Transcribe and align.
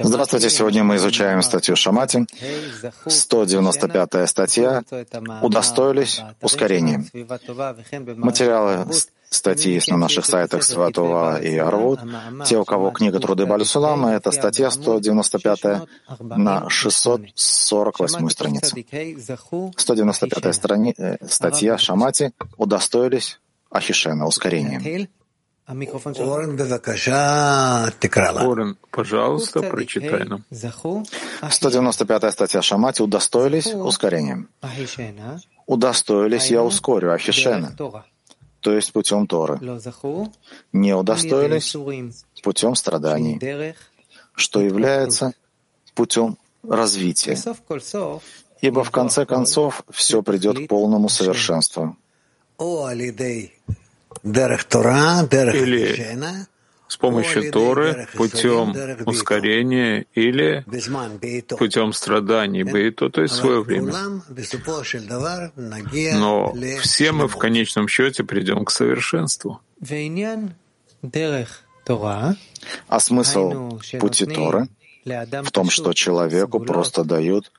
Здравствуйте, 0.00 0.50
сегодня 0.50 0.82
мы 0.82 0.96
изучаем 0.96 1.42
статью 1.42 1.76
Шамати, 1.76 2.26
195 3.06 4.28
статья 4.28 4.82
«Удостоились 5.42 6.20
ускорения». 6.42 7.04
Материалы 8.16 8.84
статьи 9.30 9.74
есть 9.74 9.88
на 9.92 9.96
наших 9.96 10.26
сайтах 10.26 10.64
Сватова 10.64 11.40
и 11.40 11.56
Арвуд. 11.56 12.00
Те, 12.46 12.58
у 12.58 12.64
кого 12.64 12.90
книга 12.90 13.20
Труды 13.20 13.46
Балюсулама, 13.46 14.10
это 14.14 14.32
статья 14.32 14.72
195 14.72 15.60
на 16.18 16.68
648 16.68 18.28
странице. 18.28 18.84
195 19.76 20.54
страни... 20.54 20.94
Э, 20.98 21.16
статья 21.28 21.78
Шамати 21.78 22.32
«Удостоились 22.56 23.38
Ахишена, 23.70 24.26
ускорения». 24.26 25.08
Орен, 28.46 28.76
пожалуйста, 28.90 29.62
прочитай 29.62 30.24
нам. 30.24 30.44
195 31.50 32.32
статья 32.32 32.60
Шамати 32.60 33.02
удостоились 33.02 33.66
ускорением. 33.66 34.48
Удостоились, 35.66 36.50
я 36.50 36.62
ускорю, 36.62 37.12
Ахишена, 37.14 37.72
то 38.60 38.72
есть 38.72 38.92
путем 38.92 39.26
Торы. 39.26 39.58
Не 40.72 40.94
удостоились 40.94 41.74
путем 42.42 42.74
страданий, 42.74 43.74
что 44.34 44.60
является 44.60 45.32
путем 45.94 46.36
развития. 46.62 47.38
Ибо 48.60 48.84
в 48.84 48.90
конце 48.90 49.24
концов 49.24 49.82
все 49.90 50.22
придет 50.22 50.66
к 50.66 50.68
полному 50.68 51.08
совершенству 51.08 51.96
или 54.24 56.16
с 56.88 56.96
помощью 56.96 57.50
Торы, 57.50 58.08
путем 58.14 58.74
ускорения 59.06 60.06
или 60.14 60.64
путем 61.56 61.92
страданий 61.92 62.62
Бейто, 62.62 63.10
то 63.10 63.22
есть 63.22 63.34
свое 63.34 63.62
время. 63.62 63.92
Но 66.14 66.54
все 66.80 67.12
мы 67.12 67.28
в 67.28 67.36
конечном 67.36 67.88
счете 67.88 68.24
придем 68.24 68.64
к 68.64 68.70
совершенству. 68.70 69.60
А 72.88 73.00
смысл 73.00 73.78
пути 74.00 74.26
Торы 74.26 74.68
в 75.04 75.50
том, 75.50 75.70
что 75.70 75.92
человеку 75.92 76.60
просто 76.60 77.04
дают 77.04 77.52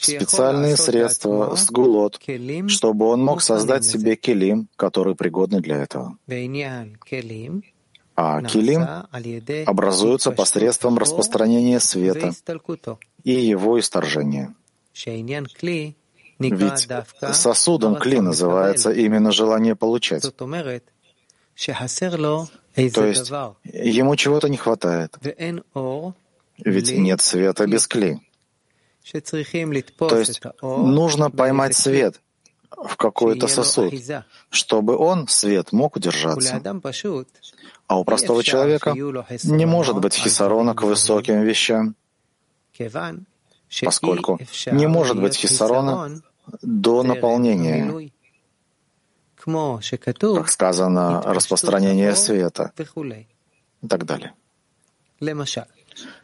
специальные 0.00 0.76
средства, 0.76 1.54
сгулот, 1.56 2.20
чтобы 2.68 3.06
он 3.06 3.22
мог 3.22 3.42
создать 3.42 3.84
себе 3.84 4.16
келим, 4.16 4.68
который 4.76 5.14
пригодны 5.14 5.60
для 5.60 5.76
этого. 5.76 6.16
А 8.16 8.42
келим 8.42 8.86
образуются 9.66 10.32
посредством 10.32 10.98
распространения 10.98 11.78
света 11.80 12.32
и 13.24 13.32
его 13.32 13.78
исторжения. 13.78 14.54
Ведь 16.38 16.88
сосудом 17.32 17.96
кли 17.96 18.20
называется 18.20 18.92
именно 18.92 19.32
желание 19.32 19.76
получать. 19.76 20.22
То 20.32 20.46
есть 23.06 23.30
ему 23.64 24.16
чего-то 24.16 24.48
не 24.48 24.56
хватает. 24.56 25.18
Ведь 26.58 26.92
нет 26.92 27.20
света 27.20 27.66
без 27.66 27.86
кли. 27.86 28.18
То 29.12 30.18
есть 30.18 30.40
нужно 30.62 31.30
поймать 31.30 31.74
свет 31.76 32.20
в 32.70 32.96
какой-то 32.96 33.46
сосуд, 33.48 33.92
чтобы 34.50 34.96
он, 34.96 35.26
свет, 35.28 35.72
мог 35.72 35.96
удержаться. 35.96 36.60
А 37.86 37.98
у 37.98 38.04
простого 38.04 38.42
человека 38.44 38.94
не 39.44 39.66
может 39.66 39.98
быть 39.98 40.14
хисарона 40.14 40.74
к 40.74 40.82
высоким 40.82 41.42
вещам, 41.42 41.94
поскольку 43.82 44.38
не 44.72 44.86
может 44.86 45.20
быть 45.20 45.34
хисарона 45.36 46.22
до 46.62 47.02
наполнения, 47.02 48.10
как 50.36 50.48
сказано, 50.48 51.22
распространение 51.22 52.14
света. 52.14 52.72
и 53.82 53.86
так 53.88 54.04
далее. 54.04 54.34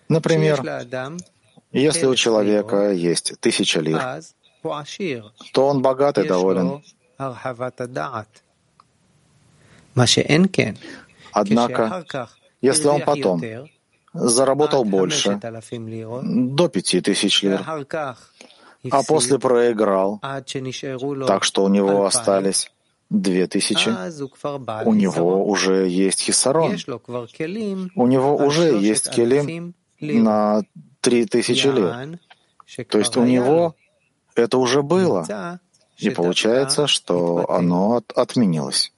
Например, 0.09 0.63
если 1.81 2.07
у 2.07 2.15
человека 2.15 2.93
есть 2.93 3.39
тысяча 3.41 3.81
лир, 3.81 4.01
то 5.53 5.67
он 5.67 5.83
богат 5.83 6.19
и 6.19 6.27
доволен. 6.27 6.83
Однако, 11.33 12.29
если 12.61 12.89
он 12.89 13.03
потом 13.03 13.43
заработал 14.13 14.85
больше, 14.85 15.41
до 16.23 16.69
пяти 16.69 17.01
тысяч 17.01 17.43
лир, 17.43 17.63
а 18.91 19.03
после 19.03 19.39
проиграл, 19.39 20.21
так 21.27 21.45
что 21.45 21.65
у 21.65 21.69
него 21.69 22.05
остались 22.05 22.71
две 23.11 23.47
тысячи, 23.47 23.91
у 24.85 24.95
него 24.95 25.47
уже 25.47 25.89
есть 25.89 26.21
хисарон, 26.23 26.77
у 27.95 28.07
него 28.07 28.37
уже 28.37 28.79
есть 28.79 29.11
келим 29.11 29.75
на 30.01 30.63
три 31.07 31.25
тысячи 31.25 31.69
лет. 31.69 32.19
То 32.89 32.99
есть 32.99 33.17
у 33.17 33.25
него 33.25 33.77
это 34.35 34.59
уже 34.59 34.83
было. 34.83 35.61
И 35.99 36.11
получается, 36.11 36.89
что 36.89 37.49
оно 37.49 37.97
от, 37.97 38.13
отменилось. 38.13 38.93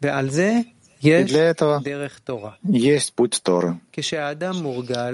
И 0.00 1.24
для 1.24 1.44
этого 1.44 1.82
есть 2.62 3.14
путь 3.14 3.40
Торы. 3.42 3.80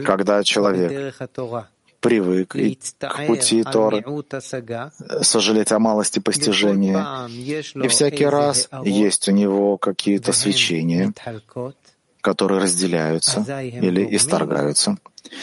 Когда 0.05 0.43
человек 0.43 1.15
привык 2.01 2.57
к 2.99 3.27
пути 3.27 3.63
Торы, 3.63 4.05
сожалеть 5.23 5.73
о 5.73 5.79
малости 5.79 6.19
постижения, 6.19 7.29
и 7.29 7.89
всякий 7.89 8.27
раз 8.27 8.69
есть 8.85 9.29
у 9.29 9.33
него 9.33 9.79
какие-то 9.79 10.33
свечения, 10.33 11.13
которые 12.21 12.61
разделяются 12.61 13.41
или 13.63 14.17
исторгаются. 14.17 14.97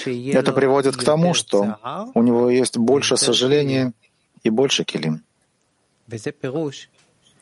Это 0.05 0.51
приводит 0.53 0.95
к 0.97 1.03
тому, 1.03 1.33
что 1.33 1.77
у 2.13 2.23
него 2.23 2.49
есть 2.49 2.77
больше 2.77 3.17
сожаления 3.17 3.93
и 4.43 4.49
больше 4.49 4.83
килим. 4.83 5.23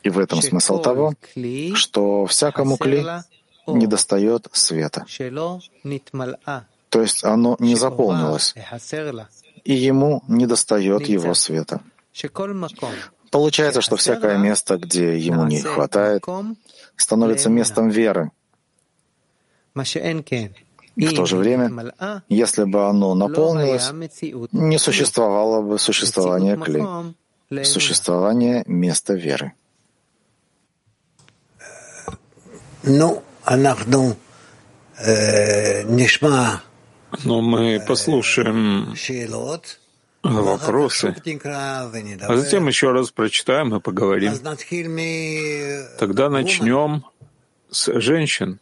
И 0.02 0.10
в 0.10 0.18
этом 0.18 0.42
смысл 0.42 0.78
того, 0.78 1.14
что 1.74 2.26
всякому 2.26 2.76
кли 2.76 3.04
недостает 3.66 4.48
света. 4.52 5.04
То 6.88 7.02
есть 7.02 7.24
оно 7.24 7.56
не 7.58 7.74
заполнилось, 7.74 8.54
и 9.64 9.74
ему 9.74 10.22
недостает 10.28 11.08
его 11.08 11.34
света. 11.34 11.80
Получается, 13.30 13.80
что 13.80 13.96
всякое 13.96 14.38
место, 14.38 14.78
где 14.78 15.18
ему 15.18 15.44
не 15.44 15.60
хватает, 15.60 16.24
становится 16.96 17.50
местом 17.50 17.88
веры, 17.88 18.30
в 20.96 21.14
то 21.14 21.26
же 21.26 21.36
время, 21.36 21.92
если 22.28 22.64
бы 22.64 22.88
оно 22.88 23.14
наполнилось, 23.14 23.92
не 24.52 24.78
существовало 24.78 25.62
бы 25.62 25.78
существования 25.78 26.56
кли, 26.56 27.64
существование 27.64 28.64
места 28.66 29.14
веры. 29.14 29.52
Ну, 32.82 33.22
э, 34.98 35.84
но 37.24 37.40
мы 37.42 37.84
послушаем 37.86 38.94
вопросы, 40.22 41.14
а 42.22 42.36
затем 42.36 42.68
еще 42.68 42.92
раз 42.92 43.10
прочитаем 43.10 43.74
и 43.74 43.80
поговорим. 43.80 44.32
Тогда 45.98 46.30
начнем 46.30 47.04
с 47.70 48.00
женщин. 48.00 48.60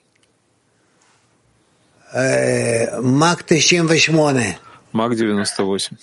Э, 2.14 3.00
Мак 3.00 3.44
98. 3.44 4.54
Мак 4.92 5.16
98. 5.16 5.96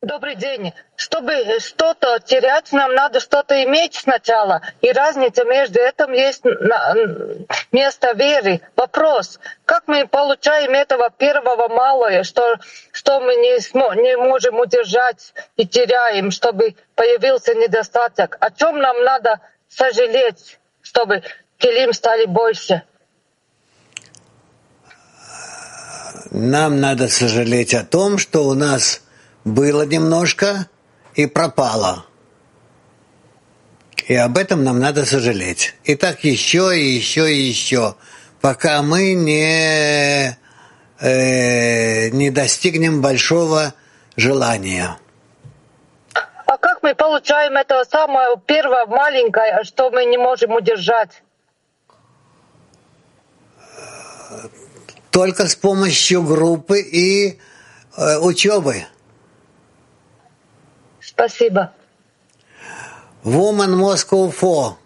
Добрый 0.00 0.34
день. 0.34 0.72
Чтобы 0.96 1.34
что-то 1.58 2.18
терять, 2.20 2.72
нам 2.72 2.94
надо 2.94 3.20
что-то 3.20 3.62
иметь 3.64 3.94
сначала. 3.94 4.62
И 4.80 4.90
разница 4.90 5.44
между 5.44 5.78
этим 5.78 6.12
есть 6.12 6.42
место 7.72 8.12
веры. 8.14 8.62
Вопрос, 8.74 9.38
как 9.66 9.82
мы 9.86 10.08
получаем 10.08 10.70
этого 10.70 11.10
первого 11.10 11.68
малое, 11.68 12.22
что, 12.22 12.56
что 12.92 13.20
мы 13.20 13.34
не, 13.34 13.58
не 14.02 14.16
можем 14.16 14.58
удержать 14.58 15.34
и 15.58 15.66
теряем, 15.66 16.30
чтобы 16.30 16.74
появился 16.94 17.54
недостаток? 17.54 18.38
О 18.40 18.50
чем 18.50 18.78
нам 18.78 19.04
надо 19.04 19.40
сожалеть, 19.68 20.58
чтобы 20.80 21.22
килим 21.58 21.92
стали 21.92 22.24
больше? 22.24 22.82
Нам 26.30 26.80
надо 26.80 27.08
сожалеть 27.08 27.74
о 27.74 27.84
том, 27.84 28.18
что 28.18 28.44
у 28.46 28.54
нас 28.54 29.02
было 29.44 29.82
немножко 29.82 30.68
и 31.14 31.26
пропало. 31.26 32.04
И 34.06 34.14
об 34.14 34.38
этом 34.38 34.64
нам 34.64 34.78
надо 34.78 35.06
сожалеть. 35.06 35.74
И 35.84 35.94
так 35.94 36.24
еще, 36.24 36.76
и 36.76 36.96
еще, 36.96 37.32
и 37.32 37.38
еще. 37.38 37.94
пока 38.40 38.82
мы 38.82 39.14
не, 39.14 40.36
э, 41.00 42.08
не 42.10 42.30
достигнем 42.30 43.02
большого 43.02 43.74
желания. 44.16 44.96
А 46.46 46.56
как 46.56 46.82
мы 46.82 46.94
получаем 46.94 47.56
это 47.56 47.84
самое 47.84 48.36
первое 48.46 48.86
маленькое, 48.86 49.62
что 49.64 49.90
мы 49.90 50.04
не 50.06 50.16
можем 50.16 50.52
удержать? 50.52 51.22
Только 55.10 55.46
с 55.46 55.56
помощью 55.56 56.22
группы 56.22 56.80
и 56.80 57.38
э, 57.96 58.18
учебы. 58.18 58.84
Спасибо. 61.00 61.72
Woman 63.24 63.74
Moscow 63.74 64.30
4. 64.30 64.76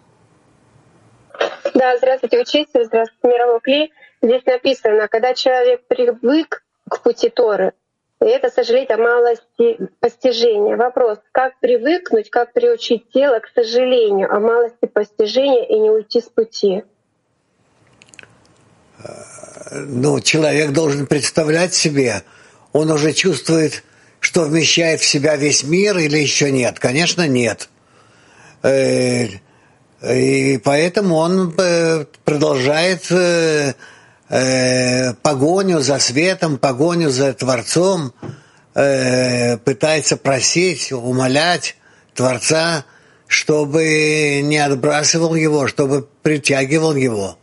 Да, 1.73 1.97
здравствуйте, 1.97 2.39
учитель, 2.39 2.85
здравствуйте, 2.85 3.27
мировой 3.27 3.59
Кли. 3.61 3.93
Здесь 4.21 4.45
написано, 4.45 5.07
когда 5.07 5.33
человек 5.33 5.85
привык 5.87 6.63
к 6.89 7.01
пути 7.01 7.29
Торы, 7.29 7.73
и 8.21 8.25
это 8.25 8.49
сожалеть 8.49 8.89
о 8.89 8.97
малости 8.97 9.77
постижения. 9.99 10.77
Вопрос, 10.77 11.19
как 11.31 11.59
привыкнуть, 11.59 12.29
как 12.29 12.53
приучить 12.53 13.11
тело 13.11 13.39
к 13.39 13.49
сожалению 13.53 14.33
о 14.33 14.39
малости 14.39 14.85
постижения 14.85 15.65
и 15.65 15.77
не 15.77 15.91
уйти 15.91 16.21
с 16.21 16.29
пути? 16.29 16.83
Ну, 19.71 20.19
человек 20.19 20.71
должен 20.71 21.07
представлять 21.07 21.73
себе, 21.73 22.23
он 22.71 22.91
уже 22.91 23.13
чувствует, 23.13 23.83
что 24.19 24.43
вмещает 24.43 25.01
в 25.01 25.05
себя 25.05 25.35
весь 25.35 25.63
мир 25.63 25.97
или 25.97 26.17
еще 26.17 26.51
нет? 26.51 26.79
Конечно, 26.79 27.27
нет. 27.27 27.69
Э, 28.63 29.27
и 30.03 30.57
поэтому 30.63 31.15
он 31.15 31.53
э, 31.57 32.05
продолжает 32.23 33.09
э, 33.11 33.73
погоню 35.21 35.79
за 35.79 35.99
светом, 35.99 36.57
погоню 36.57 37.09
за 37.11 37.33
Творцом, 37.33 38.13
пытается 38.73 40.17
просить, 40.17 40.91
умолять 40.91 41.77
Творца, 42.13 42.83
чтобы 43.27 44.41
не 44.43 44.57
отбрасывал 44.57 45.35
его, 45.35 45.67
чтобы 45.67 46.05
притягивал 46.23 46.95
его. 46.95 47.37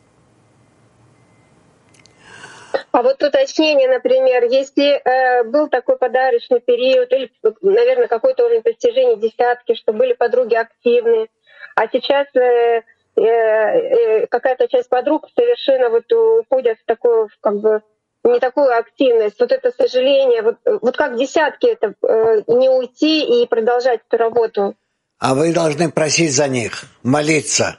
А 2.93 3.03
вот 3.03 3.23
уточнение, 3.23 3.89
например, 3.89 4.45
если 4.45 5.01
э, 5.01 5.45
был 5.45 5.69
такой 5.69 5.97
подарочный 5.97 6.61
период, 6.61 7.11
или, 7.11 7.33
наверное, 7.63 8.07
какой-то 8.07 8.45
уровень 8.45 8.63
достижения 8.63 9.17
десятки, 9.17 9.75
что 9.75 9.95
были 9.95 10.13
подруги 10.13 10.55
активные, 10.55 11.29
а 11.75 11.89
сейчас 11.91 12.27
э, 12.35 12.83
э, 13.17 13.23
э, 13.23 14.27
какая-то 14.27 14.69
часть 14.69 14.91
подруг 14.91 15.27
совершенно 15.35 15.89
вот 15.89 16.13
уходят 16.13 16.79
в 16.81 16.85
такую, 16.85 17.31
как 17.41 17.61
бы, 17.61 17.83
не 18.25 18.39
такую 18.41 18.77
активность, 18.77 19.41
вот 19.41 19.53
это 19.53 19.73
сожаление, 19.73 20.43
вот, 20.43 20.57
вот 20.83 20.95
как 20.95 21.17
десятки 21.17 21.69
это 21.69 21.95
э, 22.07 22.43
не 22.47 22.69
уйти 22.69 23.43
и 23.43 23.47
продолжать 23.47 24.01
эту 24.07 24.19
работу. 24.19 24.77
А 25.19 25.35
вы 25.35 25.55
должны 25.55 25.91
просить 25.91 26.35
за 26.35 26.47
них, 26.47 26.85
молиться, 27.03 27.79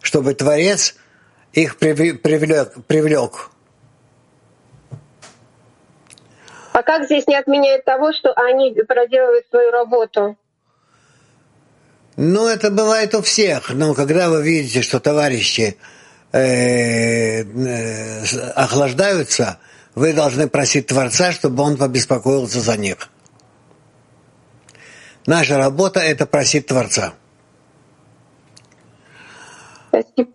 чтобы 0.00 0.34
Творец 0.34 0.96
их 1.52 1.78
привлек, 1.78 2.22
привлек 2.88 3.51
А 6.72 6.82
как 6.82 7.04
здесь 7.04 7.26
не 7.26 7.36
отменяет 7.36 7.84
того, 7.84 8.12
что 8.12 8.32
они 8.32 8.74
проделывают 8.88 9.46
свою 9.50 9.70
работу? 9.70 10.36
Ну, 12.16 12.46
это 12.46 12.70
бывает 12.70 13.14
у 13.14 13.22
всех. 13.22 13.70
Но 13.70 13.94
когда 13.94 14.28
вы 14.30 14.42
видите, 14.42 14.82
что 14.82 15.00
товарищи 15.00 15.76
э, 16.32 17.42
э, 17.42 18.24
охлаждаются, 18.54 19.58
вы 19.94 20.14
должны 20.14 20.48
просить 20.48 20.86
Творца, 20.86 21.32
чтобы 21.32 21.62
он 21.62 21.76
побеспокоился 21.76 22.60
за 22.60 22.76
них. 22.76 23.08
Наша 25.26 25.58
работа— 25.58 26.00
это 26.00 26.26
просить 26.26 26.66
Творца. 26.66 27.12
Спасибо. 29.88 30.32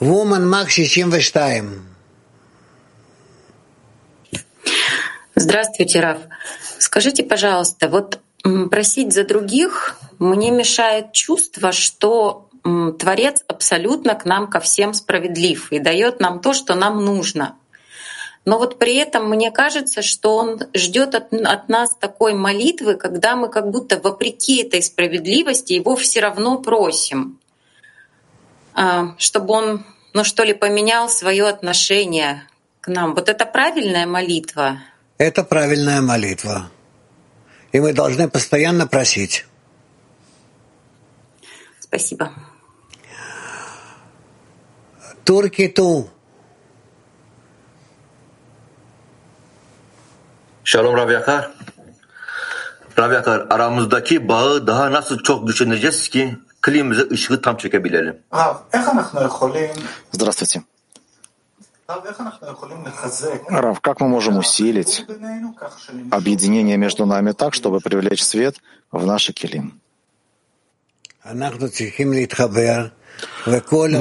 Woman 0.00 0.46
Макси 0.46 0.86
чем 0.86 1.10
Вештаем. 1.10 1.91
Здравствуйте, 5.42 5.98
Раф. 5.98 6.18
Скажите, 6.78 7.24
пожалуйста, 7.24 7.88
вот 7.88 8.20
просить 8.70 9.12
за 9.12 9.24
других 9.24 9.98
мне 10.20 10.52
мешает 10.52 11.10
чувство, 11.10 11.72
что 11.72 12.48
Творец 12.62 13.42
абсолютно 13.48 14.14
к 14.14 14.24
нам 14.24 14.48
ко 14.48 14.60
всем 14.60 14.94
справедлив 14.94 15.72
и 15.72 15.80
дает 15.80 16.20
нам 16.20 16.40
то, 16.40 16.52
что 16.52 16.76
нам 16.76 17.04
нужно. 17.04 17.56
Но 18.44 18.56
вот 18.58 18.78
при 18.78 18.94
этом 18.94 19.28
мне 19.28 19.50
кажется, 19.50 20.00
что 20.00 20.36
он 20.36 20.60
ждет 20.74 21.16
от, 21.16 21.32
от 21.32 21.68
нас 21.68 21.92
такой 21.96 22.34
молитвы, 22.34 22.94
когда 22.94 23.34
мы 23.34 23.48
как 23.48 23.68
будто 23.68 23.98
вопреки 23.98 24.62
этой 24.62 24.80
справедливости 24.80 25.72
его 25.72 25.96
все 25.96 26.20
равно 26.20 26.58
просим, 26.58 27.40
а, 28.74 29.16
чтобы 29.18 29.54
он, 29.54 29.84
ну 30.14 30.22
что 30.22 30.44
ли, 30.44 30.54
поменял 30.54 31.08
свое 31.08 31.48
отношение 31.48 32.46
к 32.80 32.86
нам. 32.86 33.16
Вот 33.16 33.28
это 33.28 33.44
правильная 33.44 34.06
молитва? 34.06 34.78
Это 35.18 35.44
правильная 35.44 36.00
молитва. 36.00 36.70
И 37.72 37.80
мы 37.80 37.92
должны 37.92 38.28
постоянно 38.28 38.86
просить. 38.86 39.46
Спасибо. 41.80 42.30
Турки 45.24 45.68
ту. 45.68 46.08
Şalom 50.64 50.96
Rav 50.96 51.10
Yakar. 51.10 51.50
Rav 52.98 53.12
Yakar 53.12 53.46
aramızdaki 53.50 54.28
bağı 54.28 54.66
daha 54.66 54.92
nasıl 54.92 55.18
çok 55.18 55.46
düşüneceğiz 55.46 56.08
ki 56.08 56.36
klimize 56.60 57.08
ışığı 57.10 57.42
tam 57.42 57.56
çekebilelim. 57.56 58.22
Здравствуйте. 60.12 60.71
Рав, 63.48 63.80
как 63.80 64.00
мы 64.00 64.08
можем 64.08 64.38
усилить 64.38 65.04
объединение 66.10 66.76
между 66.76 67.06
нами 67.06 67.32
так, 67.32 67.54
чтобы 67.54 67.80
привлечь 67.80 68.22
свет 68.22 68.56
в 68.90 69.06
наши 69.06 69.32
килим? 69.32 69.80
Мы 71.24 71.58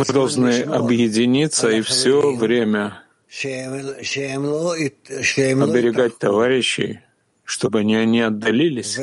должны 0.05 0.63
объединиться 0.63 1.69
и 1.69 1.81
все 1.81 2.35
время 2.35 3.03
оберегать 5.63 6.17
товарищей, 6.17 6.99
чтобы 7.43 7.79
они 7.79 8.05
не 8.05 8.21
отдалились, 8.21 8.97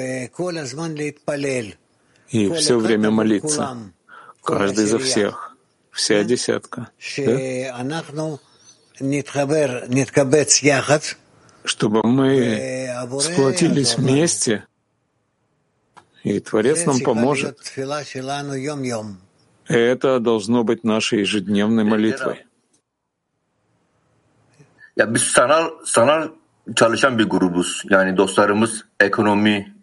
и 2.31 2.53
все 2.53 2.79
время 2.79 3.11
молиться, 3.11 3.77
каждый 4.43 4.87
за 4.87 4.99
всех, 4.99 5.57
вся 5.93 6.25
десятка. 6.25 6.89
Да? 7.17 7.39
Чтобы 11.65 12.03
мы 12.03 12.89
сплотились 13.21 13.97
вместе, 13.99 14.65
и 16.25 16.41
Творец 16.41 16.87
нам 16.87 17.01
поможет. 17.01 17.59
Это 19.69 20.19
должно 20.19 20.65
быть 20.65 20.85
нашей 20.85 21.21
ежедневной 21.21 21.85
молитвой. 21.85 22.45
Ya 24.97 25.07
biz 25.07 25.23
sanal 25.23 25.71
sanal 25.85 26.31
çalışan 26.75 27.19
bir 27.19 27.25
grubuz. 27.25 27.85
Yani 27.91 28.17
dostlarımız 28.17 28.85
ekonomi 29.01 29.75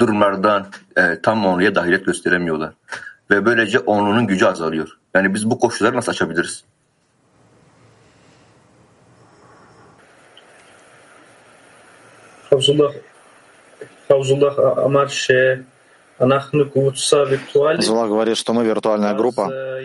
durumlardan 0.00 0.66
e, 0.96 1.20
tam 1.22 1.46
onluya 1.46 1.74
dahilet 1.74 2.06
gösteremiyorlar. 2.06 2.74
Ve 3.30 3.46
böylece 3.46 3.78
onlunun 3.78 4.26
gücü 4.26 4.46
azalıyor. 4.46 4.98
Yani 5.14 5.34
biz 5.34 5.50
bu 5.50 5.58
koşulları 5.58 5.96
nasıl 5.96 6.12
açabiliriz? 6.12 6.64
Зула 17.82 18.06
говорит, 18.06 18.36
что 18.36 18.52
мы 18.52 18.64
виртуальная 18.64 19.14
группа, 19.14 19.80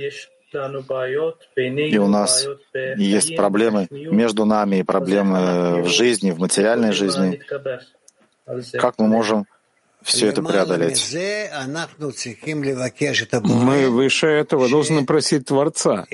и 0.54 1.98
у 1.98 2.08
нас 2.08 2.48
есть 2.74 3.36
проблемы 3.36 3.88
между 3.90 4.46
нами 4.46 4.78
и 4.78 4.84
проблемы 4.84 5.84
в 5.84 5.88
жизни, 5.88 6.32
в 6.32 6.40
материальной 6.40 6.92
жизни. 6.92 7.42
Как 8.74 8.98
мы 8.98 9.08
можем 9.08 9.46
все 10.02 10.28
это 10.28 10.42
преодолеть? 10.42 11.16
Мы 13.44 13.90
выше 13.90 14.28
этого 14.28 14.70
должны 14.70 15.06
просить 15.06 15.46
Творца, 15.46 16.06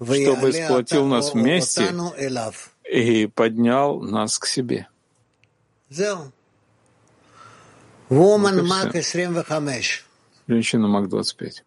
чтобы 0.00 0.52
сплотил 0.52 1.06
нас 1.06 1.34
вместе 1.34 1.88
и 2.90 3.26
поднял 3.26 4.00
нас 4.00 4.38
к 4.38 4.46
себе. 4.46 4.88
Woman 8.10 8.62
Мак 8.62 8.92
25. 8.92 10.04
Женщина 10.46 10.88
Мак 10.88 11.08
25. 11.08 11.64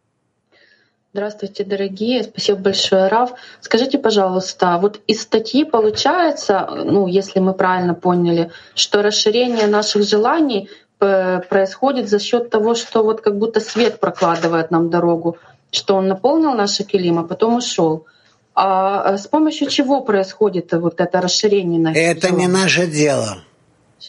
Здравствуйте, 1.14 1.66
дорогие. 1.66 2.24
Спасибо 2.24 2.60
большое, 2.60 3.08
Рав. 3.08 3.34
Скажите, 3.60 4.00
пожалуйста, 4.00 4.78
вот 4.82 5.02
из 5.08 5.22
статьи 5.22 5.66
получается, 5.66 6.68
ну, 6.86 7.06
если 7.06 7.40
мы 7.40 7.54
правильно 7.54 7.94
поняли, 7.94 8.50
что 8.76 9.02
расширение 9.02 9.68
наших 9.68 10.04
желаний 10.04 10.70
э, 11.02 11.42
происходит 11.42 12.10
за 12.10 12.20
счет 12.20 12.50
того, 12.50 12.76
что 12.76 13.04
вот 13.04 13.22
как 13.22 13.38
будто 13.38 13.60
свет 13.60 14.00
прокладывает 14.00 14.72
нам 14.72 14.90
дорогу, 14.90 15.38
что 15.72 15.96
он 15.98 16.08
наполнил 16.08 16.54
наши 16.54 16.84
килим, 16.84 17.20
а 17.20 17.24
потом 17.24 17.56
ушел. 17.56 18.08
А 18.54 19.18
с 19.18 19.28
помощью 19.28 19.70
чего 19.70 20.02
происходит 20.02 20.72
вот 20.74 21.00
это 21.00 21.22
расширение 21.22 21.80
наших 21.80 22.02
Это 22.02 22.32
не 22.32 22.48
наше 22.48 22.88
дело. 22.88 23.44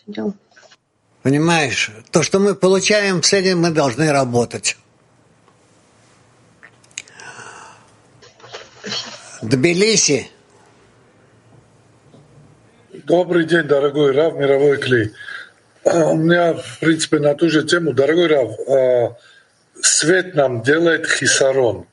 дело. 0.06 0.34
Понимаешь, 1.22 1.92
то, 2.10 2.22
что 2.22 2.40
мы 2.40 2.54
получаем, 2.54 3.22
с 3.22 3.32
этим 3.32 3.60
мы 3.60 3.70
должны 3.70 4.10
работать. 4.10 4.76
Тбилиси. 9.42 10.28
Добрый 13.04 13.44
день, 13.44 13.62
дорогой 13.64 14.12
Рав, 14.12 14.34
мировой 14.34 14.78
клей. 14.78 15.12
А, 15.84 16.10
у 16.10 16.16
меня, 16.16 16.54
в 16.54 16.78
принципе, 16.80 17.18
на 17.18 17.34
ту 17.34 17.48
же 17.48 17.64
тему. 17.64 17.92
Дорогой 17.92 18.28
Рав, 18.28 18.50
а, 18.68 19.16
свет 19.80 20.34
нам 20.34 20.62
делает 20.62 21.08
хисарон, 21.08 21.86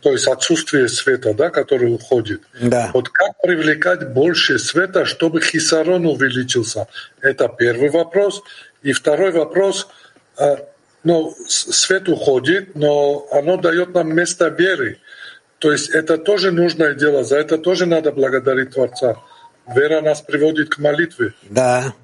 то 0.00 0.12
есть 0.12 0.26
отсутствие 0.26 0.88
света, 0.88 1.34
да, 1.34 1.50
который 1.50 1.92
уходит. 1.92 2.42
Да. 2.60 2.90
Вот 2.94 3.08
как 3.08 3.40
привлекать 3.42 4.12
больше 4.12 4.58
света, 4.58 5.04
чтобы 5.04 5.40
хисарон 5.40 6.06
увеличился? 6.06 6.86
Это 7.20 7.48
первый 7.48 7.90
вопрос. 7.90 8.42
И 8.82 8.92
второй 8.92 9.32
вопрос, 9.32 9.88
а, 10.36 10.58
ну, 11.04 11.34
свет 11.48 12.08
уходит, 12.08 12.74
но 12.76 13.26
оно 13.30 13.56
дает 13.56 13.94
нам 13.94 14.14
место 14.14 14.48
веры. 14.48 14.98
То 15.58 15.72
есть 15.72 15.90
это 15.90 16.18
тоже 16.18 16.50
нужное 16.50 16.94
дело, 16.94 17.22
за 17.24 17.36
это 17.36 17.58
тоже 17.58 17.86
надо 17.86 18.12
благодарить 18.12 18.70
Творца. 18.70 19.16
Вера 19.74 20.00
нас 20.00 20.20
приводит 20.20 20.74
к 20.74 20.78
молитве. 20.78 21.34
Да. 21.48 21.94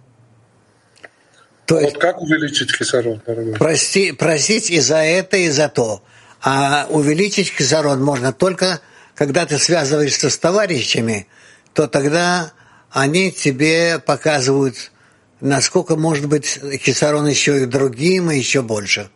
То 1.67 1.75
вот 1.75 1.83
есть, 1.83 1.99
как 1.99 2.21
увеличить 2.23 2.77
кислород, 2.77 3.21
дорогой? 3.27 3.55
Прости, 3.55 4.13
просить 4.13 4.71
и 4.71 4.81
за 4.81 4.99
это, 4.99 5.37
и 5.37 5.49
за 5.51 5.69
то. 5.69 6.03
А 6.41 6.87
увеличить 6.91 7.55
кислород 7.55 7.99
можно 7.99 8.33
только, 8.33 8.81
когда 9.15 9.45
ты 9.47 9.59
связываешься 9.59 10.31
с 10.31 10.39
товарищами, 10.39 11.27
то 11.73 11.89
тогда 11.89 12.53
они 12.91 13.33
тебе 13.33 13.99
показывают, 13.99 14.93
насколько 15.41 15.97
может 15.97 16.27
быть 16.27 16.61
кислород 16.83 17.29
еще 17.29 17.63
и 17.63 17.67
другим, 17.67 18.31
и 18.31 18.37
еще 18.37 18.63
больше. 18.63 19.11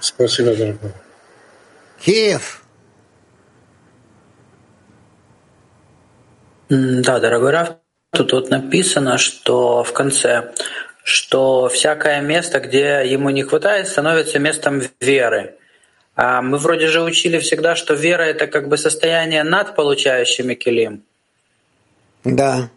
Спасибо, 0.00 0.54
дорогой. 0.54 0.92
Киев. 1.98 2.62
Да, 6.68 7.20
дорогой 7.20 7.50
Раф, 7.52 7.76
тут 8.10 8.32
вот 8.32 8.50
написано, 8.50 9.16
что 9.16 9.84
в 9.84 9.92
конце, 9.92 10.52
что 11.04 11.68
всякое 11.68 12.22
место, 12.22 12.60
где 12.60 13.02
ему 13.04 13.28
не 13.28 13.42
хватает, 13.42 13.88
становится 13.88 14.38
местом 14.38 14.82
веры. 15.00 15.54
А 16.16 16.40
мы 16.40 16.56
вроде 16.56 16.88
же 16.88 17.02
учили 17.02 17.38
всегда, 17.40 17.76
что 17.76 17.92
вера— 17.92 18.22
это 18.22 18.46
как 18.46 18.68
бы 18.68 18.78
состояние 18.78 19.44
над 19.44 19.76
получающими 19.76 20.54
килим. 20.54 21.04
Да. 22.24 22.70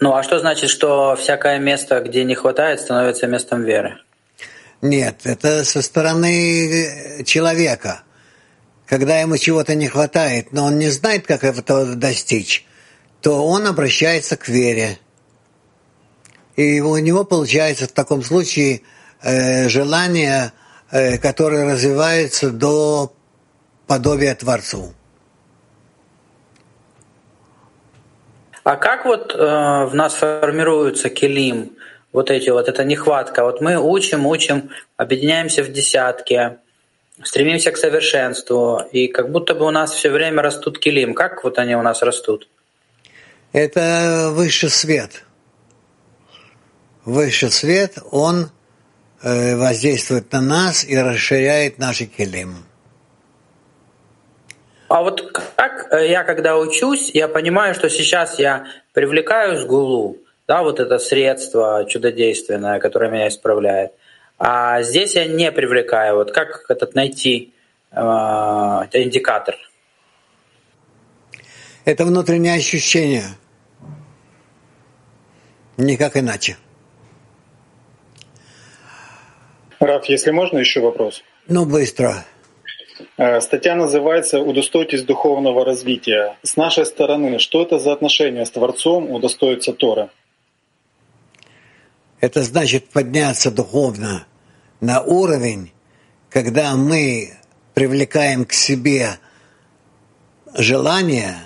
Ну 0.00 0.14
а 0.14 0.22
что 0.22 0.38
значит, 0.38 0.68
что 0.68 1.16
всякое 1.16 1.58
место, 1.58 2.00
где 2.00 2.24
не 2.24 2.34
хватает, 2.34 2.80
становится 2.80 3.26
местом 3.26 3.64
веры? 3.64 3.98
Нет, 4.82 5.20
это 5.24 5.64
со 5.64 5.80
стороны 5.80 7.24
человека. 7.24 8.02
Когда 8.86 9.18
ему 9.20 9.38
чего-то 9.38 9.74
не 9.74 9.88
хватает, 9.88 10.52
но 10.52 10.66
он 10.66 10.78
не 10.78 10.90
знает, 10.90 11.26
как 11.26 11.42
этого 11.42 11.96
достичь, 11.96 12.66
то 13.22 13.46
он 13.46 13.66
обращается 13.66 14.36
к 14.36 14.46
вере. 14.48 14.98
И 16.58 16.80
у 16.80 16.98
него 16.98 17.22
получается 17.22 17.86
в 17.86 17.92
таком 17.92 18.20
случае 18.22 18.80
э, 19.22 19.68
желание, 19.68 20.52
э, 20.90 21.16
которое 21.18 21.72
развивается 21.72 22.50
до 22.50 23.12
подобия 23.86 24.34
Творцу. 24.34 24.92
А 28.64 28.74
как 28.74 29.04
вот 29.04 29.36
э, 29.36 29.38
в 29.38 29.94
нас 29.94 30.14
формируется 30.14 31.10
келим? 31.10 31.76
вот 32.12 32.30
эти 32.30 32.50
вот, 32.50 32.68
это 32.68 32.82
нехватка. 32.82 33.44
Вот 33.44 33.60
мы 33.60 33.76
учим, 33.76 34.26
учим, 34.26 34.70
объединяемся 34.96 35.62
в 35.62 35.70
десятки, 35.70 36.56
стремимся 37.22 37.70
к 37.70 37.76
совершенству, 37.76 38.82
и 38.90 39.06
как 39.06 39.30
будто 39.30 39.54
бы 39.54 39.64
у 39.64 39.70
нас 39.70 39.92
все 39.92 40.10
время 40.10 40.42
растут 40.42 40.80
килим. 40.80 41.14
Как 41.14 41.44
вот 41.44 41.58
они 41.58 41.76
у 41.76 41.82
нас 41.82 42.02
растут? 42.02 42.48
Это 43.52 44.30
высший 44.32 44.70
свет. 44.70 45.22
Высший 47.08 47.50
свет, 47.50 47.96
он 48.10 48.50
э, 49.22 49.56
воздействует 49.56 50.30
на 50.30 50.42
нас 50.42 50.84
и 50.84 50.94
расширяет 50.94 51.78
наши 51.78 52.04
килим. 52.04 52.66
А 54.88 55.00
вот 55.00 55.32
как 55.56 55.90
э, 55.90 56.10
я, 56.10 56.22
когда 56.22 56.58
учусь, 56.58 57.10
я 57.14 57.26
понимаю, 57.28 57.74
что 57.74 57.88
сейчас 57.88 58.38
я 58.38 58.66
привлекаю 58.92 59.56
сгулу, 59.56 60.18
да, 60.46 60.62
вот 60.62 60.80
это 60.80 60.98
средство 60.98 61.86
чудодейственное, 61.88 62.78
которое 62.78 63.10
меня 63.10 63.28
исправляет. 63.28 63.92
А 64.38 64.82
здесь 64.82 65.14
я 65.14 65.24
не 65.24 65.50
привлекаю. 65.50 66.16
Вот 66.16 66.32
как 66.32 66.66
этот 66.68 66.94
найти 66.94 67.54
э, 67.90 67.98
индикатор? 67.98 69.56
Это 71.86 72.04
внутреннее 72.04 72.56
ощущение. 72.56 73.24
Никак 75.78 76.18
иначе. 76.18 76.58
Раф, 79.80 80.06
если 80.06 80.30
можно, 80.30 80.58
еще 80.58 80.80
вопрос. 80.80 81.22
Ну, 81.46 81.64
быстро. 81.64 82.24
Э, 83.16 83.40
статья 83.40 83.76
называется 83.76 84.40
«Удостойтесь 84.40 85.02
духовного 85.02 85.64
развития». 85.64 86.36
С 86.42 86.56
нашей 86.56 86.84
стороны, 86.84 87.38
что 87.38 87.62
это 87.62 87.78
за 87.78 87.92
отношение 87.92 88.44
с 88.44 88.50
Творцом 88.50 89.10
удостоиться 89.10 89.72
Тора? 89.72 90.10
Это 92.20 92.42
значит 92.42 92.88
подняться 92.88 93.52
духовно 93.52 94.26
на 94.80 95.00
уровень, 95.00 95.72
когда 96.30 96.74
мы 96.74 97.34
привлекаем 97.74 98.44
к 98.44 98.52
себе 98.52 99.18
желания, 100.54 101.36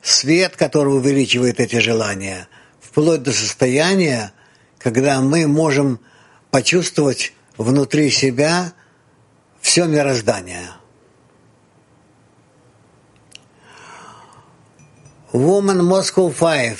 свет, 0.00 0.54
который 0.56 0.94
увеличивает 0.94 1.58
эти 1.58 1.76
желания, 1.76 2.46
вплоть 2.80 3.24
до 3.24 3.32
состояния, 3.32 4.32
когда 4.78 5.20
мы 5.20 5.48
можем 5.48 5.98
почувствовать 6.52 7.32
внутри 7.60 8.10
себя 8.10 8.72
все 9.60 9.84
мироздание. 9.84 10.70
Woman 15.32 15.82
Moscow 15.82 16.34
Five. 16.34 16.78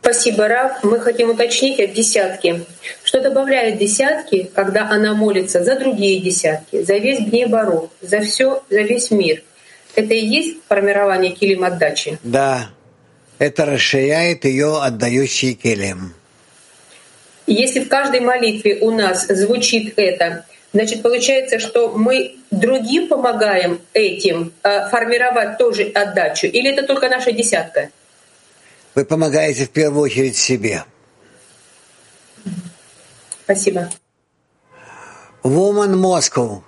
Спасибо, 0.00 0.48
Раф. 0.48 0.82
Мы 0.82 0.98
хотим 0.98 1.30
уточнить 1.30 1.78
от 1.78 1.92
десятки. 1.92 2.64
Что 3.04 3.20
добавляет 3.20 3.78
десятки, 3.78 4.50
когда 4.54 4.88
она 4.88 5.14
молится 5.14 5.62
за 5.62 5.78
другие 5.78 6.20
десятки, 6.20 6.82
за 6.82 6.94
весь 6.94 7.20
Бне 7.20 7.46
Бару, 7.46 7.90
за 8.00 8.20
все, 8.20 8.64
за 8.70 8.80
весь 8.80 9.10
мир? 9.10 9.42
Это 9.94 10.14
и 10.14 10.24
есть 10.24 10.56
формирование 10.66 11.32
килим 11.32 11.64
отдачи? 11.64 12.18
Да, 12.22 12.70
это 13.38 13.66
расширяет 13.66 14.46
ее 14.46 14.82
отдающий 14.82 15.54
килим. 15.54 16.14
Если 17.46 17.80
в 17.80 17.88
каждой 17.88 18.20
молитве 18.20 18.78
у 18.80 18.90
нас 18.90 19.26
звучит 19.26 19.94
это, 19.96 20.44
значит 20.72 21.02
получается, 21.02 21.58
что 21.58 21.92
мы 21.96 22.36
другим 22.50 23.08
помогаем 23.08 23.80
этим 23.92 24.52
э, 24.62 24.88
формировать 24.88 25.58
тоже 25.58 25.82
отдачу, 25.82 26.46
или 26.46 26.70
это 26.70 26.86
только 26.86 27.08
наша 27.08 27.32
десятка? 27.32 27.90
Вы 28.94 29.04
помогаете 29.04 29.64
в 29.64 29.70
первую 29.70 30.02
очередь 30.02 30.36
себе. 30.36 30.84
Спасибо. 33.44 33.90
Woman 35.42 35.94
Moscow. 35.94 36.62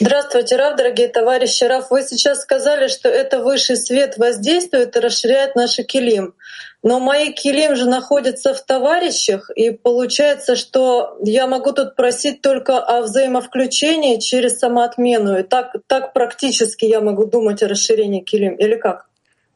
Здравствуйте, 0.00 0.56
Раф, 0.56 0.76
дорогие 0.76 1.06
товарищи. 1.06 1.62
Раф, 1.62 1.90
вы 1.90 2.02
сейчас 2.02 2.42
сказали, 2.42 2.88
что 2.88 3.08
это 3.08 3.38
высший 3.38 3.76
свет 3.76 4.18
воздействует 4.18 4.96
и 4.96 4.98
расширяет 4.98 5.54
наши 5.54 5.84
килим. 5.84 6.34
Но 6.82 6.98
мои 6.98 7.32
килим 7.32 7.76
же 7.76 7.88
находятся 7.88 8.54
в 8.54 8.60
товарищах, 8.60 9.50
и 9.54 9.70
получается, 9.70 10.56
что 10.56 11.16
я 11.22 11.46
могу 11.46 11.72
тут 11.72 11.94
просить 11.94 12.42
только 12.42 12.78
о 12.78 13.02
взаимовключении 13.02 14.18
через 14.18 14.58
самоотмену. 14.58 15.38
И 15.38 15.42
так, 15.44 15.76
так 15.86 16.12
практически 16.12 16.86
я 16.86 17.00
могу 17.00 17.26
думать 17.26 17.62
о 17.62 17.68
расширении 17.68 18.20
килим, 18.20 18.56
или 18.56 18.74
как? 18.74 19.06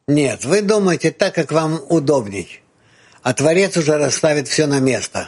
Нет, 0.07 0.45
вы 0.45 0.61
думаете 0.61 1.11
так, 1.11 1.35
как 1.35 1.51
вам 1.51 1.81
удобней. 1.89 2.61
А 3.23 3.33
Творец 3.33 3.75
уже 3.75 3.97
расставит 3.97 4.47
все 4.47 4.67
на 4.67 4.79
место. 4.79 5.27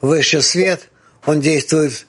высший 0.00 0.42
свет, 0.42 0.88
он 1.24 1.40
действует 1.40 2.04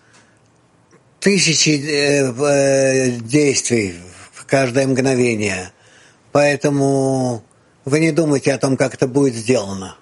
тысячи 1.24 1.70
э, 1.70 2.32
э, 2.32 3.12
действий 3.22 3.96
в 4.34 4.46
каждое 4.46 4.86
мгновение. 4.88 5.72
Поэтому 6.32 7.44
вы 7.86 8.00
не 8.00 8.12
думайте 8.12 8.54
о 8.54 8.58
том, 8.58 8.76
как 8.76 8.96
это 8.96 9.08
будет 9.08 9.34
сделано. 9.34 9.96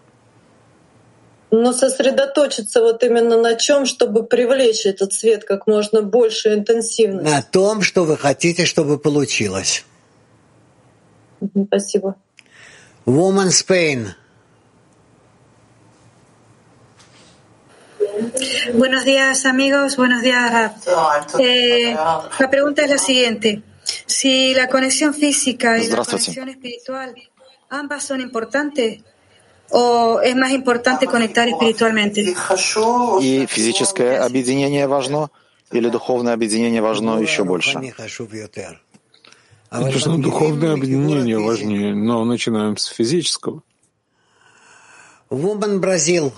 Но 1.51 1.73
сосредоточиться 1.73 2.81
вот 2.81 3.03
именно 3.03 3.37
на 3.37 3.55
чем, 3.55 3.85
чтобы 3.85 4.23
привлечь 4.25 4.85
этот 4.85 5.13
свет 5.13 5.43
как 5.43 5.67
можно 5.67 6.01
больше 6.01 6.53
интенсивно. 6.53 7.21
На 7.21 7.41
том, 7.41 7.81
что 7.81 8.05
вы 8.05 8.17
хотите, 8.17 8.65
чтобы 8.65 8.97
получилось. 8.97 9.83
Спасибо. 11.67 12.15
Woman 13.05 13.49
Spain. 13.49 14.07
Buenos 18.74 19.04
días, 19.04 19.46
amigos. 19.46 19.96
Buenos 19.96 20.22
días, 20.22 20.52
Rap. 20.52 20.76
Eh, 21.38 21.94
la 21.94 22.50
pregunta 22.50 22.82
es 22.82 22.90
la 22.90 22.98
siguiente. 22.98 23.62
Si 24.06 24.54
la 24.54 24.68
conexión 24.68 25.14
física 25.14 25.78
y 25.78 25.86
la 25.88 26.04
conexión 26.04 26.48
espiritual 26.48 27.14
ambas 27.70 28.04
son 28.04 28.20
importantes, 28.20 29.02
o 29.70 30.20
es 30.22 30.36
más 30.36 30.52
importante 30.52 31.06
conectar 31.06 31.48
espiritualmente? 31.48 32.22
И 33.20 33.46
физическое 33.46 34.18
объединение 34.18 34.86
важно, 34.86 35.30
или 35.72 35.88
духовное 35.88 36.34
объединение 36.34 36.80
важно 36.80 37.18
еще 37.20 37.44
больше? 37.44 37.80
Конечно, 39.68 40.18
духовное 40.18 40.72
объединение 40.74 41.38
важнее, 41.38 41.94
но 41.94 42.24
начинаем 42.24 42.76
с 42.76 42.86
физического. 42.86 43.62
Woman 45.28 45.80
Brazil. 45.80 46.32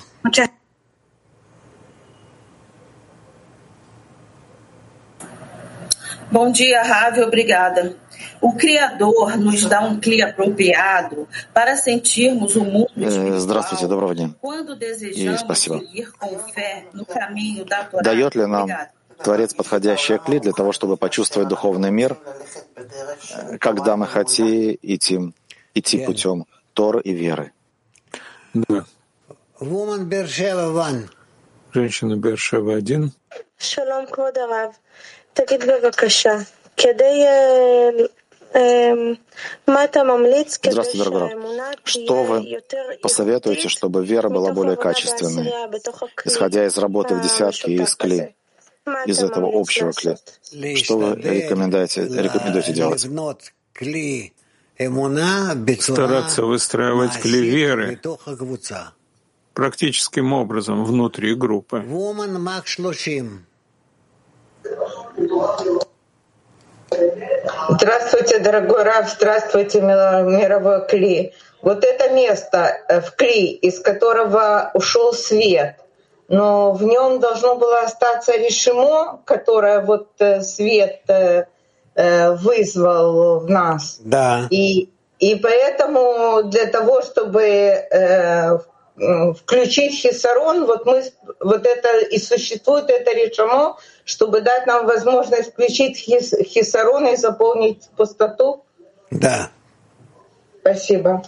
Bom 6.33 6.51
dia, 6.51 6.81
Ravi, 6.81 7.21
obrigada. 7.21 7.95
O 8.41 8.53
Criador 8.53 9.37
nos 9.37 9.65
dá 9.65 9.81
um 9.81 9.99
clima 9.99 10.29
apropriado 10.29 11.27
para 11.53 11.77
sentirmos 11.77 12.55
o 12.55 12.63
mundo 12.63 12.89
Здравствуйте, 13.37 13.85
доброго 13.85 14.15
дня. 14.15 14.31
И 14.99 15.37
спасибо. 15.37 15.79
Дает 18.01 18.33
ли 18.33 18.47
нам 18.47 18.67
Творец 19.23 19.53
подходящее 19.53 20.17
кли 20.17 20.39
для 20.39 20.53
того, 20.53 20.71
чтобы 20.71 20.97
почувствовать 20.97 21.49
духовный 21.49 21.91
мир, 21.91 22.17
когда 23.59 23.95
мы 23.95 24.07
хотим 24.07 24.75
идти, 24.81 25.19
идти 25.75 26.03
путем 26.03 26.47
Тор 26.73 26.97
и 26.97 27.11
веры? 27.11 27.51
Да. 28.55 28.85
Женщина 31.71 32.15
Бершева 32.15 32.75
один. 32.75 33.11
Шалом, 33.57 34.07
תגיד 35.34 35.64
בבקשה, 35.64 36.36
כדי 36.76 37.24
Здравствуйте, 40.64 41.04
дорогой 41.04 41.30
Что 41.84 42.22
вы 42.24 42.60
посоветуете, 43.02 43.68
чтобы 43.68 44.04
вера 44.04 44.30
была 44.30 44.52
более 44.52 44.76
качественной, 44.76 45.52
исходя 46.24 46.66
из 46.66 46.78
работы 46.78 47.14
в 47.14 47.22
десятке 47.22 47.72
и 47.72 47.82
из 47.82 47.94
кли, 47.94 48.34
из 49.04 49.22
этого 49.22 49.50
общего 49.52 49.92
кли? 49.92 50.16
Что 50.76 50.98
вы 50.98 51.16
рекомендуете, 51.16 52.04
рекомендуете 52.04 52.72
делать? 52.72 53.06
Стараться 55.80 56.42
выстраивать 56.42 57.20
кли 57.20 57.40
веры 57.42 58.00
практическим 59.52 60.32
образом 60.32 60.84
внутри 60.84 61.34
группы. 61.34 61.84
Здравствуйте, 67.69 68.39
дорогой 68.39 68.83
Рав, 68.83 69.09
здравствуйте, 69.09 69.81
мировой 69.81 70.85
Кли. 70.87 71.33
Вот 71.61 71.83
это 71.83 72.09
место 72.09 72.77
э, 72.87 73.01
в 73.01 73.15
Кли, 73.15 73.51
из 73.51 73.79
которого 73.79 74.71
ушел 74.73 75.13
свет, 75.13 75.77
но 76.27 76.73
в 76.73 76.83
нем 76.83 77.19
должно 77.19 77.55
было 77.55 77.79
остаться 77.79 78.35
решимо, 78.35 79.21
которое 79.25 79.79
вот 79.79 80.09
э, 80.19 80.41
свет 80.41 81.01
э, 81.07 81.45
вызвал 81.95 83.39
в 83.39 83.49
нас. 83.49 83.99
Да. 84.03 84.47
И, 84.49 84.89
и 85.19 85.35
поэтому 85.35 86.43
для 86.43 86.65
того, 86.65 87.01
чтобы 87.01 87.87
включить 88.95 89.99
хисарон, 89.99 90.65
вот 90.65 90.85
мы 90.85 91.03
вот 91.39 91.65
это 91.65 91.99
и 91.99 92.19
существует 92.19 92.89
это 92.89 93.11
решимо, 93.11 93.77
чтобы 94.05 94.41
дать 94.41 94.67
нам 94.67 94.85
возможность 94.85 95.51
включить 95.51 95.97
хис, 95.97 96.33
хисарон 96.43 97.07
и 97.07 97.15
заполнить 97.15 97.89
пустоту? 97.97 98.63
Да. 99.09 99.49
Спасибо. 100.61 101.23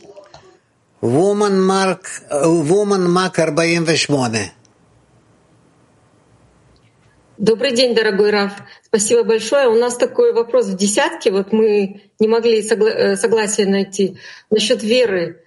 Woman 1.01 1.67
Mark, 1.67 2.01
Woman 2.31 3.07
Mark 3.07 3.35
48. 3.35 4.51
Добрый 7.37 7.75
день, 7.75 7.93
дорогой 7.93 8.31
Раф. 8.31 8.53
Спасибо 8.81 9.23
большое. 9.23 9.67
У 9.67 9.75
нас 9.75 9.97
такой 9.97 10.31
вопрос 10.31 10.67
в 10.67 10.77
десятке. 10.77 11.31
Вот 11.31 11.51
мы 11.51 12.01
не 12.17 12.29
могли 12.29 12.61
согла- 12.61 12.93
э, 12.93 13.15
согласия 13.17 13.65
найти 13.65 14.17
насчет 14.49 14.81
веры. 14.81 15.43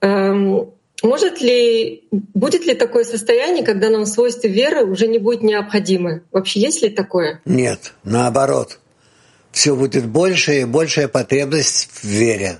Эм, 0.00 0.72
может 1.02 1.40
ли, 1.40 2.04
будет 2.10 2.64
ли 2.64 2.74
такое 2.74 3.04
состояние, 3.04 3.64
когда 3.64 3.90
нам 3.90 4.06
свойства 4.06 4.46
веры 4.46 4.84
уже 4.84 5.08
не 5.08 5.18
будет 5.18 5.42
необходимы? 5.42 6.22
Вообще 6.30 6.60
есть 6.60 6.82
ли 6.82 6.90
такое? 6.90 7.40
Нет, 7.44 7.94
наоборот. 8.04 8.78
Все 9.50 9.74
будет 9.74 10.06
больше 10.06 10.60
и 10.60 10.64
большая 10.64 11.08
потребность 11.08 11.88
в 11.90 12.04
вере. 12.04 12.58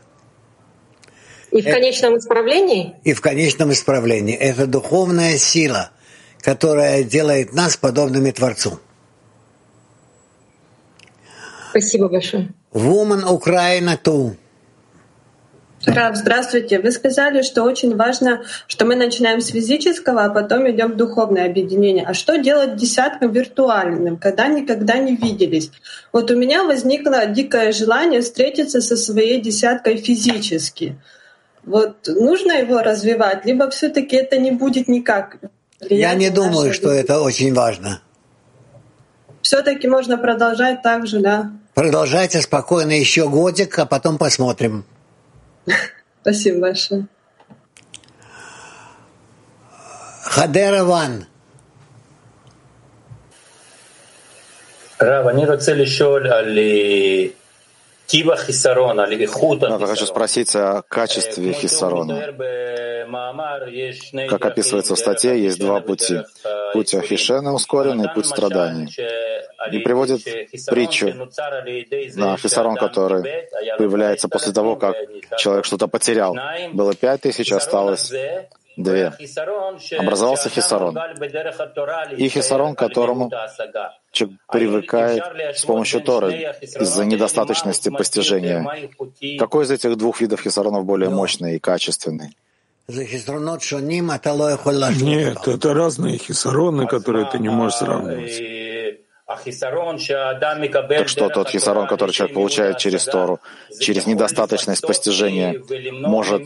И 1.51 1.61
в 1.61 1.65
конечном 1.65 2.19
исправлении? 2.19 2.95
И 3.05 3.13
в 3.13 3.21
конечном 3.21 3.73
исправлении. 3.73 4.35
Это 4.35 4.67
духовная 4.67 5.39
сила, 5.39 5.91
которая 6.41 7.05
делает 7.05 7.53
нас 7.53 7.77
подобными 7.77 8.31
Творцу. 8.31 8.81
Спасибо 11.71 12.09
большое. 12.09 12.53
Woman 12.73 13.25
Украина 13.31 13.97
ту. 13.97 14.37
Рав, 15.87 16.16
здравствуйте. 16.16 16.79
Вы 16.79 16.92
сказали, 16.92 17.42
что 17.42 17.64
очень 17.64 17.97
важно, 17.97 18.45
что 18.68 18.85
мы 18.85 18.95
начинаем 18.95 19.40
с 19.40 19.49
физического, 19.49 20.25
а 20.25 20.31
потом 20.31 20.71
идем 20.71 20.92
в 20.92 20.97
духовное 20.97 21.47
объединение. 21.47 22.05
А 22.07 22.14
что 22.14 22.37
делать 22.37 22.77
десяткам 22.77 23.33
виртуальным, 23.33 24.16
когда 24.16 24.47
никогда 24.47 24.99
не 24.99 25.16
виделись? 25.16 25.73
Вот 26.12 26.31
у 26.31 26.37
меня 26.37 26.64
возникло 26.64 27.27
дикое 27.27 27.73
желание 27.73 28.21
встретиться 28.21 28.81
со 28.81 28.97
своей 28.97 29.40
десяткой 29.40 29.97
физически. 29.97 31.01
Вот 31.64 32.07
нужно 32.07 32.53
его 32.53 32.81
развивать, 32.83 33.45
либо 33.45 33.68
все-таки 33.71 34.16
это 34.16 34.38
не 34.38 34.53
будет 34.53 34.87
никак. 34.88 35.38
Я 35.90 36.14
не 36.14 36.31
думаю, 36.31 36.73
что 36.73 36.90
это 36.90 37.21
очень 37.21 37.53
важно. 37.53 38.01
Все-таки 39.42 39.88
можно 39.88 40.16
продолжать 40.16 40.83
так 40.83 41.09
же, 41.09 41.18
да? 41.18 41.51
Продолжайте 41.75 42.40
спокойно 42.40 42.92
еще 42.92 43.29
годик, 43.29 43.79
а 43.79 43.87
потом 43.87 44.16
посмотрим. 44.18 44.85
Спасибо 46.22 46.60
большое. 46.62 47.08
Хадера 50.24 50.84
Ван. 50.84 51.26
Рав, 55.00 55.28
אני 55.28 55.46
רוצה 55.46 55.74
לשאול 55.74 56.28
על 56.28 56.60
я 59.81 59.87
хочу 59.87 60.07
спросить 60.07 60.55
о 60.55 60.83
качестве 60.83 61.53
хиссарона. 61.53 62.35
Как 64.29 64.44
описывается 64.44 64.94
в 64.94 64.98
статье, 64.98 65.42
есть 65.42 65.59
два 65.59 65.81
пути. 65.81 66.20
Путь 66.72 66.94
Ахишена 66.94 67.53
ускоренный, 67.53 68.09
путь 68.14 68.27
страданий. 68.27 68.94
И 69.70 69.79
приводит 69.79 70.25
притчу 70.66 71.29
на 72.16 72.37
хиссарон, 72.37 72.77
который 72.77 73.48
появляется 73.79 74.29
после 74.29 74.53
того, 74.53 74.77
как 74.77 74.96
человек 75.38 75.64
что-то 75.64 75.88
потерял. 75.88 76.37
Было 76.72 76.94
пять 76.94 77.22
тысяч, 77.22 77.53
осталось 77.53 78.12
две. 78.77 79.13
Образовался 79.99 80.49
хисарон. 80.49 80.99
И 82.17 82.29
хисарон, 82.29 82.75
к 82.75 82.79
которому 82.79 83.31
человек 84.11 84.39
привыкает 84.51 85.23
с 85.57 85.65
помощью 85.65 86.01
Торы 86.01 86.55
из-за 86.63 87.05
недостаточности 87.05 87.89
постижения. 87.91 88.67
Какой 89.39 89.65
из 89.65 89.71
этих 89.71 89.97
двух 89.97 90.21
видов 90.21 90.41
хисаронов 90.41 90.85
более 90.85 91.11
мощный 91.11 91.57
и 91.57 91.59
качественный? 91.59 92.37
Нет, 95.05 95.47
это 95.47 95.73
разные 95.73 96.19
хисароны, 96.19 96.87
которые 96.87 97.31
ты 97.31 97.39
не 97.39 97.49
можешь 97.49 97.79
сравнивать. 97.79 98.62
Так 99.27 101.09
что 101.09 101.29
тот 101.29 101.49
хисарон, 101.49 101.87
который 101.87 102.11
человек 102.11 102.35
получает 102.35 102.79
через 102.79 103.05
Тору, 103.05 103.41
через 103.81 104.07
недостаточность 104.07 104.83
постижения, 104.87 105.63
может 105.93 106.45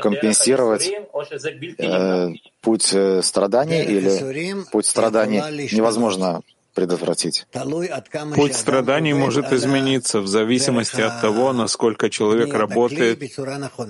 компенсировать 0.00 0.90
э, 1.78 2.28
путь 2.60 2.92
э, 2.92 3.22
страданий 3.22 3.82
или 3.82 4.64
путь 4.70 4.86
страданий 4.86 5.40
невозможно 5.72 6.42
предотвратить. 6.74 7.46
Путь 8.34 8.54
страданий 8.54 9.14
может 9.14 9.52
измениться 9.52 10.20
в 10.20 10.26
зависимости 10.26 11.00
от 11.00 11.20
того, 11.20 11.52
насколько 11.52 12.10
человек 12.10 12.54
работает 12.54 13.20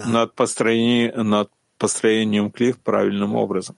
над, 0.07 0.35
построением, 0.35 1.29
над 1.29 1.51
построением 1.79 2.51
клиф 2.51 2.79
правильным 2.79 3.35
образом. 3.35 3.77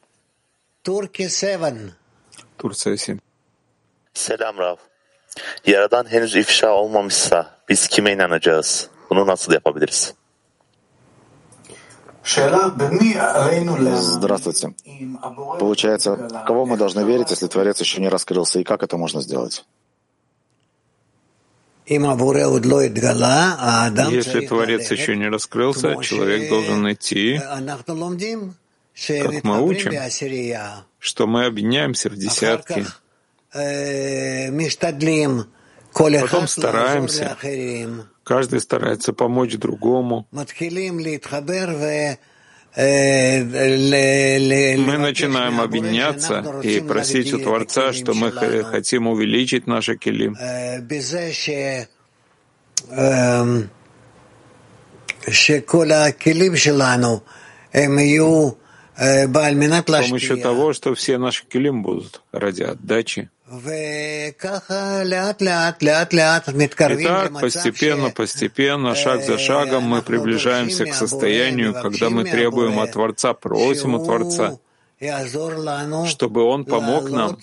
Турция 2.57 2.97
7. 2.97 3.19
Selam 4.15 4.59
Rav. 4.59 4.77
Yaradan 5.67 6.13
henüz 6.13 6.37
ifşa 6.37 6.71
olmamışsa 6.71 7.59
biz 7.69 7.89
kime 7.89 8.13
inanacağız? 8.13 8.89
Bunu 9.11 9.27
nasıl 9.27 9.53
yapabiliriz? 9.53 10.15
Здравствуйте. 14.01 14.75
Получается, 15.59 16.29
кого 16.47 16.67
мы 16.67 16.77
должны 16.77 17.05
верить, 17.05 17.31
если 17.31 17.49
Творец 17.49 17.81
еще 17.81 18.01
не 18.01 18.09
раскрылся, 18.09 18.61
и 18.61 18.65
как 18.65 18.85
это 18.85 18.97
можно 18.97 19.21
сделать? 19.21 19.65
Если 21.89 21.99
Творец 24.47 24.91
еще 24.93 25.17
не 25.17 25.29
раскрылся, 25.29 25.97
человек 26.01 26.49
должен 26.49 26.93
идти, 26.93 27.41
как 27.41 27.89
мы 29.43 29.63
учим, 29.63 29.93
что 31.01 31.27
мы 31.27 31.47
объединяемся 31.47 32.09
в 32.09 32.15
десятки, 32.15 32.87
Потом 36.23 36.49
стараемся. 36.49 37.37
Каждый 38.25 38.61
старается 38.61 39.13
помочь 39.13 39.57
другому. 39.57 40.27
Мы 40.31 40.45
начинаем 44.99 45.61
объединяться 45.61 46.61
и 46.63 46.81
просить 46.81 47.33
у 47.35 47.39
Творца, 47.39 47.93
что 47.93 48.15
мы 48.15 48.31
хотим 48.65 49.09
увеличить 49.09 49.67
наши 49.67 49.97
килим. 49.99 50.37
С 60.07 60.09
помощью 60.09 60.39
того, 60.39 60.73
что 60.73 60.95
все 60.95 61.19
наши 61.19 61.45
килим 61.47 61.83
будут 61.83 62.23
ради 62.33 62.63
отдачи 62.63 63.29
Итак, 67.03 67.41
постепенно, 67.41 68.11
постепенно, 68.11 68.95
шаг 68.95 69.23
за 69.25 69.37
шагом 69.37 69.83
мы 69.85 70.01
приближаемся 70.01 70.87
к 70.87 70.95
состоянию, 70.95 71.75
когда 71.75 72.09
мы 72.09 72.25
требуем 72.25 72.81
от 72.81 72.93
Творца, 72.93 73.35
просим 73.35 73.95
у 73.95 74.05
Творца, 74.05 74.59
чтобы 76.07 76.43
Он 76.45 76.65
помог 76.65 77.11
нам 77.11 77.39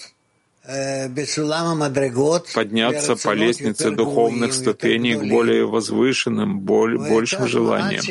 подняться 2.54 3.16
по 3.16 3.34
лестнице 3.34 3.92
духовных 3.92 4.54
ступеней 4.54 5.16
к 5.16 5.24
более 5.24 5.66
возвышенным, 5.66 6.60
большим 6.60 7.48
желаниям. 7.48 8.04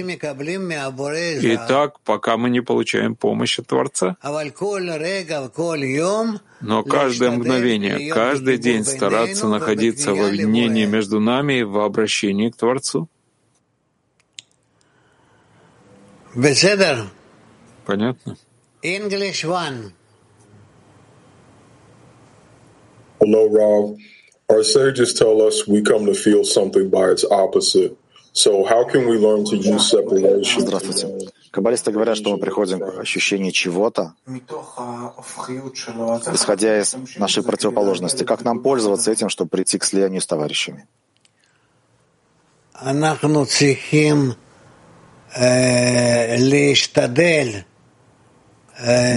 И 1.43 1.57
так, 1.69 2.01
пока 2.01 2.37
мы 2.37 2.51
не 2.51 2.61
получаем 2.61 3.15
помощь 3.15 3.59
от 3.61 3.69
Творца. 3.69 4.17
Но 6.61 6.83
каждое 6.83 7.31
мгновение, 7.31 8.13
каждый 8.13 8.59
день 8.59 8.85
стараться 8.85 9.47
находиться 9.47 10.15
в 10.15 10.21
объединении 10.21 10.87
между 10.87 11.21
нами 11.21 11.61
и 11.61 11.63
в 11.63 11.79
обращении 11.79 12.51
к 12.51 12.57
Творцу. 12.57 13.09
Понятно? 17.87 18.37
English 18.83 19.45
one. 19.45 19.93
Hello, 23.21 23.49
Rob. 23.49 23.99
Our 24.49 24.63
sages 24.63 25.15
tell 25.15 25.43
us 25.43 25.67
we 25.67 25.83
come 25.83 26.07
to 26.07 26.15
feel 26.15 26.45
something 26.45 26.89
by 26.89 27.11
its 27.11 27.25
opposite. 27.31 27.99
So 28.33 28.65
how 28.65 28.85
can 28.85 29.09
we 29.09 29.19
learn 29.19 29.45
to 29.47 29.57
use 29.57 29.91
separation? 29.91 30.63
Здравствуйте. 30.63 31.29
Каббалисты 31.51 31.91
говорят, 31.91 32.17
что 32.17 32.31
мы 32.31 32.39
приходим 32.39 32.79
к 32.79 33.01
ощущению 33.01 33.51
чего-то, 33.53 34.15
исходя 36.33 36.81
из 36.81 36.95
нашей 37.17 37.43
противоположности. 37.43 38.25
Как 38.25 38.45
нам 38.45 38.63
пользоваться 38.63 39.11
этим, 39.11 39.29
чтобы 39.29 39.51
прийти 39.51 39.79
к 39.79 39.85
слиянию 39.85 40.21
с 40.21 40.27
товарищами? 40.27 40.87
Мы 42.81 43.11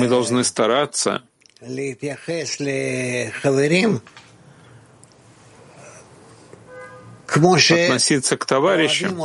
должны 0.07 0.43
стараться 0.43 1.21
относиться 7.85 8.35
к 8.35 8.45
товарищам, 8.45 9.15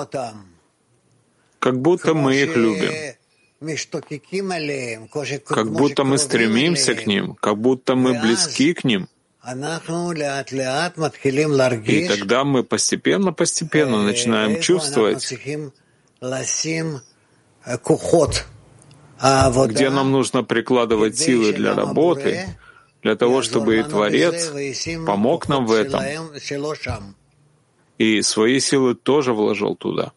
как 1.59 1.81
будто 1.81 2.15
мы 2.15 2.37
их 2.37 2.55
любим, 2.57 3.15
как 5.47 5.71
будто 5.73 6.05
мы 6.05 6.19
стремимся 6.19 6.95
к 6.95 7.07
ним, 7.07 7.35
как 7.41 7.57
будто 7.59 7.95
мы 7.97 8.21
близки 8.21 8.75
к 8.75 8.85
ним. 8.85 9.09
И 11.87 12.09
тогда 12.09 12.45
мы 12.45 12.65
постепенно-постепенно 12.65 14.03
начинаем 14.03 14.61
чувствовать, 14.61 15.23
где 19.19 19.91
нам 19.91 20.13
нужно 20.13 20.45
прикладывать 20.45 21.19
силы 21.19 21.53
для 21.53 21.75
работы, 21.75 22.49
для 23.03 23.17
того, 23.17 23.43
чтобы 23.43 23.79
и 23.79 23.83
Творец 23.83 24.53
помог 25.07 25.49
нам 25.49 25.67
в 25.67 25.73
этом, 25.73 26.03
и 27.99 28.23
свои 28.23 28.61
силы 28.61 28.95
тоже 28.95 29.33
вложил 29.33 29.77
туда. 29.77 30.13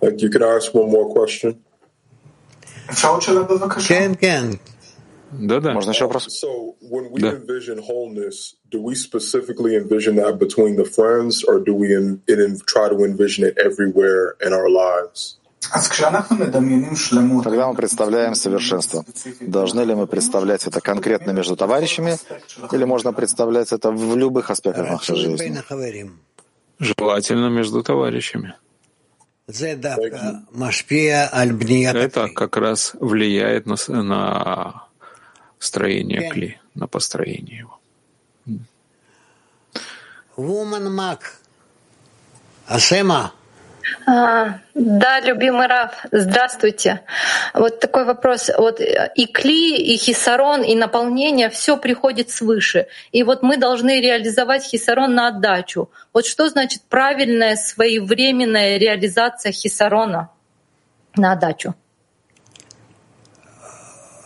Thank 0.00 0.20
you. 0.20 0.28
Can 0.28 0.42
I 0.42 0.56
ask 0.56 0.74
one 0.74 0.90
more 0.90 1.14
question? 1.14 1.56
Кен, 3.88 4.14
кен. 4.16 4.60
Да, 5.32 5.60
да. 5.60 5.72
Можно 5.72 5.90
еще 5.90 6.04
вопрос? 6.04 6.28
So, 6.28 6.76
when 6.80 7.10
we 7.10 7.20
да. 7.20 7.32
envision 7.32 7.78
wholeness, 7.78 8.54
do 8.70 8.80
we 8.80 8.94
specifically 8.94 9.74
envision 9.74 10.16
that 10.16 10.38
between 10.38 10.76
the 10.76 10.84
friends, 10.84 11.42
or 11.42 11.58
do 11.58 11.74
we 11.74 11.94
in, 11.94 12.22
in, 12.28 12.60
try 12.66 12.88
to 12.88 13.04
envision 13.04 13.44
it 13.44 13.58
everywhere 13.58 14.36
in 14.40 14.52
our 14.52 14.68
lives? 14.68 15.38
Когда 15.68 17.68
мы 17.68 17.74
представляем 17.74 18.34
совершенство, 18.34 19.04
должны 19.40 19.82
ли 19.82 19.94
мы 19.94 20.06
представлять 20.06 20.66
это 20.66 20.80
конкретно 20.80 21.32
между 21.32 21.56
товарищами, 21.56 22.16
или 22.72 22.84
можно 22.84 23.12
представлять 23.12 23.72
это 23.72 23.90
в 23.90 24.16
любых 24.16 24.50
аспектах 24.50 24.90
нашей 24.90 25.16
жизни? 25.16 25.62
Желательно 26.78 27.48
между 27.48 27.82
товарищами. 27.82 28.54
Это 29.46 29.98
как 32.34 32.56
раз 32.56 32.96
влияет 32.98 33.66
на, 33.66 33.76
на 33.88 34.86
строение 35.58 36.30
кли, 36.30 36.58
на 36.74 36.86
построение 36.86 37.58
его. 37.58 37.78
Woman 40.36 40.88
Mac. 40.88 41.20
Асема. 42.66 43.32
А, 44.06 44.58
да, 44.74 45.20
любимый 45.20 45.66
Раф, 45.66 46.06
здравствуйте. 46.10 47.00
Вот 47.52 47.80
такой 47.80 48.04
вопрос. 48.04 48.50
Вот 48.56 48.80
и 48.80 49.26
кли, 49.26 49.76
и 49.76 49.96
хисарон, 49.96 50.62
и 50.62 50.74
наполнение, 50.74 51.50
все 51.50 51.76
приходит 51.76 52.30
свыше. 52.30 52.86
И 53.12 53.22
вот 53.22 53.42
мы 53.42 53.56
должны 53.56 54.00
реализовать 54.00 54.64
хисарон 54.64 55.14
на 55.14 55.28
отдачу. 55.28 55.90
Вот 56.12 56.26
что 56.26 56.48
значит 56.48 56.82
правильная 56.88 57.56
своевременная 57.56 58.78
реализация 58.78 59.52
хисарона 59.52 60.30
на 61.16 61.32
отдачу? 61.32 61.74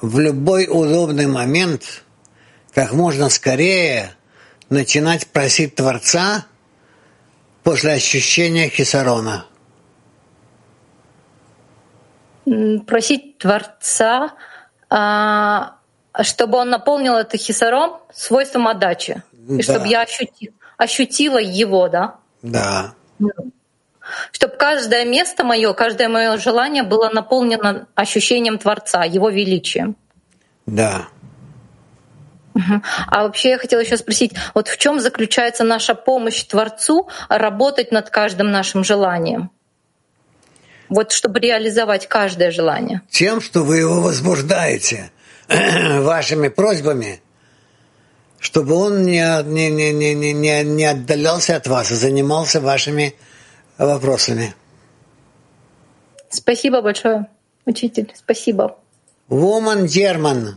В 0.00 0.20
любой 0.20 0.68
удобный 0.68 1.26
момент, 1.26 2.04
как 2.72 2.92
можно 2.92 3.28
скорее 3.28 4.12
начинать 4.70 5.26
просить 5.26 5.74
Творца 5.74 6.46
после 7.64 7.94
ощущения 7.94 8.68
хисарона 8.68 9.47
просить 12.86 13.38
Творца, 13.38 14.32
а, 14.90 15.76
чтобы 16.22 16.58
он 16.58 16.70
наполнил 16.70 17.14
это 17.14 17.36
хисаром 17.36 18.00
свойством 18.12 18.68
отдачи. 18.68 19.22
И 19.48 19.62
чтобы 19.62 19.86
я 19.86 20.02
ощути, 20.02 20.52
ощутила 20.76 21.38
его, 21.38 21.88
да? 21.88 22.16
Да. 22.42 22.94
Чтобы 24.32 24.56
каждое 24.56 25.04
место 25.04 25.44
мое, 25.44 25.72
каждое 25.74 26.08
мое 26.08 26.38
желание 26.38 26.82
было 26.82 27.10
наполнено 27.10 27.86
ощущением 27.94 28.58
Творца, 28.58 29.04
Его 29.04 29.28
величием. 29.28 29.96
Да. 30.66 31.08
А 33.06 33.22
вообще 33.22 33.50
я 33.50 33.58
хотела 33.58 33.80
еще 33.80 33.96
спросить, 33.96 34.32
вот 34.54 34.68
в 34.68 34.78
чем 34.78 34.98
заключается 34.98 35.62
наша 35.62 35.94
помощь 35.94 36.42
Творцу 36.42 37.08
работать 37.28 37.92
над 37.92 38.10
каждым 38.10 38.50
нашим 38.50 38.82
желанием? 38.82 39.50
Вот 40.88 41.12
чтобы 41.12 41.40
реализовать 41.40 42.08
каждое 42.08 42.50
желание. 42.50 43.02
Тем, 43.10 43.40
что 43.40 43.62
вы 43.62 43.78
его 43.78 44.00
возбуждаете 44.00 45.10
вашими 45.48 46.48
просьбами, 46.48 47.20
чтобы 48.38 48.74
он 48.74 49.02
не, 49.04 49.42
не, 49.44 49.70
не, 49.70 49.92
не, 49.92 50.32
не, 50.32 50.64
не 50.64 50.84
отдалялся 50.84 51.56
от 51.56 51.66
вас 51.66 51.90
и 51.90 51.94
занимался 51.94 52.60
вашими 52.60 53.14
вопросами. 53.76 54.54
Спасибо 56.30 56.82
большое, 56.82 57.26
учитель. 57.66 58.12
Спасибо. 58.14 58.78
Woman 59.28 59.84
German. 59.86 60.54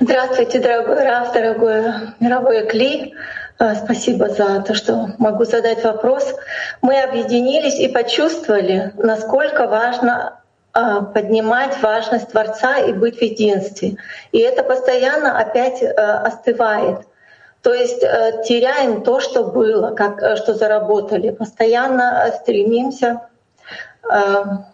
Здравствуйте, 0.00 0.60
дорогой 0.60 1.04
Раф, 1.04 1.32
дорогой 1.32 1.84
мировой 2.20 2.66
Кли. 2.66 3.14
А, 3.60 3.74
спасибо 3.74 4.30
за 4.30 4.62
то, 4.62 4.72
что 4.72 5.10
могу 5.18 5.44
задать 5.44 5.84
вопрос. 5.84 6.34
Мы 6.80 6.98
объединились 6.98 7.78
и 7.78 7.88
почувствовали, 7.88 8.94
насколько 8.96 9.66
важно 9.66 10.40
а, 10.72 11.02
поднимать 11.02 11.78
важность 11.82 12.30
Творца 12.30 12.78
и 12.78 12.94
быть 12.94 13.18
в 13.18 13.22
единстве. 13.22 13.98
И 14.32 14.38
это 14.38 14.62
постоянно 14.62 15.38
опять 15.38 15.82
а, 15.82 16.22
остывает. 16.22 17.00
То 17.60 17.74
есть 17.74 18.00
теряем 18.00 19.02
то, 19.02 19.20
что 19.20 19.44
было, 19.44 19.94
как, 19.94 20.38
что 20.38 20.54
заработали. 20.54 21.28
Постоянно 21.28 22.32
стремимся 22.40 23.28
к 24.00 24.64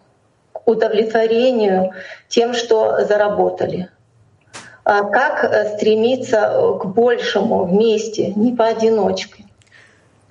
удовлетворению 0.63 1.91
тем, 2.29 2.53
что 2.53 3.03
заработали. 3.03 3.89
А 4.89 5.03
как 5.03 5.43
э, 5.43 5.75
стремиться 5.75 6.37
э, 6.37 6.79
к 6.79 6.85
большему 6.85 7.65
вместе, 7.65 8.31
не 8.35 8.55
поодиночке. 8.55 9.43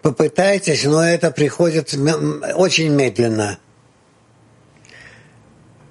Попытайтесь, 0.01 0.83
но 0.87 1.07
это 1.07 1.31
приходит 1.31 1.93
очень 2.55 2.89
медленно. 2.89 3.59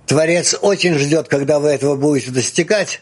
Творец 0.07 0.57
очень 0.59 0.95
ждет, 0.95 1.27
когда 1.27 1.59
вы 1.59 1.69
этого 1.69 1.95
будете 1.95 2.31
достигать. 2.31 3.01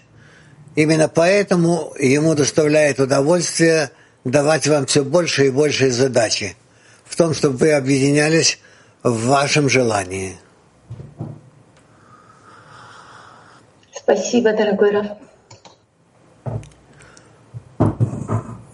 Именно 0.75 1.07
поэтому 1.07 1.93
ему 1.97 2.35
доставляет 2.35 2.99
удовольствие 2.99 3.91
давать 4.25 4.67
вам 4.67 4.85
все 4.85 5.01
больше 5.05 5.47
и 5.47 5.49
больше 5.49 5.91
задачи 5.91 6.57
в 7.05 7.15
том, 7.15 7.33
чтобы 7.33 7.55
вы 7.55 7.71
объединялись 7.71 8.59
в 9.01 9.27
вашем 9.27 9.69
желании. 9.69 10.35
Спасибо, 13.93 14.51
дорогой 14.51 14.91
Раф. 14.91 15.07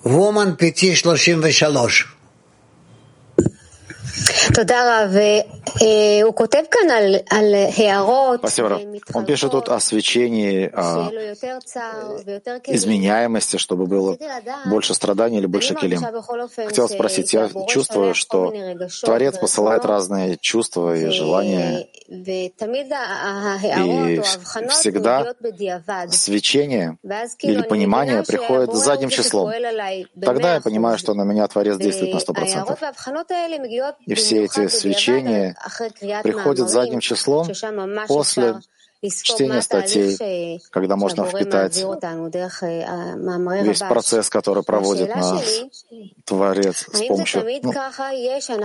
וומן 0.06 0.54
PT 0.60 0.96
33. 0.96 2.08
תודה 4.54 4.78
רב. 5.04 5.16
Спасибо. 8.38 8.82
Он 9.14 9.26
пишет 9.26 9.52
тут 9.52 9.70
о 9.70 9.80
свечении, 9.80 10.70
о 10.74 11.10
изменяемости, 12.66 13.58
чтобы 13.58 13.86
было 13.86 14.18
больше 14.66 14.94
страданий 14.94 15.38
или 15.38 15.46
больше 15.46 15.76
келим. 15.76 16.02
Хотел 16.56 16.90
спросить, 16.90 17.34
я 17.34 17.50
чувствую, 17.68 18.14
что 18.14 18.54
Творец 19.04 19.38
посылает 19.38 19.86
разные 19.86 20.38
чувства 20.38 20.96
и 20.96 21.10
желания, 21.10 21.88
и 22.08 22.52
всегда 24.70 25.34
свечение 26.12 26.98
или 27.40 27.62
понимание 27.62 28.24
приходит 28.24 28.74
задним 28.74 29.10
числом. 29.10 29.52
Тогда 30.22 30.56
я 30.56 30.62
понимаю, 30.62 30.98
что 30.98 31.14
на 31.14 31.24
меня 31.24 31.48
Творец 31.48 31.78
действует 31.78 32.14
на 32.14 32.20
сто 32.20 32.34
процентов. 32.34 32.80
И 34.06 34.14
все 34.14 34.44
эти 34.46 34.68
свечения 34.68 35.56
приходят 36.24 36.70
задним 36.70 37.00
числом 37.00 37.48
после 38.08 38.60
чтение 39.02 39.62
статей, 39.62 40.62
когда 40.72 40.96
можно 40.96 41.26
впитать 41.26 41.78
весь 43.64 43.80
процесс, 43.80 44.30
который 44.30 44.64
проводит 44.64 45.16
нас 45.16 45.62
Творец 46.26 46.86
с 46.92 47.02
помощью, 47.08 47.46
ну, 47.64 47.74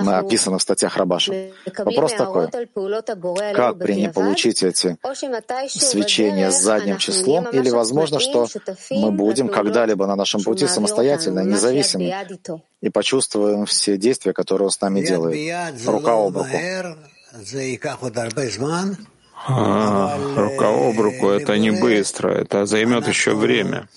мы 0.03 0.17
описаны 0.17 0.59
в 0.59 0.63
статьях 0.63 0.97
Рабаша. 0.97 1.53
Вопрос 1.79 2.13
такой, 2.15 2.49
как 3.55 3.79
при 3.79 3.95
ней 3.95 4.09
получить 4.09 4.63
эти 4.63 4.97
свечения 5.69 6.51
с 6.51 6.61
задним 6.61 6.99
числом, 6.99 7.49
или 7.51 7.71
возможно, 7.71 8.19
что 8.19 8.49
мы 8.91 9.13
будем 9.13 9.49
когда-либо 9.49 10.07
на 10.07 10.17
нашем 10.17 10.43
пути 10.43 10.67
самостоятельно, 10.67 11.41
независимы, 11.41 12.13
и 12.81 12.91
почувствуем 12.91 13.67
все 13.67 13.97
действия, 13.97 14.33
которые 14.33 14.67
он 14.67 14.71
с 14.73 14.81
нами 14.81 15.03
делает, 15.03 15.75
рука 15.87 16.15
об 16.15 16.37
руку. 16.37 16.49
А, 19.47 20.19
рука 20.37 20.69
об 20.69 20.99
руку— 20.99 21.29
это 21.31 21.59
не 21.59 21.71
быстро, 21.71 22.31
это 22.31 22.65
займет 22.67 23.07
еще 23.09 23.35
время. 23.35 23.89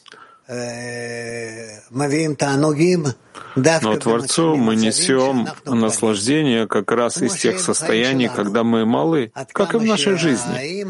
Но 3.55 3.95
Творцу 3.97 4.55
мы 4.55 4.75
несем 4.75 5.47
наслаждение 5.65 6.67
как 6.67 6.91
раз 6.91 7.21
из 7.21 7.35
тех 7.35 7.59
состояний, 7.59 8.29
когда 8.29 8.63
мы 8.63 8.85
малы, 8.85 9.31
как 9.51 9.73
и 9.73 9.77
в 9.77 9.83
нашей 9.83 10.17
жизни. 10.17 10.83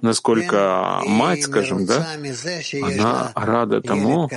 Насколько 0.00 1.00
мать, 1.06 1.44
скажем, 1.44 1.86
да, 1.86 2.06
она 2.82 3.32
рада 3.36 3.80
тому, 3.80 4.28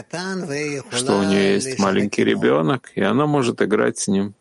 что 0.91 1.19
у 1.19 1.23
нее 1.23 1.55
есть 1.55 1.79
маленький 1.79 2.23
ребенок, 2.23 2.91
и 2.93 3.01
она 3.01 3.25
может 3.25 3.61
играть 3.61 3.97
с 3.97 4.07
ним. 4.07 4.35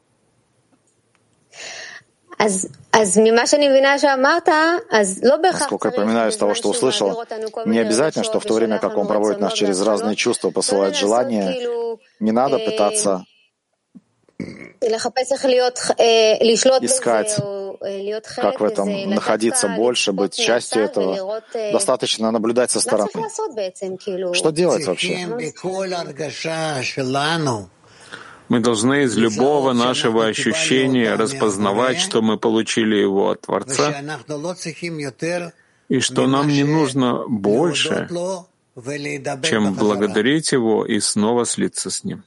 Насколько 5.60 5.88
я 5.88 5.92
понимаю 5.92 6.30
из 6.30 6.36
того, 6.36 6.54
что 6.54 6.68
услышал, 6.70 7.24
не 7.66 7.78
обязательно, 7.78 8.24
что 8.24 8.40
в 8.40 8.44
то 8.44 8.54
время, 8.54 8.78
как 8.78 8.96
он 8.96 9.06
проводит 9.06 9.40
нас 9.40 9.52
через 9.52 9.80
разные 9.82 10.16
чувства, 10.16 10.50
посылает 10.50 10.96
желания, 10.96 11.98
не 12.20 12.32
надо 12.32 12.58
пытаться 12.58 13.24
искать, 16.84 17.36
как 18.36 18.60
в 18.60 18.64
этом 18.64 19.10
находиться 19.10 19.68
больше, 19.68 20.12
быть 20.12 20.34
частью 20.34 20.84
этого. 20.84 21.42
Достаточно 21.72 22.30
наблюдать 22.30 22.70
со 22.70 22.80
стороны. 22.80 23.10
Что 24.34 24.50
делать 24.50 24.86
вообще? 24.86 25.26
Мы 28.48 28.60
должны 28.60 29.04
из 29.04 29.16
любого 29.16 29.72
нашего 29.72 30.26
ощущения 30.26 31.14
распознавать, 31.14 31.98
что 31.98 32.20
мы 32.20 32.38
получили 32.38 32.96
его 32.96 33.30
от 33.30 33.40
Творца, 33.42 34.02
и 35.88 36.00
что 36.00 36.26
нам 36.26 36.48
не 36.48 36.64
нужно 36.64 37.24
больше, 37.26 38.08
чем 39.42 39.74
благодарить 39.74 40.52
его 40.52 40.84
и 40.84 41.00
снова 41.00 41.46
слиться 41.46 41.90
с 41.90 42.04
ним. 42.04 42.24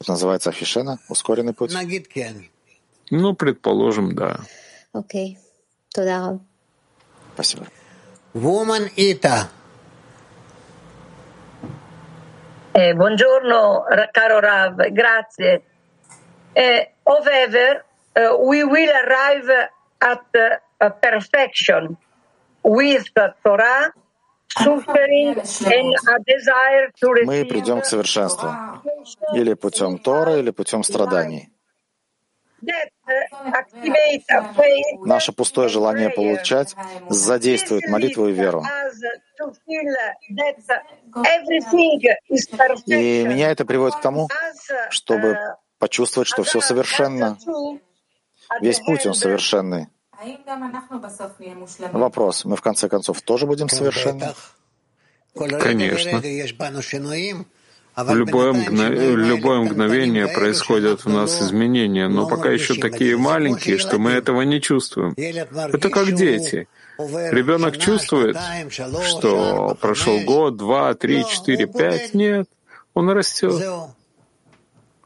Это 0.00 0.12
называется 0.12 0.50
Ахишена, 0.50 0.98
ускоренный 1.08 1.54
путь? 1.54 1.74
Ну, 3.10 3.34
предположим, 3.34 4.14
да. 4.14 4.40
Окей. 4.92 5.38
Спасибо. 7.34 7.66
Woman 8.34 8.90
Ita. 8.96 9.48
Eh, 12.72 12.94
buongiorno, 12.94 13.84
caro 14.12 14.40
Rav, 14.40 14.88
grazie. 14.90 15.62
Eh, 16.52 16.92
however, 17.04 17.84
uh, 18.14 18.36
we 18.46 18.64
will 18.64 18.90
arrive 18.90 19.70
at 19.98 20.24
uh, 20.80 20.90
perfection 21.00 21.96
with 22.62 23.04
Torah, 23.42 23.92
suffering 24.48 25.36
and 25.38 25.94
a 26.08 26.18
desire 26.26 26.90
to 27.00 27.12
receive. 27.12 27.26
Мы 27.26 27.44
придем 27.44 27.80
к 27.80 27.86
совершенству. 27.86 28.50
Или 29.34 29.54
путем 29.54 29.98
Тора, 29.98 30.36
или 30.38 30.50
путем 30.50 30.82
страданий. 30.82 31.50
Наше 35.04 35.32
пустое 35.32 35.68
желание 35.68 36.10
получать 36.10 36.74
задействует 37.08 37.88
молитву 37.88 38.28
и 38.28 38.32
веру. 38.32 38.64
И 42.86 43.24
меня 43.24 43.50
это 43.50 43.64
приводит 43.64 43.96
к 43.96 44.00
тому, 44.00 44.28
чтобы 44.90 45.38
почувствовать, 45.78 46.28
что 46.28 46.42
все 46.42 46.60
совершенно. 46.60 47.38
Весь 48.60 48.80
путь, 48.80 49.06
он 49.06 49.14
совершенный. 49.14 49.88
Вопрос, 51.92 52.44
мы 52.44 52.56
в 52.56 52.62
конце 52.62 52.88
концов 52.88 53.22
тоже 53.22 53.46
будем 53.46 53.68
совершенны? 53.68 54.34
Конечно. 55.34 56.20
В 57.96 58.14
любое, 58.14 58.52
мгно... 58.52 58.88
любое 58.90 59.60
мгновение 59.62 60.28
происходят 60.28 61.04
у 61.04 61.10
нас 61.10 61.42
изменения, 61.42 62.08
но 62.08 62.28
пока 62.28 62.50
еще 62.50 62.74
такие 62.74 63.16
маленькие, 63.16 63.78
что 63.78 63.98
мы 63.98 64.12
этого 64.12 64.42
не 64.42 64.60
чувствуем. 64.60 65.14
Это 65.16 65.90
как 65.90 66.12
дети. 66.12 66.68
Ребенок 66.98 67.78
чувствует, 67.78 68.36
что 69.04 69.76
прошел 69.80 70.18
год, 70.24 70.56
два, 70.56 70.94
три, 70.94 71.24
четыре, 71.24 71.66
пять. 71.66 72.12
Нет, 72.12 72.48
он 72.92 73.08
растет. 73.10 73.62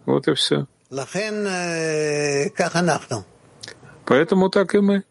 Вот 0.07 0.27
и 0.27 0.35
все. 0.35 0.67
Поэтому 4.07 4.49
так 4.51 4.75
и 4.75 4.81
мы. 4.81 5.05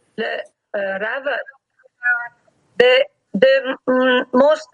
The, 2.78 3.04
the 3.36 3.76
most. 4.34 4.68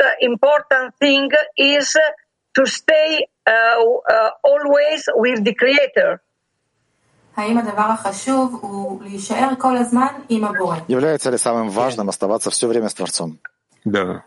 Является 10.88 11.30
ли 11.30 11.38
самым 11.38 11.70
важным 11.70 12.10
оставаться 12.10 12.50
все 12.50 12.68
время 12.68 12.90
с 12.90 12.96
Творцом? 12.96 13.40
Да. 13.86 14.24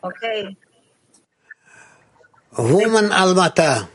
Woman 2.56 3.10
Almata. 3.10 3.86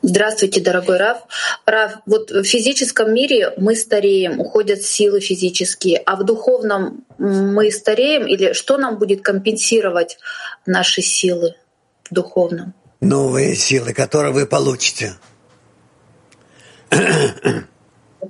Здравствуйте, 0.00 0.62
дорогой 0.62 0.96
Раф. 0.96 1.18
Раф, 1.66 1.98
вот 2.06 2.30
в 2.30 2.44
физическом 2.44 3.12
мире 3.12 3.52
мы 3.58 3.76
стареем, 3.76 4.40
уходят 4.40 4.80
силы 4.80 5.20
физические, 5.20 5.98
а 5.98 6.16
в 6.16 6.24
духовном 6.24 7.04
мы 7.18 7.70
стареем 7.70 8.26
или 8.26 8.54
что 8.54 8.78
нам 8.78 8.98
будет 8.98 9.20
компенсировать 9.20 10.16
наши 10.64 11.02
силы 11.02 11.56
в 12.04 12.14
духовном? 12.14 12.72
Новые 13.02 13.54
силы, 13.54 13.92
которые 13.92 14.32
вы 14.32 14.46
получите. 14.46 15.16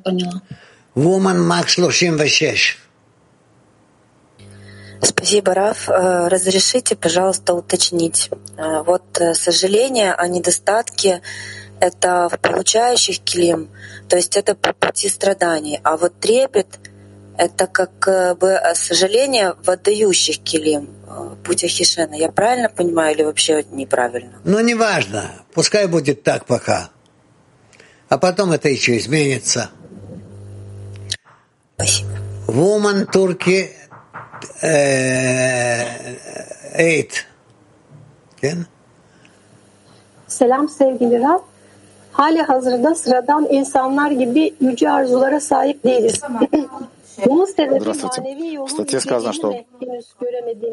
Поняла. 0.05 0.43
Woman 0.95 1.39
Max 1.49 1.77
36. 1.77 2.79
Спасибо, 5.03 5.55
Раф. 5.55 5.89
Э, 5.89 6.29
разрешите, 6.29 6.97
пожалуйста, 6.97 7.55
уточнить. 7.55 8.31
Э, 8.57 8.83
вот 8.83 9.21
э, 9.21 9.35
сожаление 9.35 10.13
о 10.13 10.29
недостатке— 10.29 11.23
это 11.81 12.29
в 12.29 12.39
получающих 12.39 13.21
килим, 13.21 13.71
то 14.09 14.17
есть 14.17 14.37
это 14.37 14.55
по 14.55 14.75
пути 14.75 15.09
страданий, 15.09 15.81
а 15.83 15.97
вот 15.97 16.21
трепет— 16.21 16.67
это 17.39 17.67
как 17.67 18.39
бы 18.39 18.61
сожаление 18.75 19.55
в 19.63 19.71
отдающих 19.71 20.41
килим, 20.41 20.91
путь 21.43 21.65
Ахишена. 21.65 22.15
Я 22.17 22.31
правильно 22.31 22.69
понимаю 22.69 23.15
или 23.15 23.23
вообще 23.23 23.65
неправильно? 23.71 24.41
Ну, 24.45 24.61
неважно. 24.61 25.31
Пускай 25.55 25.87
будет 25.87 26.23
так 26.23 26.45
пока. 26.45 26.91
А 28.10 28.18
потом 28.18 28.52
это 28.52 28.70
еще 28.70 28.98
изменится. 28.98 29.70
Спасибо. 31.76 32.10
Woman 32.48 33.06
Turkey 33.06 33.70
eight. 36.78 37.26
Ken? 38.42 38.66
Selam 40.28 40.70
sevgili 40.70 41.20
Rab. 41.22 41.42
Hali 42.12 42.42
hazırda 42.42 42.96
sıradan 42.96 43.48
insanlar 43.50 44.12
gibi 44.12 44.54
yüce 44.62 44.90
arzulara 44.90 45.40
sahip 45.40 45.84
değiliz. 45.84 46.22
Здравствуйте. 47.17 48.23
В 48.65 48.69
статье 48.69 49.01
сказано, 49.01 49.33
что 49.33 49.55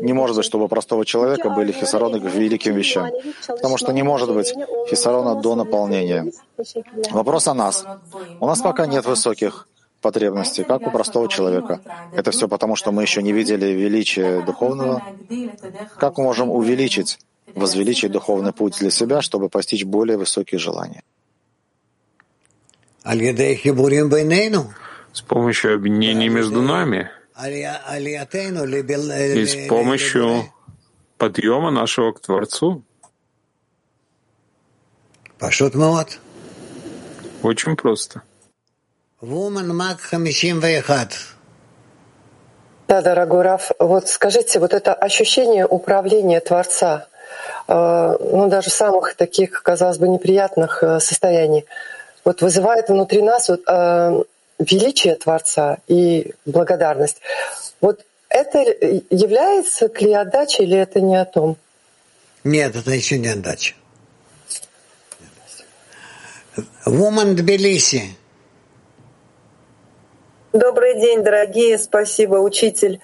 не 0.02 0.14
может 0.14 0.38
быть, 0.38 0.46
чтобы 0.46 0.66
у 0.66 0.68
простого 0.68 1.06
человека 1.06 1.50
были 1.50 1.72
хисароны 1.72 2.20
к 2.20 2.24
великим 2.24 2.76
вещам, 2.76 3.10
потому 3.48 3.78
что 3.78 3.92
не 3.92 4.04
может 4.04 4.34
быть 4.34 4.54
хисарона 4.90 5.42
до 5.42 5.56
наполнения. 5.56 6.32
Вопрос 7.12 7.48
о 7.48 7.54
нас. 7.54 7.86
У 8.40 8.46
нас 8.46 8.62
пока 8.62 8.86
нет 8.86 9.06
высоких 9.06 9.68
потребностей, 10.02 10.64
как 10.64 10.86
у 10.88 10.92
простого 10.92 11.28
человека. 11.28 11.82
Это 12.14 12.32
все 12.32 12.48
потому, 12.48 12.76
что 12.76 12.92
мы 12.92 13.02
еще 13.02 13.22
не 13.24 13.32
видели 13.32 13.68
величия 13.68 14.42
духовного. 14.42 15.04
Как 15.98 16.18
мы 16.18 16.24
можем 16.24 16.52
увеличить, 16.52 17.20
возвеличить 17.56 18.12
духовный 18.12 18.54
путь 18.54 18.78
для 18.80 18.92
себя, 18.92 19.22
чтобы 19.22 19.50
постичь 19.50 19.86
более 19.86 20.18
высокие 20.18 20.60
желания? 20.60 21.04
С 25.18 25.22
помощью 25.22 25.74
объединения 25.74 26.30
между 26.30 26.62
нами. 26.62 27.10
И 29.36 29.46
с 29.48 29.68
помощью 29.68 30.54
подъема 31.18 31.72
нашего 31.72 32.12
к 32.12 32.20
Творцу. 32.20 32.84
Очень 37.42 37.76
просто. 37.76 38.22
Да, 42.88 43.02
дорогой 43.02 43.42
Раф, 43.42 43.72
вот 43.80 44.08
скажите, 44.10 44.60
вот 44.60 44.76
это 44.76 44.94
ощущение 44.94 45.66
управления 45.66 46.42
Творца, 46.42 47.08
э, 47.68 48.18
ну 48.20 48.50
даже 48.50 48.70
самых 48.70 49.16
таких, 49.16 49.64
казалось 49.64 49.98
бы, 49.98 50.08
неприятных 50.08 50.84
э, 50.84 51.00
состояний, 51.00 51.66
вот 52.24 52.44
вызывает 52.44 52.90
внутри 52.90 53.24
нас 53.24 53.50
вот, 53.50 53.62
э, 53.68 54.24
величие 54.60 55.16
Творца 55.16 55.78
и 55.88 56.34
благодарность. 56.46 57.22
Вот 57.82 58.06
это 58.30 58.60
является 58.60 59.88
клеотдачей 59.88 60.66
или 60.66 60.78
это 60.78 61.02
не 61.02 61.16
о 61.16 61.26
том? 61.26 61.58
Нет, 62.44 62.76
это 62.76 62.92
еще 62.92 63.18
не 63.18 63.30
отдача. 63.30 63.76
Woman 66.86 67.34
Тбилиси. 67.36 68.16
Добрый 70.54 71.00
день, 71.00 71.24
дорогие. 71.24 71.78
Спасибо, 71.78 72.38
учитель. 72.38 73.00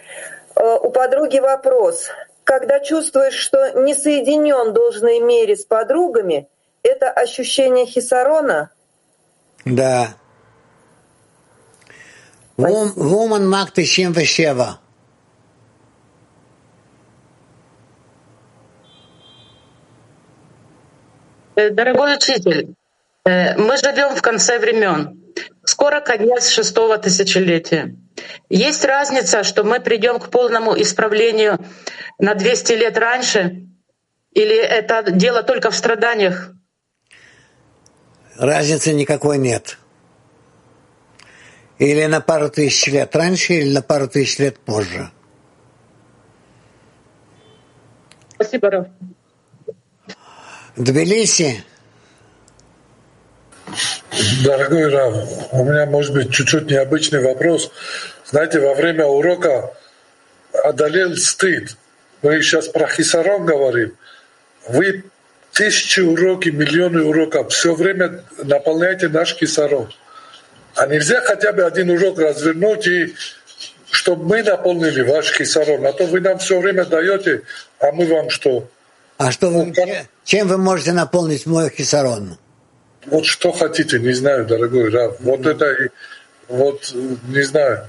Э, 0.55 0.77
у 0.81 0.89
подруги 0.89 1.39
вопрос. 1.39 2.07
Когда 2.43 2.79
чувствуешь, 2.79 3.35
что 3.35 3.81
не 3.83 3.93
соединен 3.93 4.71
в 4.71 4.73
должной 4.73 5.19
мере 5.19 5.55
с 5.55 5.65
подругами, 5.65 6.47
это 6.81 7.11
ощущение 7.11 7.85
хисарона? 7.85 8.71
Да. 9.65 10.15
Woman 12.57 13.45
Мак 13.45 13.73
97. 13.73 14.77
Дорогой 21.55 22.15
учитель, 22.15 22.75
э, 23.25 23.57
мы 23.57 23.77
живем 23.77 24.15
в 24.15 24.21
конце 24.21 24.59
времен. 24.59 25.19
Скоро 25.63 26.01
конец 26.01 26.49
шестого 26.49 26.97
тысячелетия. 26.97 27.95
Есть 28.49 28.85
разница, 28.85 29.43
что 29.43 29.63
мы 29.63 29.79
придем 29.79 30.19
к 30.19 30.29
полному 30.29 30.79
исправлению 30.79 31.57
на 32.19 32.35
200 32.35 32.73
лет 32.73 32.97
раньше, 32.97 33.65
или 34.31 34.55
это 34.55 35.11
дело 35.11 35.41
только 35.41 35.71
в 35.71 35.75
страданиях? 35.75 36.51
Разницы 38.37 38.93
никакой 38.93 39.37
нет. 39.37 39.77
Или 41.83 42.05
на 42.05 42.21
пару 42.21 42.49
тысяч 42.49 42.87
лет 42.87 43.13
раньше, 43.13 43.55
или 43.55 43.73
на 43.73 43.81
пару 43.81 44.07
тысяч 44.07 44.39
лет 44.39 44.57
позже. 44.57 45.11
Спасибо, 48.35 48.69
Раф. 48.69 48.87
Тбилиси 50.77 51.61
Дорогой 54.45 54.87
Рав, 54.87 55.13
у 55.51 55.65
меня 55.65 55.85
может 55.85 56.13
быть 56.13 56.31
чуть-чуть 56.33 56.71
необычный 56.71 57.21
вопрос. 57.21 57.69
Знаете, 58.25 58.61
во 58.61 58.75
время 58.75 59.05
урока 59.05 59.73
одолел 60.63 61.17
стыд. 61.17 61.75
Мы 62.21 62.41
сейчас 62.41 62.69
про 62.69 62.87
хисарон 62.87 63.45
говорим. 63.45 63.97
Вы 64.69 65.03
тысячи 65.51 65.99
уроков, 65.99 66.53
миллионы 66.53 67.03
уроков, 67.03 67.51
все 67.51 67.75
время 67.75 68.23
наполняете 68.41 69.09
наш 69.09 69.35
кисарон. 69.35 69.91
А 70.75 70.87
нельзя 70.87 71.21
хотя 71.21 71.51
бы 71.51 71.63
один 71.63 71.89
урок 71.91 72.19
развернуть 72.19 72.87
и 72.87 73.13
чтобы 73.91 74.25
мы 74.25 74.43
наполнили 74.43 75.01
ваш 75.01 75.37
кисарон. 75.37 75.85
А 75.85 75.93
то 75.93 76.05
вы 76.05 76.19
нам 76.19 76.39
все 76.39 76.59
время 76.59 76.83
даете, 76.85 77.43
а 77.79 77.91
мы 77.91 78.05
вам 78.07 78.29
что? 78.29 78.67
А 79.17 79.31
что 79.31 79.49
вы, 79.49 79.71
чем 80.25 80.47
вы 80.47 80.57
можете 80.57 80.93
наполнить 80.93 81.45
мой 81.45 81.69
кисарон? 81.69 82.37
Вот 83.05 83.25
что 83.25 83.51
хотите, 83.51 83.99
не 83.99 84.13
знаю, 84.13 84.45
дорогой 84.45 84.89
Рав. 84.89 85.17
Вот 85.19 85.45
это, 85.45 85.75
вот, 86.47 86.91
не 87.27 87.43
знаю. 87.43 87.87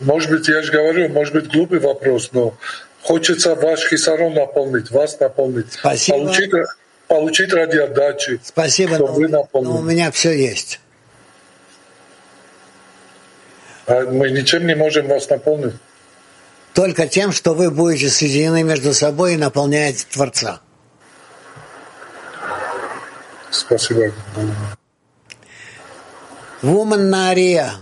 Может 0.00 0.30
быть, 0.30 0.48
я 0.48 0.62
же 0.62 0.70
говорю, 0.70 1.08
может 1.08 1.32
быть, 1.32 1.50
глупый 1.50 1.78
вопрос, 1.78 2.30
но 2.32 2.54
хочется 3.02 3.54
ваш 3.54 3.88
хисарон 3.88 4.34
наполнить, 4.34 4.90
вас 4.90 5.18
наполнить. 5.18 5.72
Спасибо. 5.72 6.18
Получить, 6.18 6.52
получить 7.08 7.52
ради 7.52 7.78
отдачи. 7.78 8.40
Спасибо, 8.44 8.98
но, 8.98 9.06
вы 9.06 9.28
но 9.28 9.48
у 9.52 9.80
меня 9.80 10.10
все 10.10 10.32
есть. 10.32 10.80
А 13.81 13.81
мы 14.00 14.30
ничем 14.30 14.66
не 14.66 14.74
можем 14.74 15.06
вас 15.08 15.28
наполнить? 15.28 15.74
Только 16.74 17.06
тем, 17.06 17.32
что 17.32 17.54
вы 17.54 17.70
будете 17.70 18.08
соединены 18.08 18.62
между 18.62 18.94
собой 18.94 19.34
и 19.34 19.36
наполняете 19.36 20.06
Творца. 20.10 20.60
Спасибо. 23.50 24.12
Woman 26.62 27.10
Нария. 27.10 27.72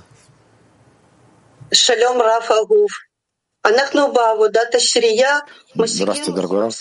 Шалом 1.71 2.21
Раф 2.21 2.51
Агуф. 2.51 2.91
Здравствуйте, 5.75 6.33
дорогой 6.33 6.61
Раф. 6.61 6.75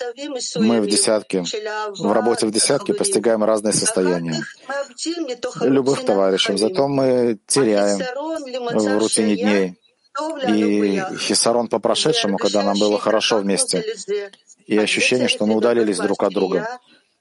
Мы 0.56 0.82
в 0.82 0.88
десятке, 0.88 1.44
в 1.44 2.12
работе 2.12 2.48
в 2.48 2.52
десятке 2.52 2.94
постигаем 2.94 3.44
разные 3.44 3.74
состояния. 3.74 4.42
Любовь 5.62 6.02
к 6.02 6.06
товарищам, 6.06 6.58
зато 6.58 6.88
мы 6.88 7.40
теряем 7.48 8.00
в 8.00 9.00
рутине 9.00 9.36
дней. 9.36 9.76
И 10.48 11.02
хисарон 11.18 11.68
по 11.68 11.80
прошедшему, 11.80 12.38
когда 12.38 12.64
нам 12.64 12.78
было 12.78 13.00
хорошо 13.00 13.38
вместе, 13.38 13.86
и 14.66 14.78
ощущение, 14.78 15.28
что 15.28 15.46
мы 15.46 15.56
удалились 15.56 15.98
друг 15.98 16.24
от 16.24 16.34
друга. 16.34 16.68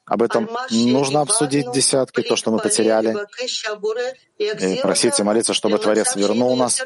Об 0.04 0.22
этом 0.22 0.48
нужно 0.70 1.20
обсудить 1.20 1.70
десятки, 1.72 2.22
то, 2.22 2.34
что 2.34 2.50
мы 2.50 2.58
потеряли, 2.58 3.16
и 4.38 4.80
просить 4.80 5.20
и 5.20 5.22
молиться, 5.22 5.52
чтобы 5.52 5.78
Творец 5.78 6.16
вернул 6.16 6.56
нас 6.56 6.82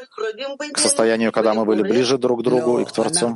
к 0.73 0.77
состоянию, 0.77 1.31
когда 1.31 1.53
мы 1.53 1.65
были 1.65 1.81
ближе 1.81 2.17
друг 2.17 2.41
к 2.41 2.43
другу 2.43 2.79
и 2.79 2.85
к 2.85 2.91
Творцу. 2.91 3.33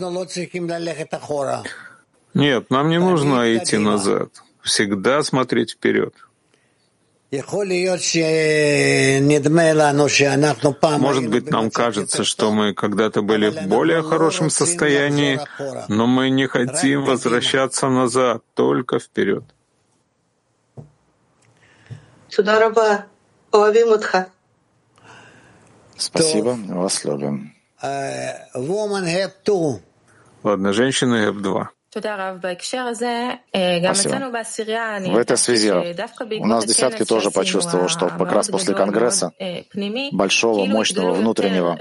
Нет, 2.33 2.69
нам 2.69 2.89
не 2.89 2.99
нужно 2.99 3.55
идти 3.55 3.77
назад. 3.77 4.29
Всегда 4.61 5.23
смотреть 5.23 5.71
вперед. 5.71 6.13
Может 10.99 11.29
быть, 11.29 11.51
нам 11.51 11.69
кажется, 11.71 12.23
что 12.23 12.51
мы 12.51 12.73
когда-то 12.73 13.21
были 13.21 13.49
в 13.49 13.67
более 13.67 14.01
хорошем 14.01 14.49
состоянии, 14.49 15.39
но 15.89 16.07
мы 16.07 16.29
не 16.29 16.47
хотим 16.47 17.03
возвращаться 17.03 17.89
назад, 17.89 18.43
только 18.53 18.99
вперед. 18.99 19.43
Спасибо, 25.97 26.57
вас 26.69 27.03
любим. 27.03 27.53
Ладно, 30.43 30.71
женщины 30.71 31.25
ГЭП-2. 31.25 31.76
Спасибо. 33.49 34.29
В 34.29 35.17
этой 35.17 35.37
связи 35.37 35.71
у 35.71 36.45
нас 36.45 36.65
десятки 36.65 37.05
тоже 37.05 37.31
почувствовал, 37.31 37.87
что 37.87 38.09
как 38.09 38.31
раз 38.31 38.49
после 38.49 38.73
Конгресса, 38.73 39.31
большого, 40.11 40.65
мощного, 40.65 41.13
внутреннего, 41.13 41.77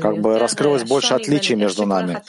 как 0.00 0.18
бы 0.18 0.38
раскрылось 0.38 0.84
больше 0.84 1.14
отличий 1.14 1.54
между 1.54 1.86
нами, 1.86 2.20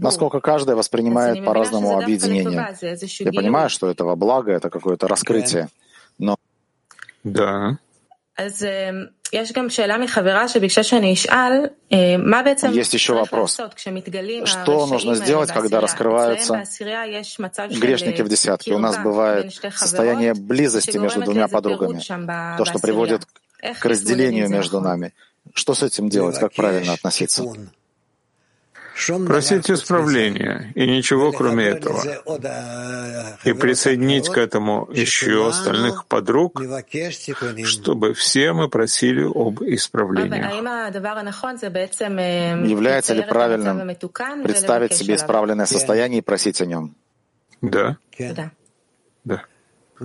насколько 0.00 0.40
каждый 0.40 0.74
воспринимает 0.74 1.44
по-разному 1.44 1.98
объединение. 1.98 2.76
Я 3.20 3.32
понимаю, 3.32 3.68
что 3.70 3.90
этого 3.90 4.14
блага, 4.16 4.52
это 4.52 4.70
какое-то 4.70 5.08
раскрытие, 5.08 5.68
но... 6.18 6.36
Да. 7.24 7.78
Есть 12.68 12.94
еще 12.94 13.14
вопрос. 13.14 13.58
Что 14.46 14.86
нужно 14.86 15.14
сделать, 15.14 15.50
когда 15.52 15.80
раскрываются 15.80 16.62
грешники 17.78 18.22
в 18.22 18.28
десятке? 18.28 18.72
У 18.74 18.78
нас 18.78 18.98
бывает 18.98 19.52
состояние 19.74 20.34
близости 20.34 20.96
между 20.98 21.22
двумя 21.22 21.48
подругами, 21.48 22.00
то, 22.58 22.64
что 22.64 22.78
приводит 22.78 23.22
к 23.80 23.84
разделению 23.84 24.48
между 24.48 24.80
нами. 24.80 25.12
Что 25.54 25.74
с 25.74 25.82
этим 25.82 26.08
делать? 26.08 26.38
Как 26.38 26.52
правильно 26.54 26.92
относиться? 26.94 27.44
Просить 29.26 29.70
исправления 29.70 30.72
и 30.74 30.86
ничего 30.86 31.32
кроме 31.32 31.66
этого. 31.66 32.02
И 33.44 33.52
присоединить 33.52 34.28
к 34.28 34.38
этому 34.38 34.88
еще 34.92 35.48
остальных 35.48 36.06
подруг, 36.06 36.60
чтобы 37.64 38.14
все 38.14 38.52
мы 38.52 38.68
просили 38.68 39.22
об 39.22 39.62
исправлении. 39.62 40.28
Является 42.68 43.14
ли 43.14 43.22
правильным 43.22 43.96
представить 44.42 44.94
себе 44.94 45.14
исправленное 45.16 45.66
состояние 45.66 46.18
и 46.18 46.22
просить 46.22 46.60
о 46.60 46.66
нем? 46.66 46.94
Да. 47.60 47.96
Да. 49.24 49.42
А, 50.00 50.04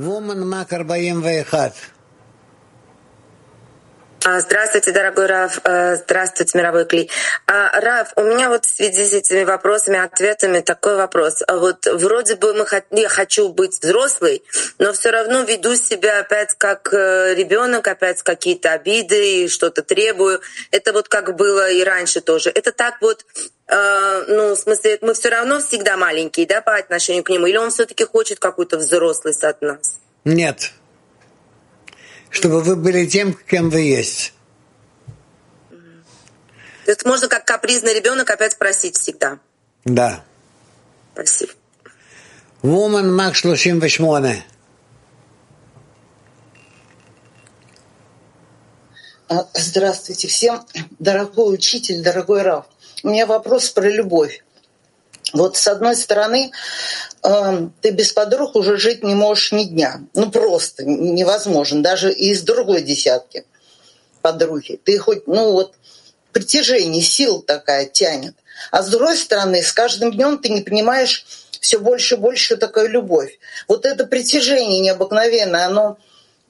здравствуйте, 4.39 4.91
дорогой 4.91 5.28
Раф. 5.28 5.59
А, 5.63 5.95
здравствуйте, 5.95 6.57
мировой 6.57 6.86
Кли. 6.86 7.09
А, 7.45 7.80
Раф, 7.80 8.11
у 8.15 8.23
меня 8.23 8.49
вот 8.49 8.65
в 8.65 8.69
связи 8.69 9.05
с 9.05 9.13
этими 9.13 9.43
вопросами, 9.43 9.99
ответами 9.99 10.59
такой 10.59 10.97
вопрос. 10.97 11.41
Вот 11.47 11.86
вроде 11.86 12.36
бы 12.36 12.53
мы, 12.53 12.65
я 12.91 13.09
хочу 13.09 13.49
быть 13.49 13.80
взрослой, 13.82 14.43
но 14.80 14.91
все 14.91 15.11
равно 15.11 15.43
веду 15.43 15.75
себя 15.75 16.19
опять 16.19 16.53
как 16.57 16.93
э, 16.93 17.36
ребенок, 17.36 17.88
опять 17.88 18.21
какие-то 18.21 18.73
обиды 18.73 19.43
и 19.43 19.47
что-то 19.47 19.82
требую. 19.82 20.41
Это 20.71 20.93
вот 20.93 21.07
как 21.07 21.36
было 21.36 21.69
и 21.71 21.84
раньше 21.84 22.21
тоже. 22.21 22.49
Это 22.49 22.71
так 22.71 22.95
вот 23.01 23.25
ну, 23.69 24.53
в 24.53 24.55
смысле, 24.55 24.97
мы 25.01 25.13
все 25.13 25.28
равно 25.28 25.59
всегда 25.59 25.97
маленькие, 25.97 26.47
да, 26.47 26.61
по 26.61 26.78
отношению 26.78 27.25
к 27.25 27.30
нему, 27.30 27.47
или 27.47 27.57
он 27.57 27.69
все-таки 27.69 28.05
хочет 28.05 28.39
какую-то 28.39 28.78
взрослость 28.78 29.43
от 29.43 29.61
нас? 29.61 29.97
Нет, 30.23 30.71
чтобы 32.30 32.61
вы 32.61 32.75
были 32.75 33.05
тем, 33.05 33.34
кем 33.34 33.69
вы 33.69 33.82
есть. 33.82 34.34
То 36.86 36.91
есть 36.91 37.05
можно 37.05 37.28
как 37.28 37.45
капризный 37.45 37.93
ребенок 37.93 38.30
опять 38.30 38.57
просить 38.57 38.97
всегда. 38.97 39.39
Да. 39.84 40.23
Спасибо. 41.13 41.51
Woman 42.63 43.15
Max 43.15 43.41
38. 43.41 44.41
Здравствуйте 49.53 50.28
всем. 50.28 50.65
Дорогой 50.99 51.53
учитель, 51.53 52.01
дорогой 52.01 52.43
Раф. 52.43 52.65
У 53.03 53.09
меня 53.09 53.25
вопрос 53.25 53.69
про 53.69 53.89
любовь. 53.89 54.43
Вот 55.34 55.57
с 55.57 55.67
одной 55.67 55.95
стороны, 55.95 56.51
э, 57.23 57.67
ты 57.82 57.91
без 57.91 58.11
подруг 58.11 58.55
уже 58.55 58.78
жить 58.78 59.03
не 59.03 59.15
можешь 59.15 59.51
ни 59.51 59.63
дня. 59.63 60.01
Ну 60.13 60.32
просто 60.32 60.86
невозможно. 60.86 61.82
Даже 61.82 62.11
из 62.11 62.41
другой 62.41 62.82
десятки 62.82 63.45
подруги. 64.21 64.80
Ты 64.84 64.97
хоть, 64.97 65.28
ну 65.28 65.51
вот, 65.51 65.75
притяжение, 66.32 67.01
сил 67.01 67.41
такая 67.41 67.86
тянет. 67.86 68.36
А 68.71 68.82
с 68.82 68.89
другой 68.89 69.17
стороны, 69.17 69.61
с 69.61 69.71
каждым 69.71 70.11
днем 70.11 70.39
ты 70.39 70.49
не 70.49 70.61
понимаешь 70.61 71.25
все 71.61 71.80
больше 71.80 72.15
и 72.15 72.17
больше 72.17 72.57
такая 72.57 72.88
любовь. 72.88 73.39
Вот 73.67 73.86
это 73.86 74.05
притяжение 74.05 74.80
необыкновенное, 74.80 75.65
оно 75.65 75.97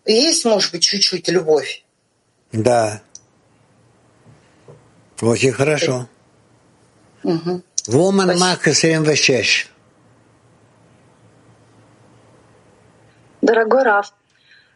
есть, 0.05 0.45
может 0.45 0.71
быть, 0.71 0.83
чуть-чуть 0.83 1.27
любовь? 1.27 1.83
Да. 2.51 3.01
Очень 5.21 5.51
хорошо. 5.51 6.07
Угу. 7.23 7.61
Woman 7.87 8.35
Mark 8.37 8.73
76. 8.73 9.69
Дорогой 13.41 13.83
Раф, 13.83 14.13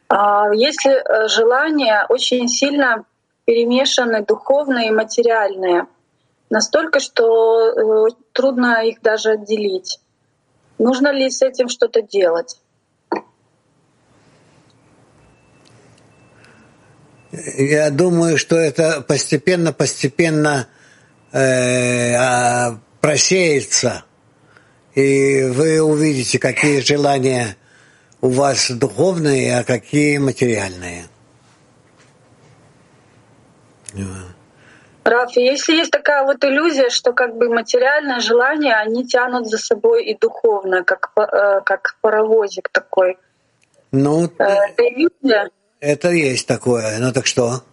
а, 0.07 0.53
если 0.53 0.91
э, 0.91 1.27
желания 1.27 2.05
очень 2.07 2.47
сильно 2.47 3.05
перемешаны 3.45 4.23
духовные 4.25 4.87
и 4.89 4.91
материальные, 4.91 5.87
настолько, 6.49 7.01
что 7.01 8.07
э, 8.07 8.13
трудно 8.31 8.85
их 8.85 9.01
даже 9.01 9.31
отделить. 9.31 9.99
Нужно 10.77 11.11
ли 11.11 11.29
с 11.29 11.41
этим 11.41 11.67
что-то 11.67 12.01
делать? 12.01 12.61
Я 17.31 17.89
думаю, 17.89 18.37
что 18.37 18.55
это 18.55 19.01
постепенно-постепенно 19.01 20.67
э, 21.31 22.15
а, 22.15 22.79
просеется, 23.01 24.05
и 24.93 25.43
вы 25.43 25.81
увидите, 25.81 26.39
какие 26.39 26.79
желания 26.79 27.57
у 28.21 28.29
вас 28.29 28.69
духовные, 28.71 29.59
а 29.59 29.63
какие 29.63 30.17
материальные. 30.17 31.05
Раф, 35.03 35.35
если 35.35 35.75
есть 35.75 35.91
такая 35.91 36.23
вот 36.23 36.43
иллюзия, 36.45 36.89
что 36.89 37.11
как 37.11 37.35
бы 37.35 37.49
материальное 37.49 38.19
желание, 38.19 38.75
они 38.75 39.05
тянут 39.05 39.47
за 39.47 39.57
собой 39.57 40.05
и 40.05 40.17
духовно, 40.17 40.83
как, 40.83 41.11
э, 41.17 41.61
как 41.65 41.97
паровозик 42.01 42.69
такой. 42.69 43.17
Ну, 43.91 44.25
э, 44.25 44.43
это 44.43 44.83
иллюзия? 44.83 45.49
Это 45.79 46.09
есть 46.11 46.47
такое. 46.47 46.99
Ну 46.99 47.11
так 47.11 47.25
что? 47.25 47.63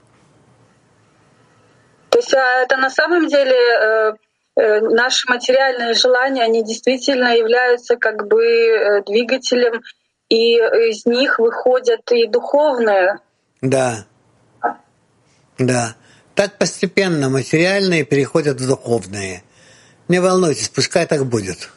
То 2.08 2.18
есть 2.18 2.32
а 2.34 2.62
это 2.62 2.78
на 2.78 2.88
самом 2.88 3.28
деле 3.28 3.54
Э, 3.54 4.12
наши 4.58 5.28
материальные 5.28 5.94
желания, 5.94 6.42
они 6.42 6.64
действительно 6.64 7.34
являются 7.36 7.96
как 7.96 8.26
бы 8.26 8.42
э, 8.44 9.02
двигателем, 9.04 9.82
и 10.28 10.54
из 10.54 11.06
них 11.06 11.38
выходят 11.38 12.00
и 12.10 12.26
духовные. 12.26 13.20
Да. 13.60 14.06
Да. 15.58 15.94
Так 16.34 16.58
постепенно 16.58 17.28
материальные 17.28 18.04
переходят 18.04 18.60
в 18.60 18.66
духовные. 18.66 19.42
Не 20.08 20.20
волнуйтесь, 20.20 20.68
пускай 20.68 21.06
так 21.06 21.26
будет. 21.26 21.70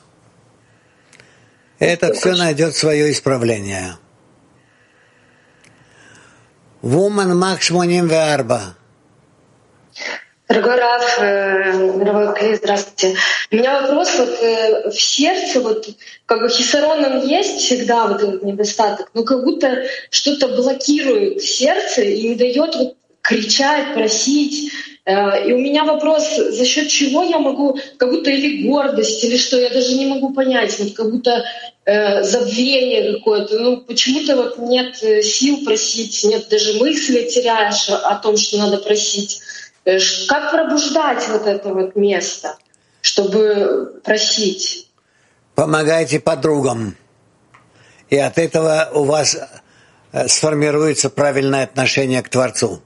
Это 1.79 2.13
все 2.13 2.35
найдет 2.35 2.75
свое 2.75 3.11
исправление. 3.11 3.97
Woman 6.81 7.33
Max 7.33 7.71
84. 7.71 8.75
Дорогой 10.51 10.75
Раф, 10.75 11.17
э, 11.21 11.93
дорогой 11.97 12.35
Кли, 12.35 12.55
здравствуйте. 12.55 13.17
У 13.51 13.55
меня 13.55 13.83
вопрос 13.83 14.09
вот 14.17 14.37
э, 14.41 14.89
в 14.89 15.01
сердце, 15.01 15.61
вот 15.61 15.87
как 16.25 16.41
бы 16.41 16.49
хисароном 16.49 17.25
есть 17.25 17.61
всегда 17.61 18.07
вот 18.07 18.21
этот 18.21 18.43
недостаток, 18.43 19.11
но 19.13 19.23
как 19.23 19.45
будто 19.45 19.85
что-то 20.09 20.49
блокирует 20.49 21.41
сердце 21.41 22.01
и 22.01 22.27
не 22.27 22.35
дает 22.35 22.75
вот 22.75 22.97
кричать, 23.21 23.93
просить. 23.93 24.73
Э, 25.05 25.47
и 25.47 25.53
у 25.53 25.57
меня 25.57 25.85
вопрос, 25.85 26.35
за 26.35 26.65
счет 26.65 26.89
чего 26.89 27.23
я 27.23 27.39
могу, 27.39 27.79
как 27.95 28.11
будто 28.11 28.29
или 28.29 28.67
гордость, 28.67 29.23
или 29.23 29.37
что, 29.37 29.57
я 29.57 29.69
даже 29.69 29.95
не 29.95 30.05
могу 30.05 30.33
понять, 30.33 30.77
вот 30.79 30.91
как 30.91 31.11
будто 31.11 31.45
э, 31.85 32.23
забвение 32.23 33.13
какое-то. 33.13 33.57
Ну, 33.57 33.77
почему-то 33.77 34.35
вот 34.35 34.57
нет 34.57 34.97
сил 34.97 35.63
просить, 35.63 36.25
нет 36.25 36.49
даже 36.49 36.73
мысли 36.73 37.29
теряешь 37.29 37.87
о 37.87 38.15
том, 38.15 38.35
что 38.35 38.57
надо 38.57 38.79
просить. 38.79 39.39
Э, 39.85 39.97
как 40.27 40.51
пробуждать 40.51 41.27
вот 41.29 41.47
это 41.47 41.73
вот 41.73 41.95
место, 41.95 42.55
чтобы 43.01 43.99
просить? 44.03 44.89
Помогайте 45.55 46.19
подругам. 46.19 46.95
И 48.09 48.17
от 48.17 48.37
этого 48.37 48.89
у 48.93 49.05
вас 49.05 49.37
э, 50.11 50.27
сформируется 50.27 51.09
правильное 51.09 51.63
отношение 51.63 52.21
к 52.21 52.29
Творцу. 52.29 52.81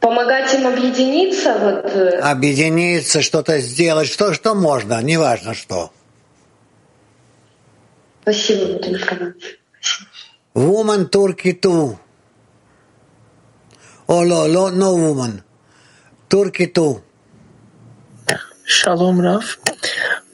Помогать 0.00 0.54
им 0.54 0.66
объединиться? 0.66 1.56
Вот... 1.58 1.84
Э? 1.92 2.18
Объединиться, 2.20 3.22
что-то 3.22 3.58
сделать, 3.60 4.08
что, 4.08 4.34
что 4.34 4.54
можно, 4.54 5.00
неважно 5.02 5.54
что. 5.54 5.90
Спасибо, 8.22 8.66
Владимир 8.66 9.36
Woman 10.54 11.10
Turkey 11.10 11.60
2. 11.60 11.98
Oh, 14.08 14.22
no, 14.22 14.46
no, 14.46 14.70
no 14.70 14.94
woman. 14.94 15.42
Turkey 16.28 16.68
too. 16.68 17.02
Shalom, 18.64 19.20
Rav. 19.20 19.56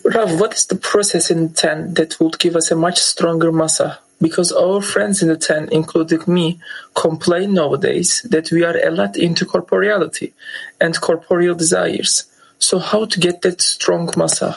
Rav, 0.04 0.38
what 0.38 0.52
is 0.52 0.66
the 0.66 0.76
process 0.76 1.30
in 1.30 1.54
tent 1.54 1.94
that 1.94 2.20
would 2.20 2.38
give 2.38 2.54
us 2.54 2.70
a 2.70 2.76
much 2.76 2.98
stronger 2.98 3.50
masa? 3.50 3.98
Because 4.20 4.52
our 4.52 4.82
friends 4.82 5.22
in 5.22 5.28
the 5.28 5.38
tent, 5.38 5.72
including 5.72 6.22
me, 6.26 6.60
complain 6.94 7.54
nowadays 7.54 8.20
that 8.28 8.50
we 8.50 8.62
are 8.62 8.76
a 8.76 8.90
lot 8.90 9.16
into 9.16 9.46
corporeality 9.46 10.32
and 10.78 11.00
corporeal 11.00 11.54
desires. 11.54 12.24
So 12.58 12.78
how 12.78 13.06
to 13.06 13.20
get 13.20 13.40
that 13.40 13.62
strong 13.62 14.08
masa? 14.08 14.56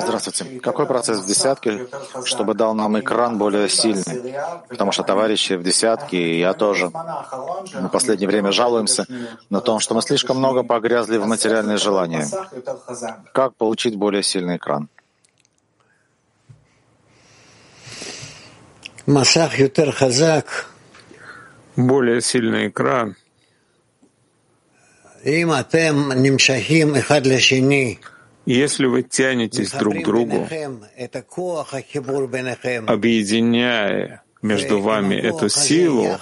Здравствуйте. 0.00 0.60
Какой 0.60 0.86
процесс 0.86 1.18
в 1.18 1.26
десятке, 1.26 1.88
чтобы 2.24 2.54
дал 2.54 2.74
нам 2.74 2.98
экран 3.00 3.38
более 3.38 3.68
сильный? 3.68 4.34
Потому 4.68 4.92
что 4.92 5.02
товарищи 5.02 5.54
в 5.54 5.64
десятке, 5.64 6.16
и 6.16 6.38
я 6.38 6.52
тоже, 6.52 6.86
в 6.88 7.88
последнее 7.88 8.28
время 8.28 8.52
жалуемся 8.52 9.04
на 9.50 9.60
том, 9.60 9.80
что 9.80 9.94
мы 9.94 10.02
слишком 10.02 10.38
много 10.38 10.62
погрязли 10.62 11.18
в 11.18 11.26
материальные 11.26 11.78
желания. 11.78 12.28
Как 13.32 13.56
получить 13.56 13.96
более 13.96 14.22
сильный 14.22 14.58
экран? 14.58 14.88
Более 21.74 22.20
сильный 22.20 22.68
экран. 22.68 23.16
Если 28.46 28.86
вы 28.86 29.02
тянетесь 29.02 29.72
друг 29.72 30.02
к 30.02 30.04
другу, 30.04 30.48
объединяя 32.86 34.22
между 34.40 34.80
вами 34.80 35.16
эту 35.16 35.48
силу 35.48 36.16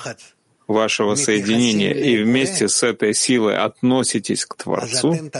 вашего 0.67 1.15
соединения 1.17 1.93
и 1.93 2.23
вместе 2.23 2.69
с 2.69 2.83
этой 2.83 3.13
силой 3.15 3.59
относитесь 3.59 4.47
к 4.47 4.55
Творцу, 4.57 5.31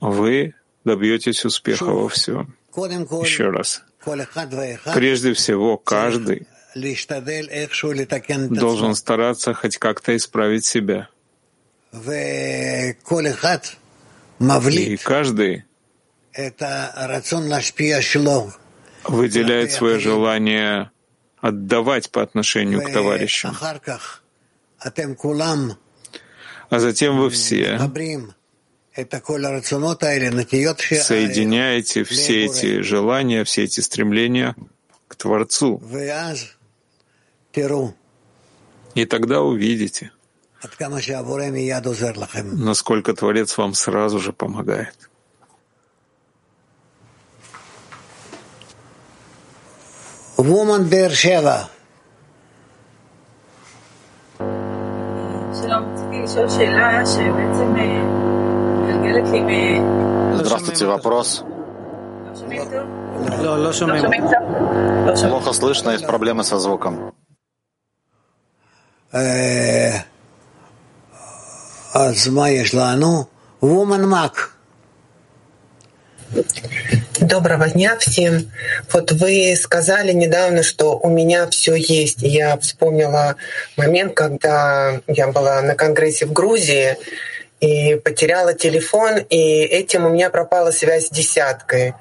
вы 0.00 0.54
добьетесь 0.84 1.44
успеха 1.44 1.84
во 1.84 2.08
всем. 2.08 2.56
Еще 2.74 3.50
раз. 3.50 3.82
Прежде 4.94 5.34
всего, 5.34 5.76
каждый 5.76 6.46
должен 8.48 8.94
стараться 8.94 9.52
хоть 9.54 9.76
как-то 9.76 10.16
исправить 10.16 10.64
себя. 10.64 11.08
И 14.40 14.96
каждый 14.96 15.64
выделяет 19.04 19.72
свое 19.72 19.98
желание 19.98 20.90
отдавать 21.40 22.10
по 22.10 22.22
отношению 22.22 22.82
к 22.82 22.90
товарищам. 22.90 23.54
А 26.70 26.78
затем 26.78 27.18
вы 27.18 27.28
все 27.30 27.78
соединяете 31.02 32.04
все 32.04 32.44
эти 32.46 32.80
желания, 32.80 33.44
все 33.44 33.64
эти 33.64 33.80
стремления 33.80 34.56
к 35.06 35.16
Творцу. 35.16 35.82
И 38.94 39.04
тогда 39.04 39.42
увидите— 39.42 40.12
насколько 42.64 43.14
Творец 43.14 43.56
вам 43.56 43.74
сразу 43.74 44.18
же 44.18 44.32
помогает. 44.32 45.10
Woman 50.36 50.88
Beersheba. 50.88 51.68
Здравствуйте, 60.34 60.86
вопрос. 60.86 61.44
Плохо 65.28 65.52
слышно, 65.52 65.90
есть 65.90 66.06
проблемы 66.06 66.44
со 66.44 66.58
звуком. 66.58 67.12
Доброго 77.20 77.68
дня 77.68 77.96
всем. 77.98 78.50
Вот 78.92 79.12
вы 79.12 79.54
сказали 79.56 80.12
недавно, 80.12 80.62
что 80.62 80.98
у 80.98 81.08
меня 81.08 81.48
все 81.48 81.74
есть. 81.74 82.22
Я 82.22 82.56
вспомнила 82.58 83.36
момент, 83.76 84.14
когда 84.14 85.00
я 85.06 85.28
была 85.28 85.60
на 85.60 85.74
конгрессе 85.74 86.26
в 86.26 86.32
Грузии 86.32 86.96
и 87.60 87.96
потеряла 87.96 88.54
телефон, 88.54 89.18
и 89.18 89.62
этим 89.62 90.06
у 90.06 90.08
меня 90.08 90.30
пропала 90.30 90.70
связь 90.70 91.06
с 91.06 91.10
десяткой. 91.10 91.94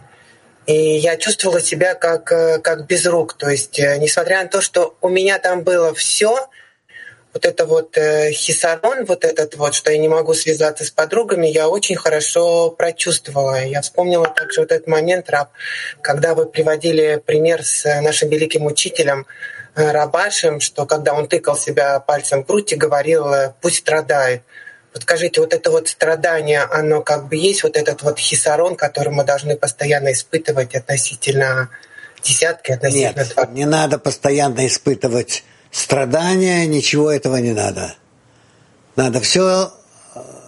И 0.66 0.74
я 0.74 1.18
чувствовала 1.18 1.62
себя 1.62 1.95
как, 1.95 2.24
как 2.24 2.88
без 2.88 3.05
рук. 3.05 3.34
То 3.34 3.49
есть, 3.49 3.80
э, 3.80 3.97
несмотря 3.97 4.43
на 4.43 4.49
то, 4.49 4.62
что 4.62 4.95
у 5.01 5.10
меня 5.10 5.39
там 5.39 5.64
было 5.64 5.93
все, 5.93 6.47
вот 7.34 7.45
это 7.45 7.65
вот 7.65 7.97
э, 7.97 8.32
хисарон, 8.32 9.05
вот 9.05 9.23
этот 9.23 9.55
вот, 9.55 9.75
что 9.75 9.91
я 9.91 9.97
не 9.97 10.07
могу 10.07 10.34
связаться 10.34 10.84
с 10.84 10.89
подругами, 10.89 11.47
я 11.47 11.69
очень 11.69 11.95
хорошо 11.95 12.71
прочувствовала. 12.71 13.63
Я 13.63 13.82
вспомнила 13.82 14.27
также 14.27 14.61
вот 14.61 14.71
этот 14.71 14.88
момент, 14.88 15.30
Раб, 15.30 15.49
когда 16.01 16.34
вы 16.34 16.47
приводили 16.47 17.21
пример 17.23 17.63
с 17.63 17.86
нашим 18.01 18.30
великим 18.30 18.65
учителем 18.65 19.27
э, 19.75 19.91
Рабашем, 19.91 20.59
что 20.59 20.86
когда 20.86 21.13
он 21.13 21.27
тыкал 21.27 21.55
себя 21.55 21.99
пальцем 21.99 22.43
в 22.43 22.47
грудь 22.47 22.73
и 22.73 22.75
говорил 22.75 23.27
э, 23.32 23.53
«пусть 23.61 23.77
страдает». 23.77 24.41
Вот 24.93 25.03
скажите, 25.03 25.39
вот 25.39 25.53
это 25.53 25.69
вот 25.69 25.88
страдание, 25.88 26.61
оно 26.63 27.03
как 27.03 27.27
бы 27.27 27.36
есть 27.36 27.61
вот 27.61 27.77
этот 27.77 28.01
вот 28.01 28.17
хисарон, 28.17 28.75
который 28.75 29.13
мы 29.13 29.23
должны 29.23 29.55
постоянно 29.55 30.13
испытывать 30.13 30.73
относительно 30.73 31.69
десятки, 32.23 32.71
относительно... 32.71 33.23
Нет, 33.23 33.51
не 33.51 33.65
надо 33.65 33.99
постоянно 33.99 34.65
испытывать 34.65 35.43
страдания, 35.72 36.65
ничего 36.65 37.11
этого 37.11 37.38
не 37.38 37.53
надо. 37.53 37.95
Надо 38.95 39.20
все, 39.22 39.72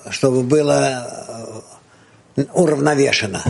чтобы 0.09 0.43
было 0.43 1.63
э, 2.35 2.43
уравновешено. 2.53 3.41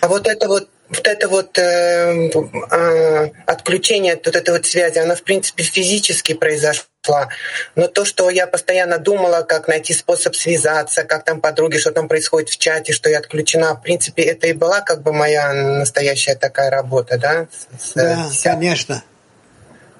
А 0.00 0.08
вот 0.08 0.26
это 0.26 0.48
вот 0.48 0.68
вот 0.90 1.06
это 1.06 1.28
вот 1.28 1.56
э, 1.56 2.30
э, 2.32 3.30
отключение 3.46 4.16
вот 4.16 4.34
этой 4.34 4.50
вот 4.50 4.66
связи, 4.66 4.98
оно 4.98 5.14
в 5.14 5.22
принципе 5.22 5.62
физически 5.62 6.34
произошла. 6.34 7.28
Но 7.76 7.86
то, 7.86 8.04
что 8.04 8.28
я 8.28 8.48
постоянно 8.48 8.98
думала, 8.98 9.42
как 9.42 9.68
найти 9.68 9.94
способ 9.94 10.34
связаться, 10.34 11.04
как 11.04 11.24
там 11.24 11.40
подруги, 11.40 11.78
что 11.78 11.92
там 11.92 12.08
происходит 12.08 12.48
в 12.48 12.58
чате, 12.58 12.92
что 12.92 13.08
я 13.08 13.18
отключена, 13.18 13.74
в 13.74 13.82
принципе, 13.82 14.22
это 14.24 14.48
и 14.48 14.52
была 14.52 14.80
как 14.80 15.02
бы 15.02 15.12
моя 15.12 15.52
настоящая 15.52 16.34
такая 16.34 16.70
работа, 16.70 17.18
да? 17.18 17.46
С, 17.78 17.92
да, 17.94 18.28
с... 18.28 18.42
конечно. 18.42 19.04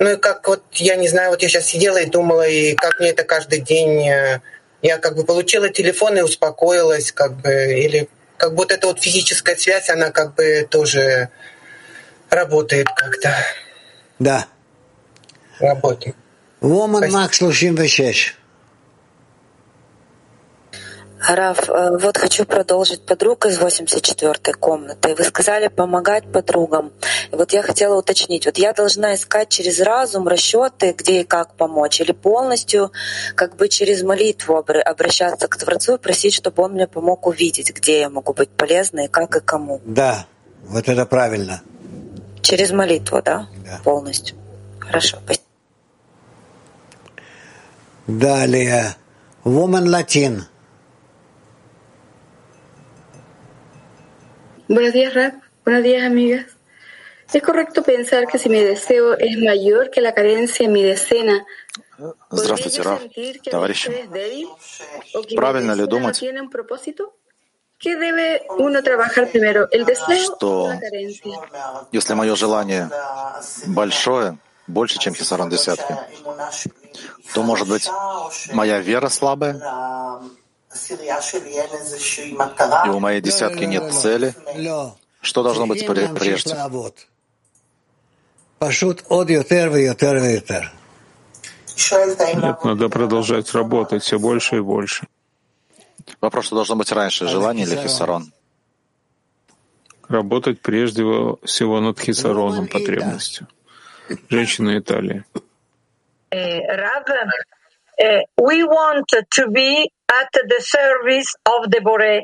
Ну 0.01 0.13
и 0.13 0.17
как 0.17 0.49
вот, 0.49 0.65
я 0.73 0.97
не 0.97 1.09
знаю, 1.09 1.31
вот 1.31 1.43
я 1.43 1.49
сейчас 1.49 1.67
сидела 1.67 1.99
и 1.99 2.07
думала, 2.07 2.49
и 2.49 2.75
как 2.75 2.99
мне 2.99 3.11
это 3.11 3.23
каждый 3.23 3.61
день... 3.61 4.09
Э, 4.09 4.41
я 4.83 4.97
как 4.97 5.15
бы 5.15 5.25
получила 5.25 5.69
телефон 5.69 6.17
и 6.17 6.23
успокоилась, 6.23 7.13
как 7.13 7.37
бы, 7.37 7.51
или 7.51 8.09
как 8.39 8.55
будто 8.55 8.73
эта 8.73 8.87
вот 8.87 9.03
физическая 9.03 9.55
связь, 9.57 9.91
она 9.91 10.11
как 10.11 10.35
бы 10.35 10.67
тоже 10.71 11.29
работает 12.31 12.87
как-то. 12.97 13.35
Да. 14.19 14.47
Работает. 15.59 16.17
Woman 16.63 17.11
Max 17.11 17.39
36. 17.39 18.35
Раф, 21.29 21.69
э, 21.69 21.99
вот 21.99 22.17
хочу 22.17 22.47
продолжить 22.47 23.03
подруг 23.03 23.45
из 23.47 23.59
84-й 23.59 24.55
комнаты. 24.55 25.15
Вы 25.15 25.25
сказали 25.25 25.69
помогать 25.69 26.25
подругам. 26.33 26.93
И 27.31 27.37
вот 27.37 27.53
я 27.53 27.63
хотела 27.63 27.99
уточнить, 27.99 28.47
вот 28.47 28.57
я 28.57 28.73
должна 28.73 29.15
искать 29.15 29.51
через 29.51 29.81
разум 29.81 30.27
расчеты, 30.27 30.95
где 30.97 31.21
и 31.21 31.25
как 31.25 31.55
помочь, 31.55 32.01
или 32.01 32.13
полностью 32.13 32.91
как 33.35 33.57
бы 33.57 33.69
через 33.69 34.03
молитву 34.03 34.57
обращаться 34.57 35.47
к 35.47 35.57
Творцу 35.57 35.97
и 35.97 35.99
просить, 35.99 36.35
чтобы 36.35 36.63
он 36.63 36.73
мне 36.73 36.87
помог 36.87 37.27
увидеть, 37.27 37.75
где 37.75 38.01
я 38.01 38.09
могу 38.09 38.33
быть 38.33 38.49
полезной, 38.49 39.09
как 39.09 39.37
и 39.37 39.41
кому. 39.41 39.81
Да, 39.85 40.27
вот 40.65 40.89
это 40.89 41.05
правильно. 41.05 41.63
Через 42.41 42.71
молитву, 42.71 43.21
да? 43.23 43.47
Да. 43.65 43.81
Полностью. 43.85 44.37
Хорошо, 44.79 45.19
спасибо. 45.23 45.45
Далее. 48.07 48.97
Woman 49.45 49.85
Latin. 49.85 50.50
Buenos 54.71 54.93
días, 54.93 55.13
Rap. 55.15 55.35
Buenos 55.65 55.83
días, 55.83 56.05
amigas. 56.07 56.47
¿Es 57.33 57.43
correcto 57.43 57.83
pensar 57.83 58.29
que 58.29 58.39
si 58.39 58.49
mi 58.49 58.63
deseo 58.63 59.15
es 59.19 59.37
mayor 59.37 59.91
que 59.91 60.01
la 60.01 60.15
carencia 60.15 60.65
en 60.65 60.73
mi 60.73 60.85
decena, 60.85 61.45
Здравствуйте, 62.31 62.83
Раф, 62.83 63.03
товарищи. 63.51 63.91
Правильно 65.35 65.73
ли 65.73 65.87
думать, 65.87 66.23
что 70.25 70.71
если 71.91 72.15
мое 72.15 72.37
желание 72.37 72.89
большое, 73.67 74.39
больше, 74.69 75.01
чем 75.01 75.15
хисарон 75.15 75.49
десятки, 75.49 75.97
то, 77.35 77.43
может 77.43 77.69
быть, 77.69 77.91
моя 78.53 78.79
вера 78.79 79.09
слабая, 79.09 79.61
и 82.87 82.89
у 82.89 83.01
моей 83.01 83.21
десятки 83.21 83.65
нет 83.65 83.93
цели, 83.93 84.35
что 85.21 85.43
должно 85.43 85.67
быть 85.67 85.85
прежде? 85.87 86.55
Нет, 92.35 92.65
надо 92.65 92.89
продолжать 92.89 93.53
работать 93.53 94.03
все 94.03 94.19
больше 94.19 94.57
и 94.57 94.61
больше. 94.61 95.07
Вопрос, 96.21 96.47
что 96.47 96.57
должно 96.57 96.77
быть 96.77 96.93
раньше, 96.93 97.27
желание 97.27 97.67
или 97.67 97.77
хисарон? 97.77 98.33
Работать 100.09 100.61
прежде 100.61 101.03
всего 101.45 101.81
над 101.81 101.99
хисароном, 101.99 102.69
потребностью. 102.69 103.49
Женщина 104.29 104.79
Италии. 104.79 105.25
Э, 106.31 106.61
uh, 107.99 108.23
we 108.37 108.65
want 108.65 109.07
to 109.31 109.49
be 109.49 109.91
at 110.11 110.33
the 110.33 110.61
service 110.61 111.35
of 111.47 111.71
the 111.71 111.81
Bore 111.81 112.23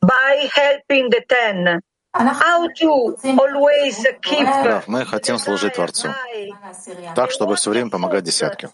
by 0.00 0.48
helping 0.54 1.10
the 1.10 1.22
ten. 1.28 1.82
How 2.14 2.66
to 2.80 3.16
always 3.38 4.06
keep 4.22 4.46
да, 4.46 4.82
мы 4.86 5.04
хотим 5.04 5.38
служить 5.38 5.74
Творцу. 5.74 6.08
Так, 7.14 7.30
чтобы 7.30 7.56
все 7.56 7.70
время 7.70 7.90
помогать 7.90 8.24
десятке. 8.24 8.70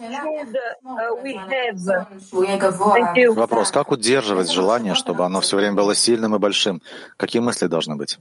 Вопрос, 3.34 3.70
как 3.72 3.90
удерживать 3.90 4.50
желание, 4.50 4.94
чтобы 4.94 5.24
оно 5.24 5.40
все 5.40 5.57
время 5.57 5.74
было 5.74 5.94
сильным 5.94 6.36
и 6.36 6.38
большим? 6.38 6.82
Какие 7.16 7.42
мысли 7.42 7.66
должны 7.66 7.96
быть? 7.96 8.18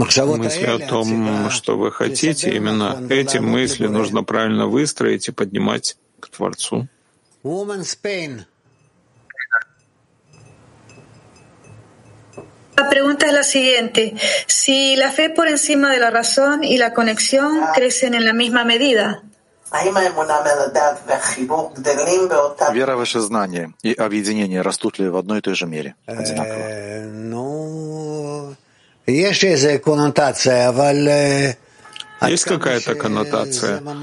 Мысли 0.00 0.66
о 0.66 0.78
том, 0.78 1.50
что 1.50 1.76
вы 1.76 1.92
хотите, 1.92 2.50
именно 2.50 3.06
эти 3.10 3.38
мысли 3.38 3.86
нужно 3.86 4.22
правильно 4.24 4.66
выстроить 4.66 5.28
и 5.28 5.32
поднимать 5.32 5.96
к 6.20 6.28
Творцу. 6.28 6.88
La 12.76 12.88
pregunta 12.88 13.26
es 13.26 13.34
la 13.34 13.42
siguiente. 13.42 14.14
Si 14.46 14.96
la 14.96 15.10
fe 15.10 15.28
por 15.28 15.48
encima 15.48 15.90
de 15.90 15.98
la 15.98 16.10
razón 16.10 16.64
y 16.64 16.78
la 16.78 16.94
conexión 16.94 17.60
crecen 17.74 18.14
en 18.14 18.24
la 18.24 18.32
misma 18.32 18.64
medida, 18.64 19.22
Вера 22.72 22.96
выше 22.96 23.20
знания 23.20 23.72
и 23.82 23.92
объединение 23.92 24.62
растут 24.62 24.98
ли 24.98 25.08
в 25.08 25.16
одной 25.16 25.38
и 25.38 25.42
той 25.42 25.54
же 25.54 25.66
мере? 25.66 25.94
Одинаково. 26.06 26.64
Есть 32.22 32.44
какая-то 32.44 32.94
коннотация, 32.94 33.80
но 33.80 33.94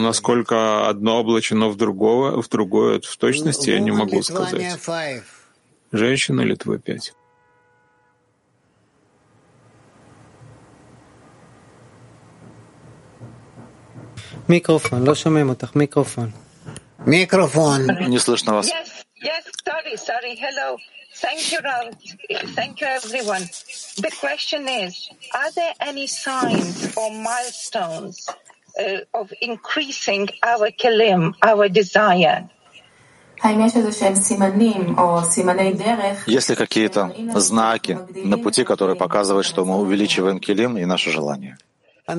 насколько 0.00 0.88
одно 0.88 1.20
облачено 1.20 1.70
в 1.70 1.76
другого, 1.76 2.42
в 2.42 2.48
другое, 2.48 3.00
в 3.00 3.16
точности 3.16 3.70
я 3.70 3.80
не 3.80 3.90
могу 3.90 4.22
сказать. 4.22 4.78
Женщина 5.90 6.42
Литвы 6.42 6.78
5. 6.78 7.14
Микрофон, 14.48 15.08
лошамемотах, 15.08 15.74
микрофон. 15.74 16.34
Микрофон. 17.06 17.86
Не 18.08 18.18
слышно 18.18 18.52
вас. 18.54 18.66
Yes, 18.66 19.04
yes, 19.22 19.44
sorry, 19.64 19.96
sorry, 19.96 20.36
hello. 20.36 20.76
Thank 21.22 21.52
you, 21.52 21.60
Rav. 21.62 21.94
Thank 22.58 22.80
you, 22.80 22.88
everyone. 22.88 23.44
The 24.04 24.12
question 24.18 24.68
is, 24.68 25.08
are 25.32 25.52
there 25.52 25.74
any 25.80 26.06
signs 26.08 26.96
or 26.96 27.10
milestones 27.12 28.28
uh, 28.28 29.20
of 29.20 29.32
increasing 29.40 30.28
our 30.42 30.70
kelim, 30.72 31.34
our 31.42 31.68
desire? 31.68 32.48
Есть 36.26 36.48
ли 36.50 36.54
какие-то 36.54 37.12
знаки 37.40 37.98
на 38.14 38.38
пути, 38.38 38.62
которые 38.64 38.96
показывают, 38.96 39.46
что 39.46 39.64
мы 39.64 39.78
увеличиваем 39.80 40.38
килим 40.38 40.78
и 40.78 40.84
наше 40.84 41.10
желание? 41.10 41.58
Мы 42.06 42.16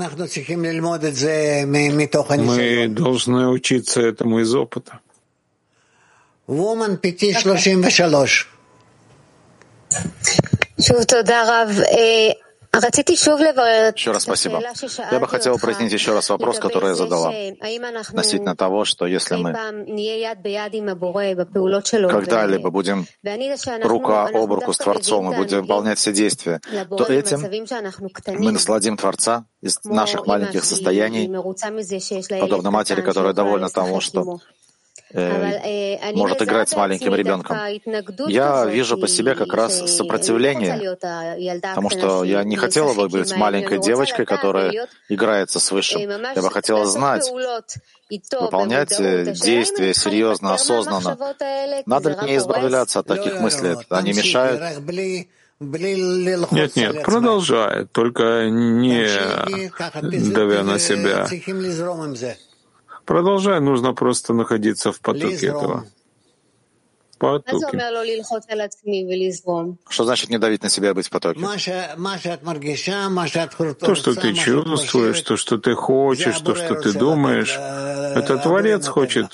должны 2.90 3.48
учиться 3.48 4.02
этому 4.02 4.40
из 4.40 4.54
опыта. 4.54 5.00
Woman 6.46 6.98
533. 6.98 8.53
Еще 13.96 14.12
раз 14.12 14.24
спасибо. 14.24 14.60
Я 15.12 15.20
бы 15.20 15.28
хотела 15.28 15.58
прояснить 15.58 15.94
еще 15.94 16.14
раз 16.14 16.30
вопрос, 16.30 16.58
который 16.58 16.90
я 16.90 16.96
задала 16.96 17.32
относительно 18.02 18.56
того, 18.56 18.84
что 18.84 19.06
если 19.06 19.36
мы 19.36 19.54
когда-либо 22.10 22.72
будем 22.72 23.06
рука 23.84 24.26
об 24.26 24.54
руку 24.54 24.74
с 24.74 24.78
Творцом 24.78 25.32
и 25.32 25.36
будем 25.36 25.62
выполнять 25.62 26.00
все 26.00 26.12
действия, 26.12 26.60
то 26.90 27.04
этим 27.06 27.42
мы 28.40 28.52
насладим 28.52 28.98
Творца 28.98 29.46
из 29.62 29.84
наших 29.84 30.26
маленьких 30.26 30.66
состояний, 30.66 31.28
подобно 32.40 32.72
матери, 32.72 33.02
которая 33.02 33.34
довольна 33.34 33.70
тому, 33.70 34.02
что 34.02 34.40
может 35.14 36.42
играть 36.42 36.70
с 36.70 36.76
маленьким 36.76 37.14
ребенком. 37.16 37.58
Я 38.28 38.66
вижу 38.66 38.98
по 38.98 39.08
себе 39.08 39.36
как 39.36 39.54
раз 39.54 39.96
сопротивление, 39.96 40.98
потому 41.62 41.90
что 41.90 42.24
я 42.24 42.44
не 42.44 42.56
хотела 42.56 42.94
бы 42.94 43.10
быть 43.10 43.36
маленькой 43.36 43.80
девочкой, 43.80 44.26
которая 44.26 44.88
играется 45.10 45.60
с 45.60 45.72
высшим. 45.72 46.02
Я 46.02 46.42
бы 46.42 46.50
хотела 46.52 46.86
знать, 46.86 47.32
выполнять 48.40 49.00
э, 49.00 49.34
действия 49.34 49.94
серьезно, 49.94 50.54
осознанно. 50.54 51.18
Надо 51.86 52.10
ли 52.10 52.16
мне 52.22 52.38
избавляться 52.38 53.00
от 53.00 53.08
таких 53.08 53.40
мыслей? 53.40 53.76
Они 53.90 54.14
мешают? 54.14 54.62
Нет, 56.52 56.76
нет, 56.76 57.04
продолжай, 57.04 57.86
только 57.86 58.50
не 58.50 59.08
давя 60.32 60.64
на 60.64 60.80
себя. 60.80 61.28
Продолжай, 63.06 63.60
нужно 63.60 63.94
просто 63.94 64.34
находиться 64.34 64.92
в 64.92 65.00
потоке 65.00 65.48
этого. 65.48 65.86
Потоке. 67.18 67.78
Что 69.90 70.04
значит 70.04 70.30
не 70.30 70.38
давить 70.38 70.64
на 70.64 70.70
себя 70.70 70.90
и 70.90 70.94
быть 70.94 71.08
в 71.08 71.10
потоке? 71.10 71.40
То, 71.40 71.58
что 73.96 74.16
ты 74.16 74.34
чувствуешь, 74.34 75.22
то, 75.22 75.38
что 75.38 75.58
ты 75.58 75.74
хочешь, 75.74 76.40
то, 76.40 76.56
что 76.56 76.76
ты 76.76 76.92
думаешь, 76.92 77.58
это 77.58 78.38
Творец 78.38 78.88
хочет. 78.88 79.28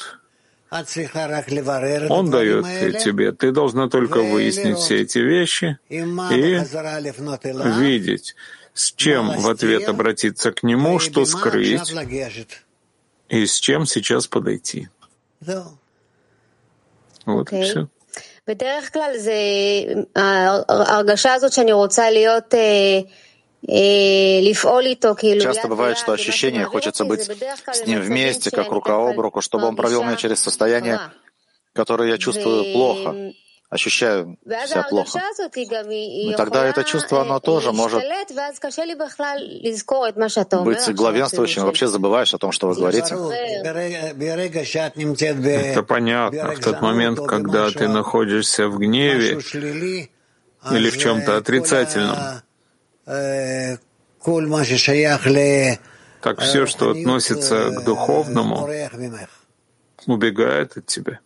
Он 0.71 2.29
дает 2.29 2.65
тебе. 3.03 3.31
Ты 3.31 3.51
должна 3.51 3.89
только 3.89 4.21
выяснить 4.21 4.77
все 4.77 5.01
эти 5.01 5.17
вещи 5.17 5.79
и 5.89 6.01
видеть, 7.79 8.35
с 8.75 8.91
чем 8.91 9.39
в 9.39 9.49
ответ 9.49 9.89
обратиться 9.89 10.51
к 10.51 10.61
Нему, 10.61 10.99
что 10.99 11.25
скрыть, 11.25 11.91
и 13.29 13.45
с 13.45 13.59
чем 13.59 13.85
сейчас 13.85 14.27
подойти. 14.27 14.89
Вот 17.25 17.51
okay. 17.51 17.61
и 17.61 17.63
все. 17.63 17.87
Часто 25.41 25.67
бывает, 25.67 25.97
что 25.97 26.13
ощущение 26.13 26.65
хочется 26.65 27.05
быть 27.05 27.23
с 27.23 27.85
ним 27.85 28.01
вместе, 28.01 28.49
как 28.51 28.71
рука 28.71 28.95
об 28.95 29.19
руку, 29.19 29.41
чтобы 29.41 29.67
он 29.67 29.75
провел 29.75 30.03
меня 30.03 30.15
через 30.15 30.39
состояние, 30.39 30.99
которое 31.73 32.09
я 32.09 32.17
чувствую 32.17 32.73
плохо 32.73 33.33
ощущаю 33.69 34.37
себя 34.45 34.83
плохо. 34.89 35.19
И 35.89 36.33
тогда 36.35 36.65
это 36.65 36.83
чувство, 36.83 37.21
оно 37.21 37.39
тоже 37.39 37.71
может 37.71 38.01
быть 40.63 40.95
главенствующим. 40.95 41.63
Вообще 41.63 41.87
забываешь 41.87 42.33
о 42.33 42.37
том, 42.37 42.51
что 42.51 42.67
вы 42.67 42.75
говорите. 42.75 43.15
Это 45.71 45.83
понятно. 45.83 46.55
В 46.55 46.59
тот 46.59 46.81
момент, 46.81 47.19
когда 47.27 47.69
ты 47.69 47.87
находишься 47.87 48.67
в 48.67 48.79
гневе 48.79 49.39
или 50.71 50.89
в 50.89 50.97
чем-то 50.97 51.37
отрицательном, 51.37 52.17
так 56.21 56.41
все, 56.41 56.65
что 56.65 56.89
относится 56.91 57.69
к 57.69 57.83
духовному, 57.85 58.67
убегает 60.05 60.77
от 60.77 60.85
тебя. 60.85 61.19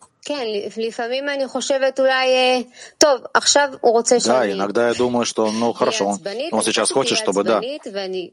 Да, 4.29 4.51
иногда 4.51 4.87
я 4.87 4.93
думаю, 4.93 5.25
что, 5.25 5.51
ну 5.51 5.73
хорошо, 5.73 6.07
он, 6.07 6.19
он 6.51 6.63
сейчас 6.63 6.91
хочет, 6.91 7.17
чтобы, 7.17 7.43
да, 7.43 7.59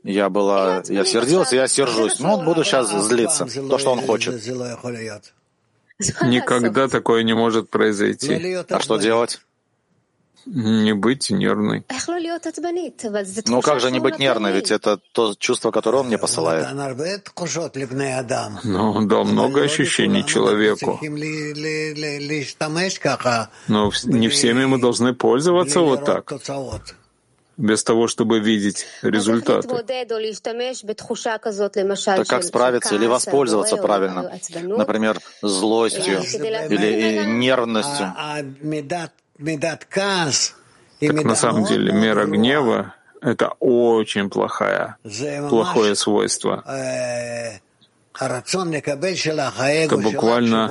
я 0.04 0.28
была, 0.30 0.82
я 0.88 1.04
сердилась, 1.04 1.52
я 1.52 1.66
сержусь, 1.68 2.20
ну, 2.20 2.42
буду 2.42 2.64
сейчас 2.64 2.90
злиться, 2.90 3.46
то, 3.68 3.78
что 3.78 3.92
он 3.92 4.02
хочет. 4.06 4.34
Никогда 6.22 6.88
такое 6.88 7.22
не 7.24 7.34
может 7.34 7.68
произойти. 7.70 8.56
А 8.70 8.80
что 8.80 8.96
делать? 8.96 9.40
Не 10.46 10.94
быть 10.94 11.30
нервной. 11.30 11.84
Ну 13.46 13.60
как 13.60 13.80
же 13.80 13.90
не 13.90 14.00
быть 14.00 14.18
нервной, 14.18 14.52
ведь 14.52 14.70
это 14.70 14.98
то 15.12 15.34
чувство, 15.34 15.70
которое 15.70 15.98
он 15.98 16.06
мне 16.06 16.18
посылает. 16.18 16.66
Ну, 18.64 18.92
он 18.92 19.08
дал 19.08 19.24
много 19.24 19.62
ощущений 19.62 20.24
человеку. 20.24 20.98
Но 23.68 23.92
не 24.04 24.28
всеми 24.28 24.64
мы 24.64 24.80
должны 24.80 25.14
пользоваться 25.14 25.80
вот 25.80 26.04
так 26.04 26.32
без 27.60 27.84
того, 27.84 28.08
чтобы 28.08 28.40
видеть 28.40 28.86
результаты. 29.02 29.68
Так 29.68 29.86
как 32.26 32.42
справиться 32.42 32.94
или 32.94 33.06
воспользоваться 33.06 33.76
правильно? 33.76 34.32
Например, 34.62 35.20
злостью 35.42 36.22
или 36.22 37.24
нервностью. 37.26 38.14
Так 41.00 41.24
на 41.24 41.34
самом 41.34 41.64
деле 41.64 41.92
мера 41.92 42.26
гнева— 42.26 42.94
это 43.22 43.52
очень 43.58 44.28
плохая, 44.28 44.96
плохое 45.48 45.94
свойство. 45.94 46.62
Это 49.86 49.96
буквально 50.12 50.68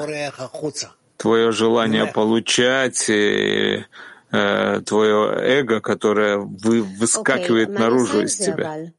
твое 1.17 1.51
желание 1.51 2.05
получать, 2.13 3.09
и, 3.09 3.86
э, 4.32 4.82
твое 4.86 5.34
эго, 5.59 5.82
которое 5.82 6.38
вы, 6.38 6.82
выскакивает 6.84 7.70
наружу 7.80 8.22
из 8.22 8.36
тебя. 8.38 8.91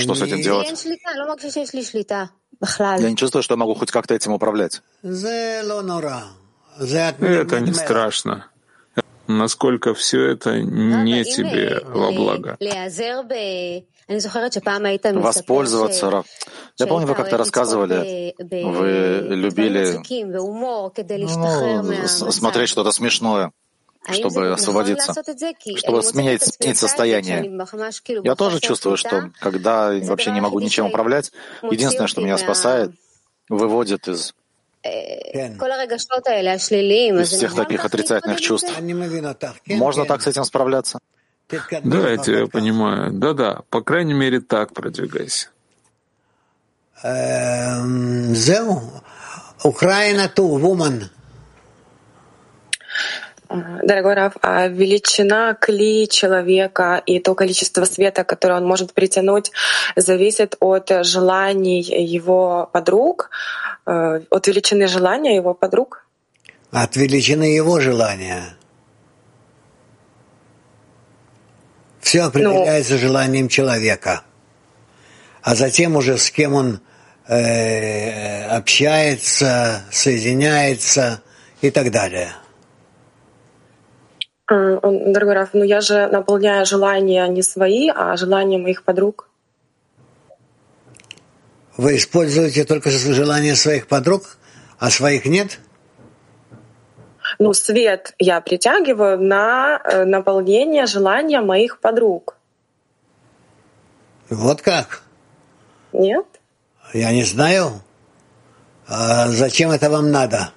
Что 0.00 0.14
с 0.14 0.22
этим 0.22 0.38
делать? 0.42 0.66
Я 3.02 3.10
не 3.10 3.16
чувствую, 3.16 3.42
что 3.44 3.54
я 3.54 3.58
могу 3.58 3.74
хоть 3.74 3.90
как-то 3.92 4.14
этим 4.14 4.32
управлять. 4.32 4.82
Это 6.78 7.60
не 7.60 7.72
страшно. 7.72 8.46
Насколько 9.26 9.92
все 9.92 10.24
это 10.24 10.58
не 10.60 11.22
тебе 11.24 11.82
во 11.84 12.12
благо. 12.12 12.56
Воспользоваться. 15.20 16.24
Я 16.78 16.86
помню, 16.86 17.06
вы 17.06 17.14
как-то 17.14 17.36
рассказывали, 17.36 18.34
вы 18.38 19.34
любили 19.34 20.00
ну, 22.20 22.30
смотреть 22.30 22.68
что-то 22.70 22.92
смешное 22.92 23.52
чтобы 24.10 24.52
освободиться, 24.52 25.14
чтобы 25.76 26.02
сменить, 26.02 26.42
сменить 26.42 26.78
состояние. 26.78 27.66
Я 28.24 28.34
тоже 28.34 28.60
чувствую, 28.60 28.96
что 28.96 29.30
когда 29.40 29.92
вообще 30.02 30.30
не 30.30 30.40
могу 30.40 30.60
ничем 30.60 30.86
управлять, 30.86 31.32
единственное, 31.62 32.06
что 32.06 32.22
меня 32.22 32.38
спасает, 32.38 32.92
выводит 33.48 34.08
из 34.08 34.34
из 37.20 37.28
всех 37.28 37.54
таких 37.54 37.84
отрицательных 37.84 38.40
чувств. 38.40 38.72
Можно 39.66 40.04
так 40.04 40.22
с 40.22 40.26
этим 40.26 40.44
справляться? 40.44 40.98
Да, 41.82 42.10
я 42.10 42.16
тебя 42.18 42.46
понимаю. 42.46 43.12
Да-да, 43.12 43.62
по 43.70 43.80
крайней 43.80 44.14
мере, 44.14 44.40
так 44.40 44.74
продвигайся. 44.74 45.48
Украина 49.64 50.28
ту, 50.28 50.58
вуман. 50.58 51.10
Дорогой 53.88 54.12
Раф, 54.12 54.34
а 54.42 54.68
величина 54.68 55.54
кли 55.54 56.06
человека 56.10 57.02
и 57.06 57.20
то 57.20 57.34
количество 57.34 57.86
света, 57.86 58.22
которое 58.22 58.58
он 58.60 58.66
может 58.66 58.92
притянуть, 58.92 59.50
зависит 59.96 60.56
от 60.60 60.90
желаний 61.06 61.80
его 61.80 62.68
подруг, 62.70 63.30
э, 63.86 64.20
от 64.28 64.46
величины 64.46 64.88
желания 64.88 65.34
его 65.34 65.54
подруг? 65.54 66.04
От 66.70 66.96
величины 66.96 67.44
его 67.44 67.80
желания. 67.80 68.58
Все 72.02 72.24
определяется 72.24 72.92
ну, 72.92 72.98
желанием 72.98 73.48
человека. 73.48 74.20
А 75.40 75.54
затем 75.54 75.96
уже 75.96 76.18
с 76.18 76.30
кем 76.30 76.52
он 76.52 76.80
э, 77.26 78.44
общается, 78.48 79.82
соединяется 79.90 81.22
и 81.62 81.70
так 81.70 81.90
далее. 81.90 82.34
Дорогой 84.48 85.34
Раф, 85.34 85.50
ну 85.52 85.62
я 85.62 85.80
же 85.80 86.08
наполняю 86.08 86.64
желания 86.64 87.26
не 87.28 87.42
свои, 87.42 87.90
а 87.94 88.16
желания 88.16 88.58
моих 88.58 88.82
подруг. 88.82 89.28
Вы 91.76 91.96
используете 91.96 92.64
только 92.64 92.90
желания 92.90 93.54
своих 93.54 93.86
подруг, 93.86 94.38
а 94.78 94.90
своих 94.90 95.26
нет? 95.26 95.60
Ну, 97.38 97.52
свет 97.52 98.14
я 98.18 98.40
притягиваю 98.40 99.20
на 99.20 99.80
э, 99.84 100.04
наполнение 100.04 100.86
желания 100.86 101.40
моих 101.40 101.78
подруг. 101.78 102.36
Вот 104.30 104.62
как? 104.62 105.02
Нет. 105.92 106.26
Я 106.94 107.12
не 107.12 107.24
знаю. 107.24 107.82
А 108.88 109.28
зачем 109.28 109.70
это 109.70 109.90
вам 109.90 110.10
надо? 110.10 110.52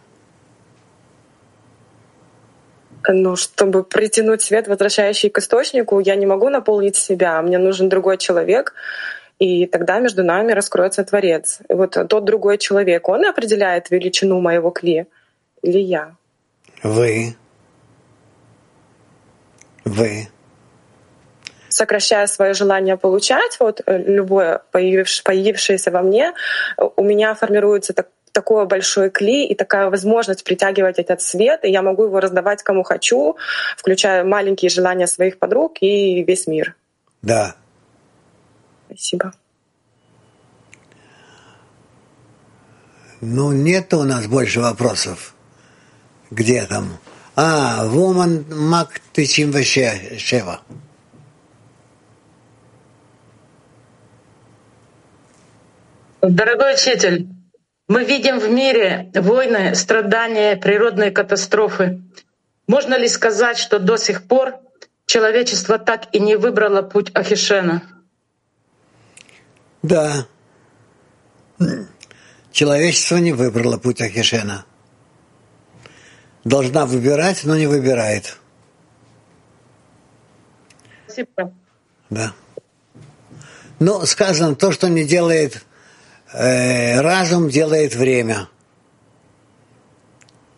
Ну, 3.07 3.35
чтобы 3.35 3.83
притянуть 3.83 4.41
свет, 4.41 4.67
возвращающий 4.67 5.29
к 5.29 5.39
источнику, 5.39 5.99
я 5.99 6.15
не 6.15 6.25
могу 6.25 6.49
наполнить 6.49 6.95
себя, 6.95 7.41
мне 7.41 7.57
нужен 7.57 7.89
другой 7.89 8.17
человек, 8.17 8.73
и 9.39 9.65
тогда 9.65 9.99
между 9.99 10.23
нами 10.23 10.51
раскроется 10.51 11.03
Творец. 11.03 11.59
И 11.67 11.73
вот 11.73 11.97
тот 12.07 12.25
другой 12.25 12.57
человек, 12.57 13.09
он 13.09 13.25
определяет 13.25 13.89
величину 13.89 14.39
моего 14.39 14.69
кли 14.69 15.07
или 15.61 15.79
я? 15.79 16.15
Вы. 16.83 17.35
Вы. 19.83 20.27
Сокращая 21.69 22.27
свое 22.27 22.53
желание 22.53 22.97
получать, 22.97 23.57
вот 23.59 23.81
э, 23.85 23.97
любое 23.97 24.61
появившееся 24.71 25.89
во 25.89 26.01
мне, 26.01 26.33
у 26.77 27.03
меня 27.03 27.33
формируется 27.33 27.93
так, 27.93 28.09
такое 28.32 28.65
большое 28.65 29.09
кли 29.09 29.45
и 29.45 29.55
такая 29.55 29.89
возможность 29.89 30.43
притягивать 30.43 30.99
этот 30.99 31.21
свет, 31.21 31.63
и 31.63 31.71
я 31.71 31.82
могу 31.82 32.05
его 32.05 32.19
раздавать 32.19 32.63
кому 32.63 32.84
хочу, 32.84 33.38
включая 33.77 34.23
маленькие 34.23 34.69
желания 34.69 35.07
своих 35.07 35.39
подруг 35.39 35.77
и 35.82 36.23
весь 36.23 36.47
мир. 36.47 36.75
Да. 37.21 37.55
Спасибо. 38.88 39.34
Ну, 43.21 43.51
нет 43.51 43.93
у 43.93 44.03
нас 44.03 44.25
больше 44.27 44.59
вопросов. 44.59 45.36
Где 46.32 46.65
там? 46.65 46.97
А, 47.36 47.86
Woman 47.86 48.53
Мак 48.53 49.01
Шева. 50.17 50.61
Дорогой 56.21 56.73
учитель, 56.75 57.27
мы 57.91 58.05
видим 58.05 58.39
в 58.39 58.49
мире 58.49 59.11
войны, 59.13 59.75
страдания, 59.75 60.55
природные 60.55 61.11
катастрофы. 61.11 62.01
Можно 62.65 62.97
ли 62.97 63.09
сказать, 63.09 63.57
что 63.57 63.79
до 63.79 63.97
сих 63.97 64.29
пор 64.29 64.53
человечество 65.05 65.77
так 65.77 66.07
и 66.13 66.19
не 66.21 66.37
выбрало 66.37 66.83
путь 66.83 67.11
Ахишена? 67.13 67.83
Да. 69.83 70.25
Человечество 72.53 73.17
не 73.17 73.33
выбрало 73.33 73.77
путь 73.77 73.99
Ахишена. 73.99 74.63
должна 76.45 76.85
выбирать, 76.85 77.43
но 77.43 77.57
не 77.57 77.67
выбирает. 77.67 78.37
Спасибо. 81.07 81.53
Да. 82.09 82.31
Но 83.79 84.05
сказано, 84.05 84.55
то, 84.55 84.71
что 84.71 84.87
не 84.87 85.03
делает 85.03 85.65
разум, 86.34 87.49
делает 87.49 87.95
время. 87.95 88.49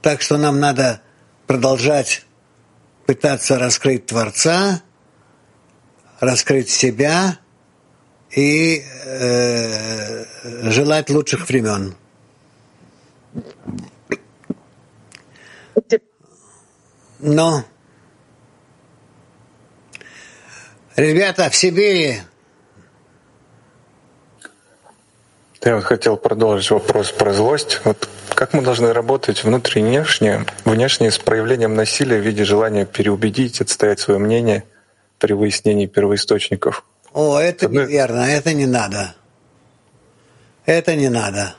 Так 0.02 0.22
что 0.22 0.38
нам 0.38 0.60
надо 0.60 1.02
продолжать 1.48 2.26
пытаться 3.06 3.58
раскрыть 3.58 4.06
Творца, 4.06 4.82
раскрыть 6.20 6.70
себя 6.70 7.38
и 8.32 8.84
э, 9.06 10.26
желать 10.72 11.10
лучших 11.10 11.48
времен. 11.48 11.96
Но, 17.20 17.64
ребята, 20.96 21.50
в 21.50 21.56
Сибири 21.56 22.22
Я 25.66 25.76
вот 25.76 25.86
хотел 25.86 26.18
продолжить 26.18 26.72
вопрос 26.72 27.12
про 27.14 27.32
злость. 27.32 27.80
Вот 27.86 28.10
как 28.36 28.52
мы 28.52 28.62
должны 28.62 28.92
работать 28.92 29.46
внутренне 29.46 30.02
внешне, 30.02 30.46
внешне 30.66 31.10
с 31.10 31.18
проявлением 31.18 31.74
насилия 31.76 32.20
в 32.20 32.26
виде 32.26 32.44
желания 32.44 32.86
переубедить, 32.86 33.62
отстоять 33.62 34.02
свое 34.02 34.20
мнение 34.20 34.66
при 35.20 35.32
выяснении 35.32 35.86
первоисточников? 35.86 36.84
О, 37.14 37.40
это 37.40 37.68
Одной... 37.68 37.86
неверно, 37.86 38.22
это 38.24 38.54
не 38.54 38.66
надо. 38.66 39.16
Это 40.66 40.96
не 40.98 41.08
надо. 41.08 41.56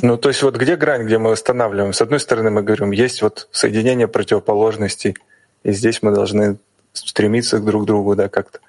Ну, 0.00 0.16
то 0.16 0.28
есть 0.28 0.42
вот 0.44 0.56
где 0.56 0.76
грань, 0.76 1.04
где 1.04 1.18
мы 1.18 1.32
останавливаем? 1.32 1.92
С 1.92 2.00
одной 2.00 2.20
стороны, 2.20 2.50
мы 2.50 2.62
говорим, 2.62 2.92
есть 2.92 3.22
вот 3.22 3.48
соединение 3.50 4.06
противоположностей, 4.06 5.16
и 5.64 5.72
здесь 5.72 6.00
мы 6.00 6.12
должны 6.12 6.58
стремиться 6.92 7.58
друг 7.58 7.82
к 7.82 7.86
другу, 7.86 8.14
да, 8.14 8.28
как-то. 8.28 8.60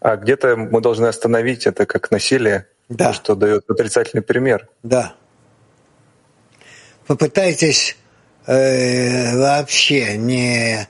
А 0.00 0.16
где-то 0.16 0.56
мы 0.56 0.82
должны 0.82 1.06
остановить 1.06 1.66
это 1.66 1.86
как 1.86 2.10
насилие, 2.10 2.66
да. 2.88 3.08
то, 3.08 3.12
что 3.12 3.34
дает 3.34 3.68
отрицательный 3.68 4.22
пример. 4.22 4.68
Да. 4.82 5.14
Попытайтесь 7.06 7.96
э, 8.46 9.36
вообще 9.36 10.16
не 10.16 10.88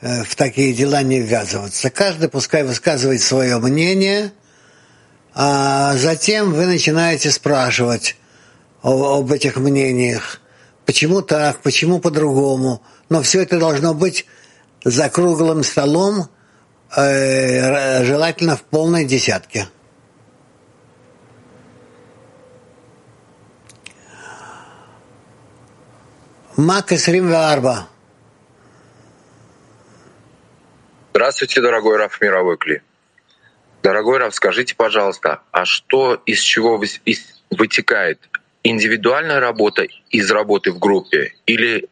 э, 0.00 0.22
в 0.24 0.34
такие 0.34 0.72
дела 0.72 1.02
не 1.02 1.20
ввязываться. 1.20 1.90
Каждый 1.90 2.28
пускай 2.28 2.64
высказывает 2.64 3.20
свое 3.20 3.58
мнение, 3.58 4.32
а 5.34 5.96
затем 5.96 6.52
вы 6.52 6.66
начинаете 6.66 7.30
спрашивать, 7.30 8.16
об 8.82 9.30
этих 9.32 9.56
мнениях. 9.56 10.40
Почему 10.84 11.22
так, 11.22 11.62
почему 11.62 12.00
по-другому. 12.00 12.82
Но 13.08 13.22
все 13.22 13.42
это 13.42 13.58
должно 13.58 13.94
быть 13.94 14.26
за 14.84 15.08
круглым 15.08 15.62
столом, 15.62 16.28
э, 16.96 18.04
желательно 18.04 18.56
в 18.56 18.62
полной 18.62 19.04
десятке. 19.04 19.68
Мак 26.62 26.92
Арба. 26.92 27.88
Здравствуйте, 31.10 31.60
дорогой 31.60 31.96
Раф 31.96 32.20
Мировой 32.20 32.56
Кли. 32.56 32.82
Дорогой 33.82 34.18
Раф, 34.18 34.32
скажите, 34.32 34.76
пожалуйста, 34.76 35.40
а 35.50 35.64
что 35.64 36.22
из 36.24 36.38
чего 36.38 36.80
вытекает 37.50 38.20
индивидуальная 38.62 39.40
работа 39.40 39.88
из 40.10 40.30
работы 40.30 40.70
в 40.70 40.78
группе 40.78 41.34
или 41.46 41.88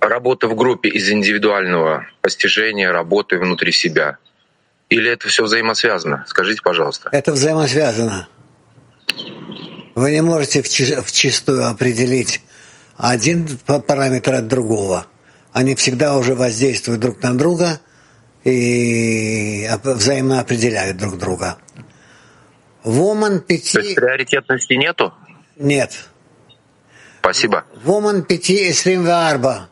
работа 0.00 0.46
в 0.46 0.54
группе 0.54 0.90
из 0.90 1.08
индивидуального 1.08 2.08
постижения 2.20 2.92
работы 2.92 3.38
внутри 3.38 3.72
себя? 3.72 4.18
Или 4.90 5.10
это 5.10 5.28
все 5.28 5.44
взаимосвязано? 5.44 6.26
Скажите, 6.28 6.60
пожалуйста. 6.60 7.08
Это 7.10 7.32
взаимосвязано. 7.32 8.28
Вы 9.94 10.12
не 10.12 10.22
можете 10.22 10.62
в 10.62 11.12
чистую 11.12 11.66
определить 11.68 12.40
один 12.96 13.46
параметр 13.86 14.34
от 14.34 14.48
другого. 14.48 15.06
Они 15.52 15.74
всегда 15.74 16.16
уже 16.16 16.34
воздействуют 16.34 17.00
друг 17.00 17.22
на 17.22 17.36
друга 17.36 17.80
и 18.44 19.68
взаимно 19.82 20.40
определяют 20.40 20.96
друг 20.96 21.18
друга. 21.18 21.58
Воман 22.84 23.40
пяти... 23.40 23.72
То 23.72 23.80
есть 23.80 23.94
приоритетности 23.94 24.74
нету? 24.74 25.12
Нет. 25.56 26.08
Спасибо. 27.20 27.64
Воман 27.84 28.22
пяти 28.22 28.70
Исрим 28.70 29.04
Варба. 29.04 29.68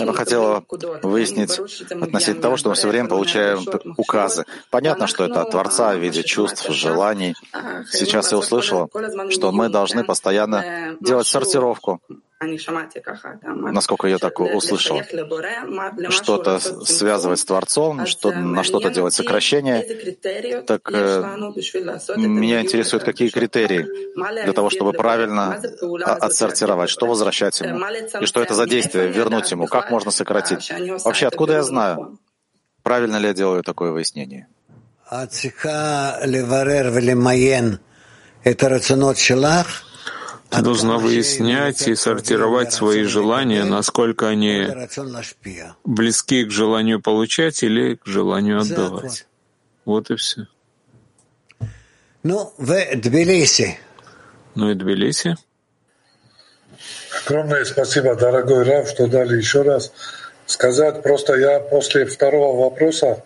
Я 0.00 0.06
бы 0.06 0.14
хотела 0.14 0.64
выяснить 1.02 1.58
относительно 1.90 2.42
того, 2.42 2.56
что 2.56 2.70
мы 2.70 2.74
все 2.74 2.88
время 2.88 3.08
получаем 3.08 3.66
указы. 3.96 4.44
Понятно, 4.70 5.06
что 5.06 5.24
это 5.24 5.42
от 5.42 5.50
Творца 5.50 5.94
в 5.94 5.98
виде 5.98 6.22
чувств, 6.22 6.68
желаний. 6.70 7.34
Сейчас 7.90 8.32
я 8.32 8.38
услышала, 8.38 8.88
что 9.30 9.52
мы 9.52 9.68
должны 9.68 10.04
постоянно 10.04 10.96
делать 11.00 11.26
сортировку 11.26 12.00
насколько 13.72 14.06
я 14.06 14.18
так 14.18 14.38
услышал, 14.40 15.00
что-то 16.10 16.60
связывать 16.84 17.40
с 17.40 17.44
Творцом, 17.44 18.06
что, 18.06 18.32
на 18.32 18.62
что-то 18.62 18.90
делать 18.90 19.14
сокращение, 19.14 19.82
так 20.62 20.88
э, 20.92 21.36
меня 22.16 22.60
интересуют, 22.62 23.04
какие 23.04 23.30
критерии 23.30 23.88
для 24.44 24.52
того, 24.52 24.70
чтобы 24.70 24.92
правильно 24.92 25.60
отсортировать, 26.04 26.90
что 26.90 27.06
возвращать 27.06 27.60
ему, 27.60 27.84
и 28.20 28.26
что 28.26 28.42
это 28.42 28.54
за 28.54 28.66
действие, 28.66 29.08
вернуть 29.08 29.50
ему, 29.50 29.66
как 29.66 29.90
можно 29.90 30.10
сократить. 30.10 30.72
Вообще, 31.04 31.26
откуда 31.26 31.54
я 31.54 31.62
знаю, 31.62 32.18
правильно 32.82 33.16
ли 33.16 33.28
я 33.28 33.34
делаю 33.34 33.64
такое 33.64 33.90
выяснение? 33.90 34.46
Это 38.44 38.68
рационот 38.68 39.18
шелах, 39.18 39.87
должна 40.50 40.98
выяснять 40.98 41.86
и 41.88 41.94
сортировать 41.94 42.72
свои 42.72 43.04
желания, 43.04 43.64
насколько 43.64 44.28
они 44.28 44.66
близки 45.84 46.44
к 46.44 46.50
желанию 46.50 47.00
получать 47.00 47.62
или 47.62 47.96
к 47.96 48.06
желанию 48.06 48.60
отдавать. 48.60 49.26
Вот 49.84 50.10
и 50.10 50.16
все. 50.16 50.46
Ну, 52.22 52.52
в 52.58 52.96
Тбилиси. 52.96 53.78
Ну 54.54 54.70
и 54.70 54.74
Тбилиси. 54.74 55.36
Огромное 57.24 57.64
спасибо, 57.64 58.14
дорогой 58.14 58.64
Рав, 58.64 58.88
что 58.88 59.06
дали 59.06 59.36
еще 59.36 59.62
раз 59.62 59.92
сказать. 60.46 61.02
Просто 61.02 61.34
я 61.36 61.60
после 61.60 62.06
второго 62.06 62.64
вопроса, 62.64 63.24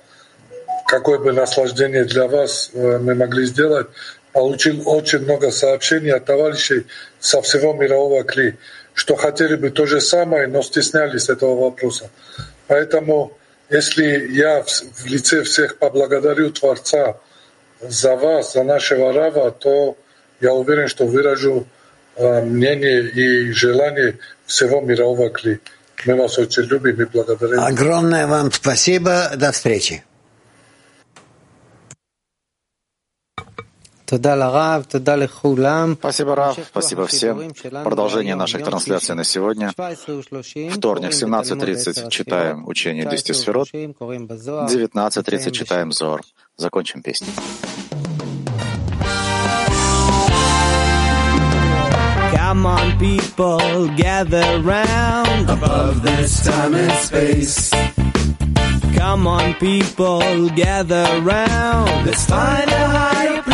какое 0.86 1.18
бы 1.18 1.32
наслаждение 1.32 2.04
для 2.04 2.26
вас 2.26 2.70
э, 2.72 2.98
мы 2.98 3.14
могли 3.14 3.46
сделать, 3.46 3.88
получил 4.32 4.82
очень 4.88 5.20
много 5.20 5.50
сообщений 5.50 6.12
от 6.12 6.24
товарищей 6.24 6.86
со 7.20 7.42
всего 7.42 7.72
мирового 7.74 8.24
кли, 8.24 8.56
что 8.94 9.16
хотели 9.16 9.56
бы 9.56 9.70
то 9.70 9.86
же 9.86 10.00
самое, 10.00 10.46
но 10.46 10.62
стеснялись 10.62 11.28
этого 11.28 11.54
вопроса. 11.54 12.10
Поэтому, 12.66 13.32
если 13.70 14.32
я 14.32 14.62
в 14.62 15.06
лице 15.06 15.42
всех 15.42 15.78
поблагодарю 15.78 16.50
Творца 16.50 17.16
за 17.80 18.16
вас, 18.16 18.54
за 18.54 18.62
нашего 18.62 19.12
Рава, 19.12 19.50
то 19.50 19.96
я 20.40 20.52
уверен, 20.54 20.88
что 20.88 21.06
выражу 21.06 21.66
э, 22.16 22.42
мнение 22.42 23.02
и 23.02 23.52
желание 23.52 24.18
всего 24.46 24.80
мирового 24.80 25.30
кли. 25.30 25.60
Мы 26.04 26.16
вас 26.16 26.38
очень 26.38 26.64
любим 26.64 27.00
и 27.00 27.04
благодарим. 27.04 27.60
Огромное 27.60 28.26
вам 28.26 28.50
спасибо. 28.50 29.30
До 29.36 29.52
встречи. 29.52 30.02
Спасибо, 35.94 36.34
Рав. 36.36 36.58
Спасибо 36.68 37.06
всем. 37.06 37.52
Продолжение 37.84 38.34
наших 38.34 38.62
трансляций 38.64 39.14
на 39.14 39.24
сегодня. 39.24 39.70
Вторник, 39.70 41.12
17.30 41.12 42.10
читаем 42.10 42.68
учение 42.68 43.06
10 43.06 43.36
сферот. 43.36 43.68
19.30 43.72 45.50
читаем 45.50 45.92
Зор. 45.92 46.20
Закончим 46.56 47.02
песню. 47.02 47.28
Come 52.52 52.66
on, 52.66 52.98
people, 52.98 53.88
gather 53.96 54.60
round 54.60 55.48
above 55.48 56.02
this 56.02 56.44
time 56.44 56.74
and 56.74 56.92
space. 56.92 57.70
Come 58.94 59.26
on, 59.26 59.54
people, 59.54 60.50
gather 60.50 61.06
round. 61.22 62.06
Let's 62.06 62.26
find 62.26 62.70
a 62.70 62.88
higher 62.88 63.42
place. 63.42 63.51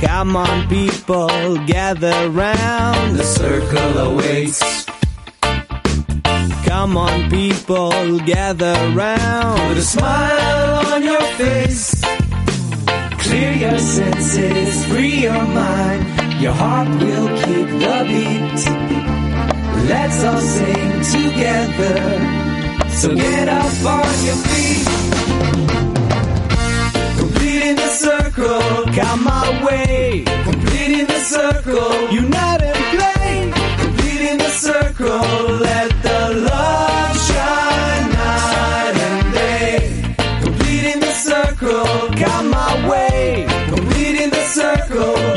Come 0.00 0.36
on, 0.36 0.68
people, 0.68 1.56
gather 1.66 2.30
round. 2.30 3.16
The 3.16 3.24
circle 3.24 3.98
awaits. 3.98 4.86
Come 6.66 6.96
on, 6.96 7.28
people, 7.30 8.18
gather 8.20 8.74
round. 8.94 9.60
Put 9.68 9.78
a 9.78 9.82
smile 9.82 10.86
on 10.94 11.02
your 11.02 11.22
face. 11.36 12.02
Clear 13.24 13.52
your 13.52 13.78
senses, 13.78 14.84
free 14.86 15.22
your 15.22 15.44
mind. 15.46 16.02
Your 16.40 16.52
heart 16.52 16.88
will 16.88 17.28
keep 17.42 17.68
the 17.82 17.96
beat. 18.08 18.60
Let's 19.88 20.24
all 20.24 20.40
sing 20.40 20.92
together. 21.16 21.98
So 22.90 23.14
get 23.14 23.48
up 23.48 23.84
on 23.84 24.24
your 24.24 24.36
feet. 24.36 25.17
Circle, 28.38 28.92
come 28.94 29.24
my 29.24 29.64
way. 29.64 30.24
Completing 30.44 31.06
the 31.06 31.20
circle, 31.20 32.10
unite 32.10 32.62
and 32.62 32.84
play. 32.94 33.52
Completing 33.78 34.38
the 34.38 34.50
circle, 34.50 35.20
let 35.66 35.90
the 36.02 36.20
love 36.50 37.16
shine 37.28 38.10
night 38.10 38.96
and 39.08 39.34
day. 39.34 40.14
Completing 40.42 41.00
the 41.00 41.12
circle, 41.12 41.84
come 42.16 42.50
my 42.50 42.88
way. 42.88 43.46
Completing 43.68 44.30
the 44.30 44.44
circle, 44.58 45.27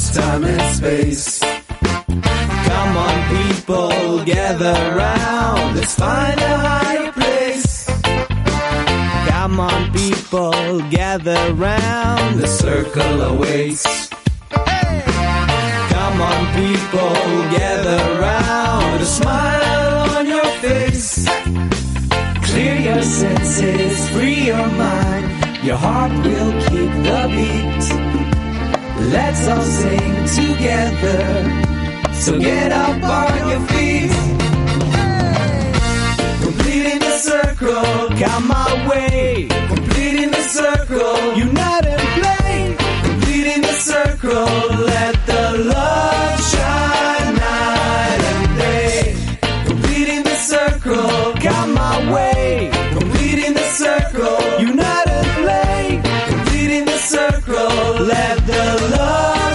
this 0.00 0.16
time 0.16 0.44
and 0.44 0.76
space. 0.76 1.40
Come 1.40 2.96
on, 3.06 3.16
people, 3.36 4.24
gather 4.24 4.78
round. 4.96 5.76
Let's 5.76 5.94
find 5.94 6.40
a 6.40 6.56
higher 6.68 7.12
place. 7.12 7.86
Come 9.28 9.60
on, 9.60 9.92
people, 9.92 10.80
gather 10.88 11.52
round. 11.54 12.40
The 12.40 12.46
circle 12.46 13.20
awaits. 13.32 14.08
Come 15.94 16.18
on, 16.30 16.40
people, 16.60 17.16
gather 17.58 18.02
round. 18.20 19.02
A 19.02 19.04
smile 19.04 20.16
on 20.16 20.26
your 20.26 20.50
face. 20.64 21.28
Clear 22.48 22.76
your 22.88 23.02
senses, 23.02 24.10
free 24.10 24.46
your 24.46 24.68
mind. 24.84 25.26
Your 25.62 25.76
heart 25.76 26.12
will 26.24 26.52
keep 26.68 26.90
the 27.08 27.20
beat. 27.36 28.39
Let's 29.08 29.48
all 29.48 29.62
sing 29.62 30.14
together. 30.26 31.22
So 32.12 32.38
get 32.38 32.70
up 32.70 33.02
on 33.02 33.48
your 33.48 33.60
feet. 33.68 34.12
Completing 36.42 36.98
the 37.00 37.16
circle, 37.18 38.08
got 38.18 38.42
my 38.44 38.88
way. 38.88 39.48
Completing 39.68 40.30
the 40.30 40.42
circle, 40.42 41.34
unite 41.34 41.86
and 41.86 42.06
play. 42.20 42.76
Completing 43.02 43.62
the 43.62 43.72
circle, 43.72 44.46
let 44.92 45.14
the 45.26 45.44
love 45.74 46.40
shine 46.52 47.34
night 47.36 48.20
and 48.32 48.58
day. 48.58 49.16
Completing 49.66 50.22
the 50.22 50.36
circle, 50.36 51.34
got 51.40 51.68
my 51.68 52.12
way. 52.12 52.70
Completing 52.92 53.54
the 53.54 53.68
circle, 53.82 54.60
unite. 54.60 54.99
Let 58.00 58.46
the 58.46 58.96
love 58.96 59.49